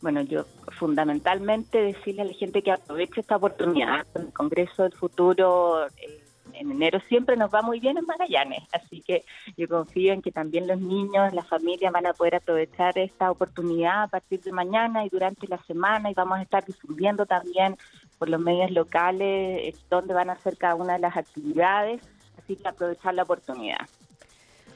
Bueno, 0.00 0.22
yo 0.22 0.46
fundamentalmente 0.76 1.80
decirle 1.80 2.22
a 2.22 2.24
la 2.24 2.32
gente 2.32 2.62
que 2.62 2.72
aproveche 2.72 3.20
esta 3.20 3.36
oportunidad. 3.36 4.04
El 4.16 4.32
Congreso 4.32 4.82
del 4.82 4.94
Futuro 4.94 5.86
eh, 5.86 6.24
en 6.54 6.72
enero 6.72 6.98
siempre 7.08 7.36
nos 7.36 7.54
va 7.54 7.62
muy 7.62 7.78
bien 7.78 7.96
en 7.98 8.04
Magallanes, 8.04 8.64
así 8.72 9.00
que 9.00 9.24
yo 9.56 9.68
confío 9.68 10.12
en 10.12 10.20
que 10.20 10.32
también 10.32 10.66
los 10.66 10.80
niños, 10.80 11.32
las 11.32 11.46
familias 11.46 11.92
van 11.92 12.06
a 12.06 12.14
poder 12.14 12.34
aprovechar 12.34 12.98
esta 12.98 13.30
oportunidad 13.30 14.02
a 14.02 14.08
partir 14.08 14.40
de 14.40 14.50
mañana 14.50 15.04
y 15.04 15.08
durante 15.08 15.46
la 15.46 15.62
semana 15.68 16.10
y 16.10 16.14
vamos 16.14 16.38
a 16.38 16.42
estar 16.42 16.64
difundiendo 16.64 17.26
también 17.26 17.76
por 18.18 18.28
los 18.28 18.40
medios 18.40 18.72
locales 18.72 19.78
dónde 19.88 20.14
van 20.14 20.30
a 20.30 20.38
ser 20.38 20.56
cada 20.56 20.74
una 20.74 20.94
de 20.94 20.98
las 20.98 21.16
actividades 21.16 22.02
así 22.42 22.56
que 22.56 22.68
aprovechar 22.68 23.14
la 23.14 23.22
oportunidad. 23.22 23.88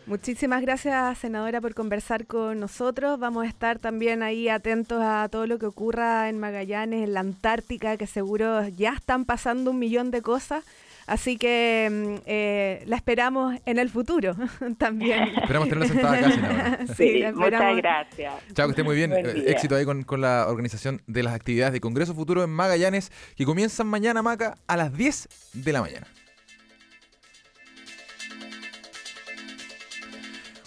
Muchísimas 0.06 0.60
gracias, 0.60 1.16
senadora, 1.18 1.62
por 1.62 1.74
conversar 1.74 2.26
con 2.26 2.60
nosotros. 2.60 3.18
Vamos 3.18 3.44
a 3.44 3.48
estar 3.48 3.78
también 3.78 4.22
ahí 4.22 4.50
atentos 4.50 5.02
a 5.02 5.28
todo 5.30 5.46
lo 5.46 5.58
que 5.58 5.64
ocurra 5.64 6.28
en 6.28 6.38
Magallanes, 6.38 7.04
en 7.04 7.14
la 7.14 7.20
Antártica, 7.20 7.96
que 7.96 8.06
seguro 8.06 8.68
ya 8.68 8.92
están 8.92 9.24
pasando 9.24 9.70
un 9.70 9.78
millón 9.78 10.10
de 10.10 10.20
cosas. 10.20 10.62
Así 11.06 11.38
que 11.38 11.88
mm, 11.90 12.22
eh, 12.26 12.82
la 12.86 12.96
esperamos 12.96 13.56
en 13.64 13.78
el 13.78 13.88
futuro 13.88 14.36
también. 14.78 15.22
Esperamos 15.36 15.68
tenerla 15.68 15.88
sentada 15.88 16.18
acá, 16.18 16.30
senadora. 16.30 16.78
sí, 16.96 17.22
muchas 17.34 17.76
gracias. 17.76 18.34
Chao, 18.52 18.66
que 18.66 18.70
esté 18.72 18.82
muy 18.82 18.96
bien. 18.96 19.12
Eh, 19.12 19.44
éxito 19.46 19.74
ahí 19.74 19.86
con, 19.86 20.02
con, 20.04 20.20
la 20.20 20.46
organización 20.48 21.00
de 21.06 21.22
las 21.22 21.34
actividades 21.34 21.72
de 21.72 21.80
Congreso 21.80 22.14
Futuro 22.14 22.44
en 22.44 22.50
Magallanes, 22.50 23.10
que 23.36 23.46
comienzan 23.46 23.86
mañana, 23.86 24.22
Maca, 24.22 24.56
a 24.66 24.76
las 24.76 24.96
10 24.96 25.28
de 25.54 25.72
la 25.72 25.80
mañana. 25.80 26.06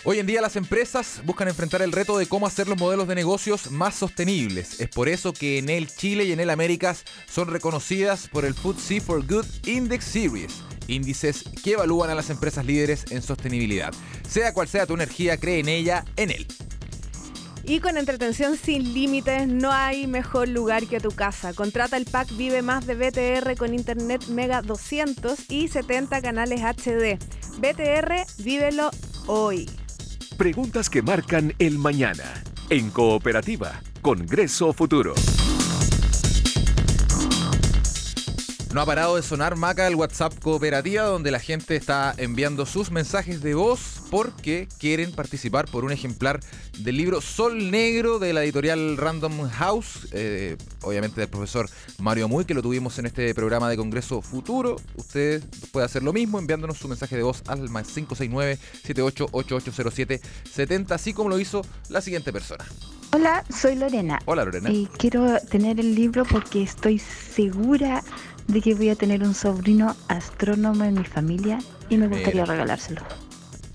Hoy 0.04 0.20
en 0.20 0.28
día 0.28 0.42
las 0.42 0.56
empresas 0.56 1.22
buscan 1.26 1.48
enfrentar 1.48 1.82
el 1.82 1.92
reto 1.92 2.18
de 2.18 2.28
cómo 2.28 2.46
hacer 2.46 2.68
los 2.68 2.78
modelos 2.78 3.08
de 3.08 3.16
negocios 3.16 3.72
más 3.72 3.96
sostenibles. 3.96 4.80
Es 4.80 4.90
por 4.90 5.10
eso 5.10 5.34
que 5.34 5.58
en 5.58 5.70
el 5.70 5.88
Chile 5.88 6.24
y 6.26 6.32
en 6.32 6.40
el 6.40 6.52
Américas 6.52 7.04
son 7.30 7.50
reconocidas 7.50 8.28
por 8.28 8.46
el 8.46 8.54
FTSE 8.54 9.02
for 9.02 9.26
Good 9.26 9.46
Index 9.66 10.06
Series, 10.06 10.62
índices 10.88 11.44
que 11.64 11.74
evalúan 11.74 12.12
a 12.12 12.16
las 12.16 12.30
empresas 12.30 12.66
líderes 12.66 13.06
en 13.10 13.24
sostenibilidad. 13.24 13.92
Sea 14.30 14.54
cual 14.54 14.68
sea 14.68 14.86
tu 14.86 14.94
energía, 14.94 15.38
cree 15.38 15.60
en 15.60 15.68
ella, 15.68 16.06
en 16.16 16.30
él. 16.30 16.48
Y 17.64 17.80
con 17.82 17.98
entretención 17.98 18.56
sin 18.56 18.94
límites 18.94 19.48
no 19.48 19.74
hay 19.74 20.08
mejor 20.08 20.48
lugar 20.48 20.86
que 20.86 21.02
tu 21.02 21.12
casa. 21.12 21.54
Contrata 21.54 21.98
el 21.98 22.06
pack 22.06 22.30
Vive 22.38 22.62
Más 22.62 22.86
de 22.86 22.96
BTR 22.96 23.58
con 23.58 23.74
Internet 23.74 24.28
Mega 24.28 24.62
200 24.62 25.50
y 25.50 25.68
70 25.68 26.22
canales 26.22 26.62
HD. 26.62 27.18
BTR, 27.60 28.26
vívelo 28.38 28.90
hoy. 29.26 29.68
Preguntas 30.38 30.92
que 30.92 31.02
marcan 31.02 31.56
el 31.58 31.80
mañana. 31.80 32.44
En 32.70 32.92
Cooperativa, 32.92 33.82
Congreso 34.04 34.72
Futuro. 34.72 35.16
No 38.74 38.82
ha 38.82 38.86
parado 38.86 39.16
de 39.16 39.24
sonar 39.24 39.56
Maca 39.56 39.88
el 39.88 39.96
WhatsApp 39.96 40.38
Cooperativa, 40.40 41.04
donde 41.04 41.32
la 41.32 41.40
gente 41.40 41.78
está 41.78 42.14
enviando 42.18 42.66
sus 42.66 42.92
mensajes 42.92 43.42
de 43.42 43.54
voz 43.56 44.02
porque 44.12 44.68
quieren 44.78 45.14
participar 45.14 45.68
por 45.68 45.86
un 45.86 45.94
ejemplar 45.94 46.42
del 46.80 46.98
libro 46.98 47.22
Sol 47.22 47.72
Negro 47.72 48.20
de 48.20 48.34
la 48.34 48.44
editorial 48.44 48.98
Random 48.98 49.50
House, 49.50 50.10
eh, 50.12 50.58
obviamente 50.82 51.22
del 51.22 51.30
profesor 51.30 51.70
Mario 51.98 52.28
Muy, 52.28 52.44
que 52.44 52.54
lo 52.54 52.62
tuvimos 52.62 53.00
en 53.00 53.06
este 53.06 53.34
programa 53.34 53.70
de 53.70 53.78
Congreso 53.78 54.22
Futuro. 54.22 54.76
Usted 54.96 55.42
puede 55.72 55.86
hacer 55.86 56.04
lo 56.04 56.12
mismo 56.12 56.38
enviándonos 56.38 56.78
su 56.78 56.90
mensaje 56.90 57.16
de 57.16 57.24
voz 57.24 57.44
al 57.48 57.70
más 57.70 57.88
569-78880770, 57.96 60.92
así 60.92 61.14
como 61.14 61.30
lo 61.30 61.40
hizo 61.40 61.62
la 61.90 62.02
siguiente 62.02 62.34
persona. 62.34 62.66
Hola, 63.14 63.46
soy 63.50 63.76
Lorena. 63.76 64.20
Hola 64.26 64.44
Lorena. 64.44 64.70
Y 64.70 64.88
quiero 64.98 65.40
tener 65.50 65.80
el 65.80 65.96
libro 65.96 66.26
porque 66.26 66.64
estoy 66.64 67.00
segura 67.00 68.04
de 68.48 68.62
que 68.62 68.76
voy 68.76 68.90
a 68.90 68.96
tener 68.96 69.24
un 69.24 69.34
sobrino 69.34 69.96
astrónomo 70.08 70.84
en 70.84 70.96
mi 70.96 71.06
familia 71.06 71.60
y 71.90 71.98
me 71.98 72.08
gustaría 72.08 72.46
regalárselo. 72.46 73.02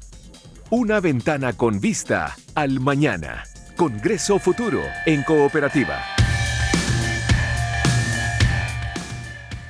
Una 0.70 0.98
ventana 0.98 1.52
con 1.52 1.78
vista 1.78 2.34
al 2.54 2.80
mañana. 2.80 3.44
Congreso 3.76 4.38
Futuro 4.38 4.80
en 5.04 5.22
Cooperativa. 5.22 6.02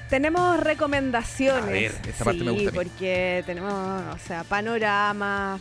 Tenemos 0.08 0.60
recomendaciones. 0.60 1.64
A 1.64 1.66
ver, 1.66 1.92
esta 2.08 2.24
parte 2.24 2.44
me 2.44 2.52
gusta. 2.52 2.70
porque 2.70 3.42
tenemos, 3.44 3.72
o 3.72 4.18
sea, 4.24 4.44
panoramas, 4.44 5.60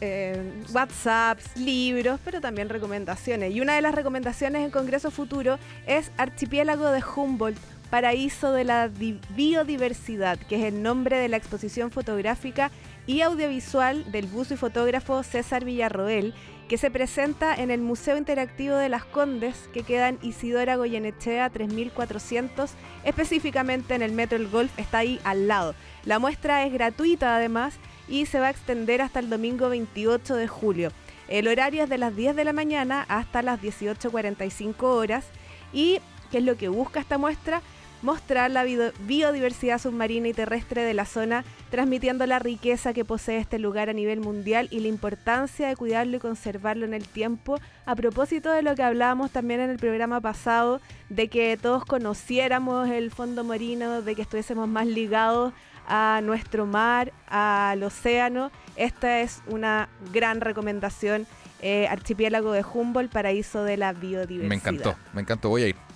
eh, 0.00 0.50
WhatsApps, 0.72 1.58
libros, 1.58 2.18
pero 2.24 2.40
también 2.40 2.70
recomendaciones. 2.70 3.54
Y 3.54 3.60
una 3.60 3.74
de 3.74 3.82
las 3.82 3.94
recomendaciones 3.94 4.64
en 4.64 4.70
Congreso 4.70 5.10
Futuro 5.10 5.58
es 5.86 6.10
Archipiélago 6.16 6.90
de 6.90 7.04
Humboldt, 7.04 7.58
Paraíso 7.90 8.52
de 8.52 8.64
la 8.64 8.88
Biodiversidad, 9.36 10.38
que 10.38 10.56
es 10.56 10.72
el 10.72 10.82
nombre 10.82 11.18
de 11.18 11.28
la 11.28 11.36
exposición 11.36 11.90
fotográfica 11.90 12.70
y 13.06 13.22
audiovisual 13.22 14.10
del 14.12 14.26
buzo 14.26 14.54
y 14.54 14.56
fotógrafo 14.56 15.22
César 15.22 15.64
Villarroel, 15.64 16.34
que 16.68 16.78
se 16.78 16.90
presenta 16.90 17.54
en 17.54 17.70
el 17.70 17.80
Museo 17.80 18.16
Interactivo 18.16 18.76
de 18.76 18.88
las 18.88 19.04
Condes, 19.04 19.68
que 19.72 19.82
queda 19.82 20.08
en 20.08 20.18
Isidora 20.22 20.76
Goyenechea 20.76 21.50
3400, 21.50 22.70
específicamente 23.04 23.94
en 23.94 24.02
el 24.02 24.12
Metro 24.12 24.36
El 24.36 24.48
Golf, 24.48 24.70
está 24.78 24.98
ahí 24.98 25.20
al 25.24 25.48
lado. 25.48 25.74
La 26.04 26.20
muestra 26.20 26.64
es 26.64 26.72
gratuita 26.72 27.34
además 27.34 27.74
y 28.08 28.26
se 28.26 28.38
va 28.38 28.46
a 28.46 28.50
extender 28.50 29.02
hasta 29.02 29.18
el 29.18 29.30
domingo 29.30 29.68
28 29.68 30.36
de 30.36 30.46
julio. 30.46 30.92
El 31.26 31.48
horario 31.48 31.84
es 31.84 31.88
de 31.88 31.98
las 31.98 32.14
10 32.14 32.36
de 32.36 32.44
la 32.44 32.52
mañana 32.52 33.04
hasta 33.08 33.42
las 33.42 33.60
18.45 33.60 34.82
horas 34.82 35.24
y 35.72 35.98
¿qué 36.30 36.38
es 36.38 36.44
lo 36.44 36.56
que 36.56 36.68
busca 36.68 37.00
esta 37.00 37.18
muestra? 37.18 37.62
Mostrar 38.02 38.50
la 38.50 38.64
biodiversidad 38.64 39.78
submarina 39.78 40.28
y 40.28 40.32
terrestre 40.32 40.82
de 40.82 40.94
la 40.94 41.04
zona, 41.04 41.44
transmitiendo 41.70 42.26
la 42.26 42.38
riqueza 42.38 42.92
que 42.92 43.04
posee 43.04 43.38
este 43.38 43.58
lugar 43.58 43.88
a 43.88 43.92
nivel 43.92 44.20
mundial 44.20 44.68
y 44.70 44.80
la 44.80 44.88
importancia 44.88 45.68
de 45.68 45.76
cuidarlo 45.76 46.16
y 46.16 46.20
conservarlo 46.20 46.86
en 46.86 46.94
el 46.94 47.06
tiempo, 47.06 47.60
a 47.86 47.94
propósito 47.94 48.50
de 48.50 48.62
lo 48.62 48.74
que 48.74 48.82
hablábamos 48.82 49.30
también 49.30 49.60
en 49.60 49.70
el 49.70 49.78
programa 49.78 50.20
pasado, 50.20 50.80
de 51.08 51.28
que 51.28 51.58
todos 51.60 51.84
conociéramos 51.84 52.88
el 52.88 53.10
fondo 53.10 53.44
marino, 53.44 54.02
de 54.02 54.14
que 54.14 54.22
estuviésemos 54.22 54.68
más 54.68 54.86
ligados 54.86 55.52
a 55.86 56.20
nuestro 56.22 56.66
mar, 56.66 57.12
al 57.26 57.82
océano. 57.82 58.50
Esta 58.76 59.20
es 59.20 59.42
una 59.48 59.88
gran 60.12 60.40
recomendación. 60.40 61.26
Eh, 61.62 61.86
archipiélago 61.88 62.52
de 62.52 62.64
Humboldt, 62.64 63.12
paraíso 63.12 63.64
de 63.64 63.76
la 63.76 63.92
biodiversidad. 63.92 64.48
Me 64.48 64.54
encantó, 64.54 64.96
me 65.12 65.20
encantó, 65.20 65.50
voy 65.50 65.64
a 65.64 65.68
ir. 65.68 65.89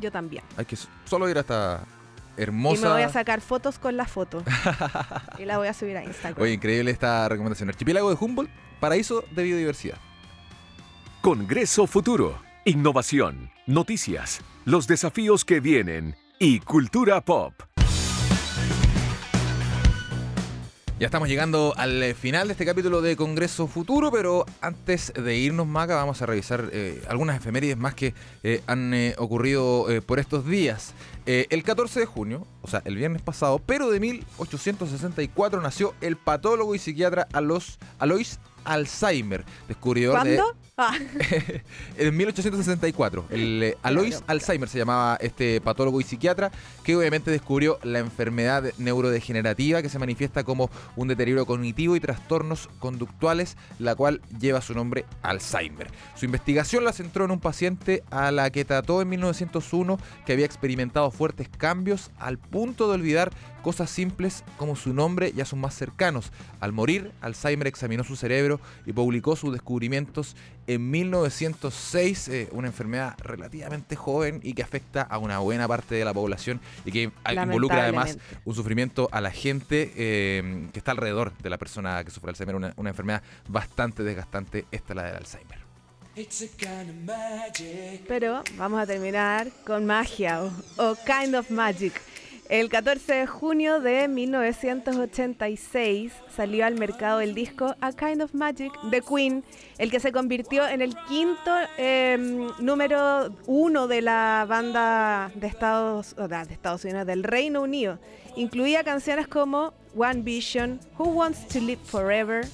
Yo 0.00 0.10
también. 0.10 0.42
Hay 0.56 0.64
que 0.64 0.76
solo 1.04 1.28
ir 1.28 1.36
a 1.36 1.40
esta 1.40 1.84
hermosa. 2.36 2.80
Y 2.80 2.84
me 2.84 2.90
voy 2.90 3.02
a 3.02 3.08
sacar 3.08 3.40
fotos 3.40 3.78
con 3.78 3.96
la 3.96 4.06
foto. 4.06 4.42
y 5.38 5.44
la 5.44 5.58
voy 5.58 5.68
a 5.68 5.74
subir 5.74 5.96
a 5.96 6.04
Instagram. 6.04 6.42
Oye, 6.42 6.54
increíble 6.54 6.90
esta 6.90 7.28
recomendación. 7.28 7.68
Archipiélago 7.68 8.10
de 8.10 8.16
Humboldt, 8.18 8.50
paraíso 8.80 9.24
de 9.30 9.42
biodiversidad. 9.42 9.98
Congreso 11.20 11.86
Futuro. 11.86 12.40
Innovación, 12.64 13.50
noticias, 13.66 14.40
los 14.64 14.86
desafíos 14.86 15.44
que 15.44 15.60
vienen 15.60 16.14
y 16.38 16.60
cultura 16.60 17.20
pop. 17.22 17.69
Ya 21.00 21.06
estamos 21.06 21.30
llegando 21.30 21.72
al 21.78 22.02
eh, 22.02 22.12
final 22.12 22.48
de 22.48 22.52
este 22.52 22.66
capítulo 22.66 23.00
de 23.00 23.16
Congreso 23.16 23.66
Futuro, 23.66 24.12
pero 24.12 24.44
antes 24.60 25.14
de 25.14 25.34
irnos, 25.34 25.66
Maca, 25.66 25.94
vamos 25.96 26.20
a 26.20 26.26
revisar 26.26 26.68
eh, 26.74 27.02
algunas 27.08 27.38
efemérides 27.38 27.78
más 27.78 27.94
que 27.94 28.12
eh, 28.42 28.60
han 28.66 28.92
ocurrido 29.16 29.86
por 30.04 30.18
estos 30.18 30.44
días. 30.44 30.92
el 31.24 31.62
14 31.62 32.00
de 32.00 32.04
junio, 32.04 32.46
o 32.60 32.68
sea, 32.68 32.82
el 32.84 32.96
viernes 32.96 33.22
pasado, 33.22 33.62
pero 33.64 33.90
de 33.90 33.98
1864, 33.98 35.62
nació 35.62 35.94
el 36.02 36.18
patólogo 36.18 36.74
y 36.74 36.78
psiquiatra 36.78 37.28
Alois 37.32 38.38
Alzheimer, 38.64 39.46
descubridor 39.68 40.16
¿Cuándo? 40.16 40.54
Ah. 40.82 40.94
en 41.98 42.16
1864, 42.16 43.26
el 43.28 43.62
eh, 43.62 43.76
Alois 43.82 44.24
Alzheimer 44.26 44.66
se 44.66 44.78
llamaba 44.78 45.18
este 45.20 45.60
patólogo 45.60 46.00
y 46.00 46.04
psiquiatra 46.04 46.50
que 46.84 46.96
obviamente 46.96 47.30
descubrió 47.30 47.78
la 47.82 47.98
enfermedad 47.98 48.64
neurodegenerativa 48.78 49.82
que 49.82 49.90
se 49.90 49.98
manifiesta 49.98 50.42
como 50.42 50.70
un 50.96 51.08
deterioro 51.08 51.44
cognitivo 51.44 51.96
y 51.96 52.00
trastornos 52.00 52.70
conductuales, 52.78 53.58
la 53.78 53.94
cual 53.94 54.22
lleva 54.40 54.62
su 54.62 54.72
nombre 54.72 55.04
Alzheimer. 55.20 55.90
Su 56.14 56.24
investigación 56.24 56.82
la 56.82 56.94
centró 56.94 57.26
en 57.26 57.32
un 57.32 57.40
paciente 57.40 58.02
a 58.10 58.30
la 58.30 58.48
que 58.48 58.64
trató 58.64 59.02
en 59.02 59.10
1901 59.10 59.98
que 60.24 60.32
había 60.32 60.46
experimentado 60.46 61.10
fuertes 61.10 61.50
cambios 61.50 62.10
al 62.18 62.38
punto 62.38 62.88
de 62.88 62.94
olvidar 62.94 63.32
cosas 63.60 63.90
simples 63.90 64.44
como 64.56 64.76
su 64.76 64.94
nombre 64.94 65.32
y 65.36 65.40
a 65.40 65.44
sus 65.44 65.58
más 65.58 65.74
cercanos. 65.74 66.32
Al 66.60 66.72
morir, 66.72 67.12
Alzheimer 67.20 67.66
examinó 67.66 68.04
su 68.04 68.16
cerebro 68.16 68.60
y 68.86 68.92
publicó 68.92 69.36
sus 69.36 69.52
descubrimientos 69.52 70.36
en 70.74 70.88
1906, 70.88 72.28
eh, 72.28 72.48
una 72.52 72.68
enfermedad 72.68 73.16
relativamente 73.18 73.96
joven 73.96 74.38
y 74.44 74.52
que 74.52 74.62
afecta 74.62 75.02
a 75.02 75.18
una 75.18 75.40
buena 75.40 75.66
parte 75.66 75.96
de 75.96 76.04
la 76.04 76.14
población 76.14 76.60
y 76.84 76.92
que 76.92 77.10
involucra 77.28 77.82
además 77.82 78.18
un 78.44 78.54
sufrimiento 78.54 79.08
a 79.10 79.20
la 79.20 79.32
gente 79.32 79.92
eh, 79.96 80.68
que 80.72 80.78
está 80.78 80.92
alrededor 80.92 81.36
de 81.38 81.50
la 81.50 81.58
persona 81.58 82.04
que 82.04 82.12
sufre 82.12 82.30
Alzheimer, 82.30 82.54
una, 82.54 82.72
una 82.76 82.90
enfermedad 82.90 83.20
bastante 83.48 84.04
desgastante, 84.04 84.64
esta 84.70 84.94
la 84.94 85.02
del 85.02 85.16
Alzheimer. 85.16 85.58
Pero 88.06 88.44
vamos 88.56 88.80
a 88.80 88.86
terminar 88.86 89.48
con 89.66 89.86
magia 89.86 90.40
o 90.76 90.94
kind 91.04 91.34
of 91.34 91.50
magic. 91.50 92.00
El 92.50 92.68
14 92.68 93.14
de 93.14 93.26
junio 93.28 93.80
de 93.80 94.08
1986 94.08 96.12
salió 96.34 96.66
al 96.66 96.74
mercado 96.74 97.20
el 97.20 97.32
disco 97.32 97.76
A 97.80 97.92
Kind 97.92 98.22
of 98.22 98.34
Magic 98.34 98.72
de 98.90 99.00
Queen, 99.02 99.44
el 99.78 99.88
que 99.88 100.00
se 100.00 100.10
convirtió 100.10 100.66
en 100.66 100.82
el 100.82 100.96
quinto 101.08 101.52
em, 101.78 102.48
número 102.58 103.32
uno 103.46 103.86
de 103.86 104.02
la 104.02 104.46
banda 104.48 105.30
de 105.36 105.46
Estados, 105.46 106.16
de 106.16 106.52
Estados 106.52 106.84
Unidos, 106.84 107.06
del 107.06 107.22
Reino 107.22 107.62
Unido. 107.62 108.00
Incluía 108.34 108.82
canciones 108.82 109.28
como 109.28 109.72
One 109.96 110.22
Vision, 110.22 110.80
Who 110.98 111.04
Wants 111.04 111.46
to 111.46 111.60
Live 111.60 111.82
Forever, 111.84 112.44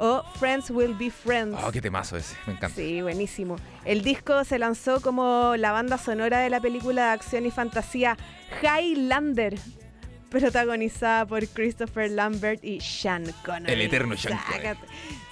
o 0.00 0.24
Friends 0.38 0.70
Will 0.70 0.94
Be 0.94 1.10
Friends. 1.10 1.56
Oh, 1.62 1.70
qué 1.70 1.80
temazo 1.80 2.16
ese, 2.16 2.34
me 2.46 2.54
encanta. 2.54 2.74
Sí, 2.74 3.02
buenísimo. 3.02 3.56
El 3.84 4.02
disco 4.02 4.44
se 4.44 4.58
lanzó 4.58 5.00
como 5.00 5.54
la 5.56 5.72
banda 5.72 5.98
sonora 5.98 6.40
de 6.40 6.50
la 6.50 6.58
película 6.58 7.06
de 7.06 7.10
acción 7.10 7.44
y 7.44 7.50
fantasía 7.50 8.16
Highlander, 8.62 9.58
protagonizada 10.30 11.26
por 11.26 11.46
Christopher 11.46 12.10
Lambert 12.10 12.64
y 12.64 12.80
Sean 12.80 13.24
Connery. 13.44 13.72
El 13.74 13.80
eterno 13.82 14.16
Sean 14.16 14.38
Connery. 14.50 14.78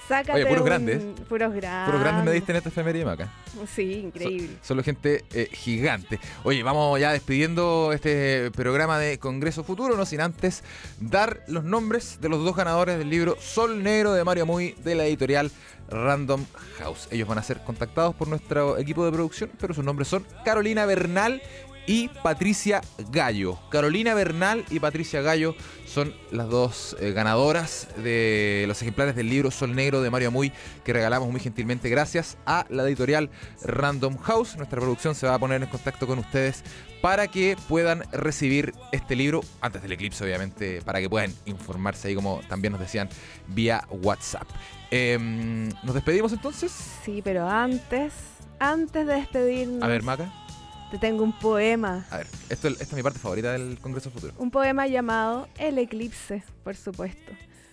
Sácate 0.08 0.46
puros 0.46 0.64
grandes. 0.64 1.02
Puros 1.28 1.52
grandes. 1.54 1.86
Puros 1.86 2.00
grandes 2.00 2.24
me 2.24 2.32
diste 2.32 2.52
en 2.52 2.56
esta 2.56 2.70
efeméride 2.70 3.08
acá. 3.08 3.30
Sí, 3.74 3.94
increíble. 4.04 4.56
solo 4.62 4.82
gente 4.82 5.24
eh, 5.34 5.48
gigante. 5.52 6.18
Oye, 6.44 6.62
vamos 6.62 6.98
ya 6.98 7.12
despidiendo 7.12 7.92
este 7.92 8.50
programa 8.52 8.98
de 8.98 9.18
Congreso 9.18 9.64
Futuro, 9.64 9.96
no 9.96 10.06
sin 10.06 10.22
antes 10.22 10.64
dar 10.98 11.42
los 11.46 11.64
nombres 11.64 12.20
de 12.20 12.28
los 12.30 12.42
dos 12.42 12.56
ganadores 12.56 12.98
del 12.98 13.10
libro 13.10 13.36
Sol 13.38 13.82
Negro 13.82 14.12
de 14.12 14.24
Mario 14.24 14.46
Muy 14.46 14.72
de 14.82 14.94
la 14.94 15.04
editorial 15.04 15.50
Random 15.90 16.44
House. 16.78 17.08
Ellos 17.10 17.28
van 17.28 17.38
a 17.38 17.42
ser 17.42 17.62
contactados 17.62 18.14
por 18.14 18.28
nuestro 18.28 18.78
equipo 18.78 19.04
de 19.04 19.12
producción, 19.12 19.50
pero 19.60 19.74
sus 19.74 19.84
nombres 19.84 20.08
son 20.08 20.26
Carolina 20.44 20.86
Bernal 20.86 21.42
y 21.88 22.08
Patricia 22.22 22.82
Gallo. 23.10 23.58
Carolina 23.70 24.14
Bernal 24.14 24.64
y 24.70 24.78
Patricia 24.78 25.22
Gallo 25.22 25.56
son 25.86 26.14
las 26.30 26.48
dos 26.48 26.94
eh, 27.00 27.12
ganadoras 27.12 27.88
de 27.96 28.66
los 28.68 28.80
ejemplares 28.82 29.16
del 29.16 29.30
libro 29.30 29.50
Sol 29.50 29.74
Negro 29.74 30.02
de 30.02 30.10
Mario 30.10 30.28
Amuy 30.28 30.52
que 30.84 30.92
regalamos 30.92 31.30
muy 31.30 31.40
gentilmente 31.40 31.88
gracias 31.88 32.36
a 32.44 32.66
la 32.68 32.84
editorial 32.84 33.30
Random 33.64 34.18
House. 34.18 34.56
Nuestra 34.56 34.78
producción 34.78 35.14
se 35.14 35.26
va 35.26 35.34
a 35.34 35.38
poner 35.38 35.62
en 35.62 35.68
contacto 35.70 36.06
con 36.06 36.18
ustedes 36.18 36.62
para 37.00 37.26
que 37.26 37.56
puedan 37.68 38.02
recibir 38.12 38.74
este 38.92 39.16
libro 39.16 39.40
antes 39.62 39.80
del 39.80 39.92
eclipse, 39.92 40.22
obviamente, 40.22 40.82
para 40.82 41.00
que 41.00 41.08
puedan 41.08 41.32
informarse 41.46 42.08
ahí 42.08 42.14
como 42.14 42.40
también 42.48 42.72
nos 42.72 42.80
decían 42.80 43.08
vía 43.46 43.82
WhatsApp. 43.90 44.46
Em, 44.90 45.70
¿Nos 45.82 45.94
despedimos 45.94 46.32
entonces? 46.32 46.70
Sí, 47.02 47.22
pero 47.24 47.48
antes, 47.48 48.12
antes 48.58 49.06
de 49.06 49.14
despedirnos... 49.14 49.82
A 49.82 49.86
ver, 49.86 50.02
Maca. 50.02 50.47
Te 50.90 50.96
tengo 50.96 51.22
un 51.22 51.32
poema. 51.32 52.06
A 52.10 52.18
ver, 52.18 52.26
esto, 52.48 52.68
esta 52.68 52.84
es 52.84 52.92
mi 52.94 53.02
parte 53.02 53.18
favorita 53.18 53.52
del 53.52 53.78
Congreso 53.78 54.10
Futuro. 54.10 54.32
Un 54.38 54.50
poema 54.50 54.86
llamado 54.86 55.46
El 55.58 55.76
Eclipse, 55.76 56.42
por 56.64 56.76
supuesto. 56.76 57.32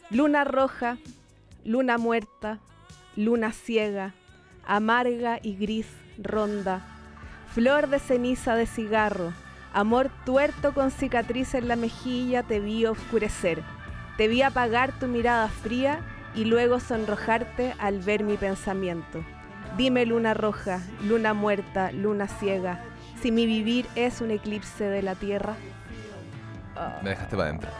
Luna 0.09 0.43
roja, 0.43 0.97
luna 1.63 1.97
muerta, 1.97 2.59
luna 3.15 3.53
ciega, 3.53 4.13
amarga 4.65 5.39
y 5.41 5.55
gris 5.55 5.87
ronda, 6.17 6.85
flor 7.53 7.87
de 7.87 7.99
ceniza 7.99 8.55
de 8.55 8.65
cigarro, 8.65 9.33
amor 9.73 10.11
tuerto 10.25 10.73
con 10.73 10.91
cicatriz 10.91 11.53
en 11.53 11.69
la 11.69 11.75
mejilla, 11.77 12.43
te 12.43 12.59
vi 12.59 12.85
oscurecer. 12.85 13.63
Te 14.17 14.27
vi 14.27 14.41
apagar 14.41 14.97
tu 14.99 15.07
mirada 15.07 15.47
fría 15.49 16.01
y 16.35 16.45
luego 16.45 16.79
sonrojarte 16.79 17.73
al 17.79 17.99
ver 17.99 18.23
mi 18.23 18.37
pensamiento. 18.37 19.23
Dime 19.77 20.05
luna 20.05 20.33
roja, 20.33 20.81
luna 21.03 21.33
muerta, 21.33 21.91
luna 21.91 22.27
ciega, 22.27 22.81
si 23.25 23.31
mi 23.31 23.47
vivir 23.47 23.87
es 23.95 24.21
un 24.21 24.29
eclipse 24.29 24.83
de 24.83 25.01
la 25.01 25.15
Tierra. 25.15 25.55
Me 27.01 27.09
dejaste 27.09 27.35
para 27.35 27.49
adentro. 27.49 27.71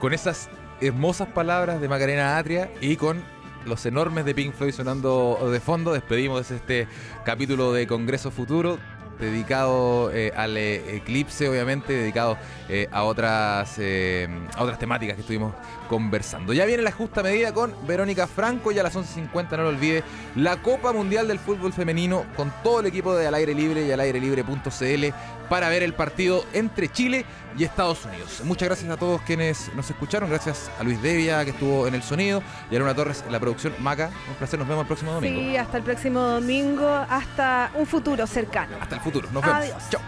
Con 0.00 0.12
esas 0.12 0.50
hermosas 0.80 1.28
palabras 1.28 1.80
de 1.80 1.88
Macarena 1.88 2.36
Atria 2.36 2.68
y 2.80 2.96
con 2.96 3.22
los 3.66 3.86
enormes 3.86 4.24
de 4.24 4.34
Pink 4.34 4.52
Floyd 4.52 4.72
sonando 4.72 5.48
de 5.48 5.60
fondo, 5.60 5.92
despedimos 5.92 6.50
este 6.50 6.88
capítulo 7.24 7.72
de 7.72 7.86
Congreso 7.86 8.32
Futuro 8.32 8.80
dedicado 9.20 10.10
eh, 10.12 10.32
al 10.34 10.56
eh, 10.56 10.96
eclipse, 10.96 11.48
obviamente, 11.48 11.92
dedicado 11.92 12.36
eh, 12.68 12.88
a, 12.90 13.04
otras, 13.04 13.78
a 13.78 14.62
otras 14.62 14.78
temáticas 14.80 15.14
que 15.14 15.20
estuvimos 15.20 15.54
conversando. 15.92 16.54
Ya 16.54 16.64
viene 16.64 16.82
la 16.82 16.90
justa 16.90 17.22
medida 17.22 17.52
con 17.52 17.74
Verónica 17.86 18.26
Franco 18.26 18.72
y 18.72 18.78
a 18.78 18.82
las 18.82 18.96
11.50, 18.96 19.50
no 19.58 19.64
lo 19.64 19.68
olvide, 19.68 20.02
la 20.36 20.56
Copa 20.56 20.90
Mundial 20.90 21.28
del 21.28 21.38
Fútbol 21.38 21.74
Femenino 21.74 22.24
con 22.34 22.50
todo 22.62 22.80
el 22.80 22.86
equipo 22.86 23.14
de 23.14 23.26
Al 23.26 23.34
Aire 23.34 23.54
Libre 23.54 23.86
y 23.86 23.92
al 23.92 24.00
aire 24.00 24.18
libre.cl 24.18 25.06
para 25.50 25.68
ver 25.68 25.82
el 25.82 25.92
partido 25.92 26.46
entre 26.54 26.90
Chile 26.90 27.26
y 27.58 27.64
Estados 27.64 28.06
Unidos. 28.06 28.40
Muchas 28.44 28.68
gracias 28.70 28.90
a 28.90 28.96
todos 28.96 29.20
quienes 29.20 29.70
nos 29.74 29.90
escucharon, 29.90 30.30
gracias 30.30 30.70
a 30.80 30.82
Luis 30.82 31.02
Devia 31.02 31.44
que 31.44 31.50
estuvo 31.50 31.86
en 31.86 31.94
el 31.94 32.02
sonido 32.02 32.42
y 32.70 32.76
a 32.76 32.78
Luna 32.78 32.94
Torres 32.94 33.22
en 33.26 33.32
la 33.32 33.38
producción. 33.38 33.74
Maca, 33.80 34.08
un 34.30 34.34
placer, 34.36 34.58
nos 34.58 34.66
vemos 34.66 34.80
el 34.84 34.86
próximo 34.86 35.12
domingo. 35.12 35.40
Sí, 35.42 35.58
hasta 35.58 35.76
el 35.76 35.82
próximo 35.82 36.20
domingo, 36.20 36.88
hasta 36.88 37.70
un 37.74 37.86
futuro 37.86 38.26
cercano. 38.26 38.78
Hasta 38.80 38.94
el 38.94 39.02
futuro, 39.02 39.28
nos 39.30 39.42
vemos. 39.42 39.58
Adiós. 39.58 39.82
Chao. 39.90 40.00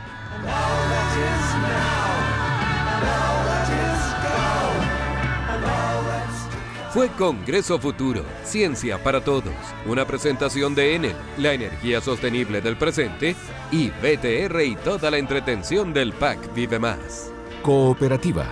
Fue 6.94 7.08
Congreso 7.08 7.80
Futuro, 7.80 8.22
Ciencia 8.44 9.02
para 9.02 9.20
Todos, 9.20 9.52
una 9.84 10.06
presentación 10.06 10.76
de 10.76 10.94
Enel, 10.94 11.16
la 11.38 11.52
energía 11.52 12.00
sostenible 12.00 12.60
del 12.60 12.76
presente, 12.76 13.34
y 13.72 13.88
BTR 13.90 14.62
y 14.62 14.76
toda 14.76 15.10
la 15.10 15.18
entretención 15.18 15.92
del 15.92 16.12
PAC 16.12 16.54
Vive 16.54 16.78
Más. 16.78 17.32
Cooperativa. 17.64 18.46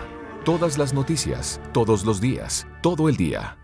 Todas 0.44 0.76
las 0.76 0.92
noticias, 0.92 1.60
todos 1.72 2.04
los 2.04 2.20
días, 2.20 2.66
todo 2.80 3.08
el 3.08 3.16
día. 3.16 3.61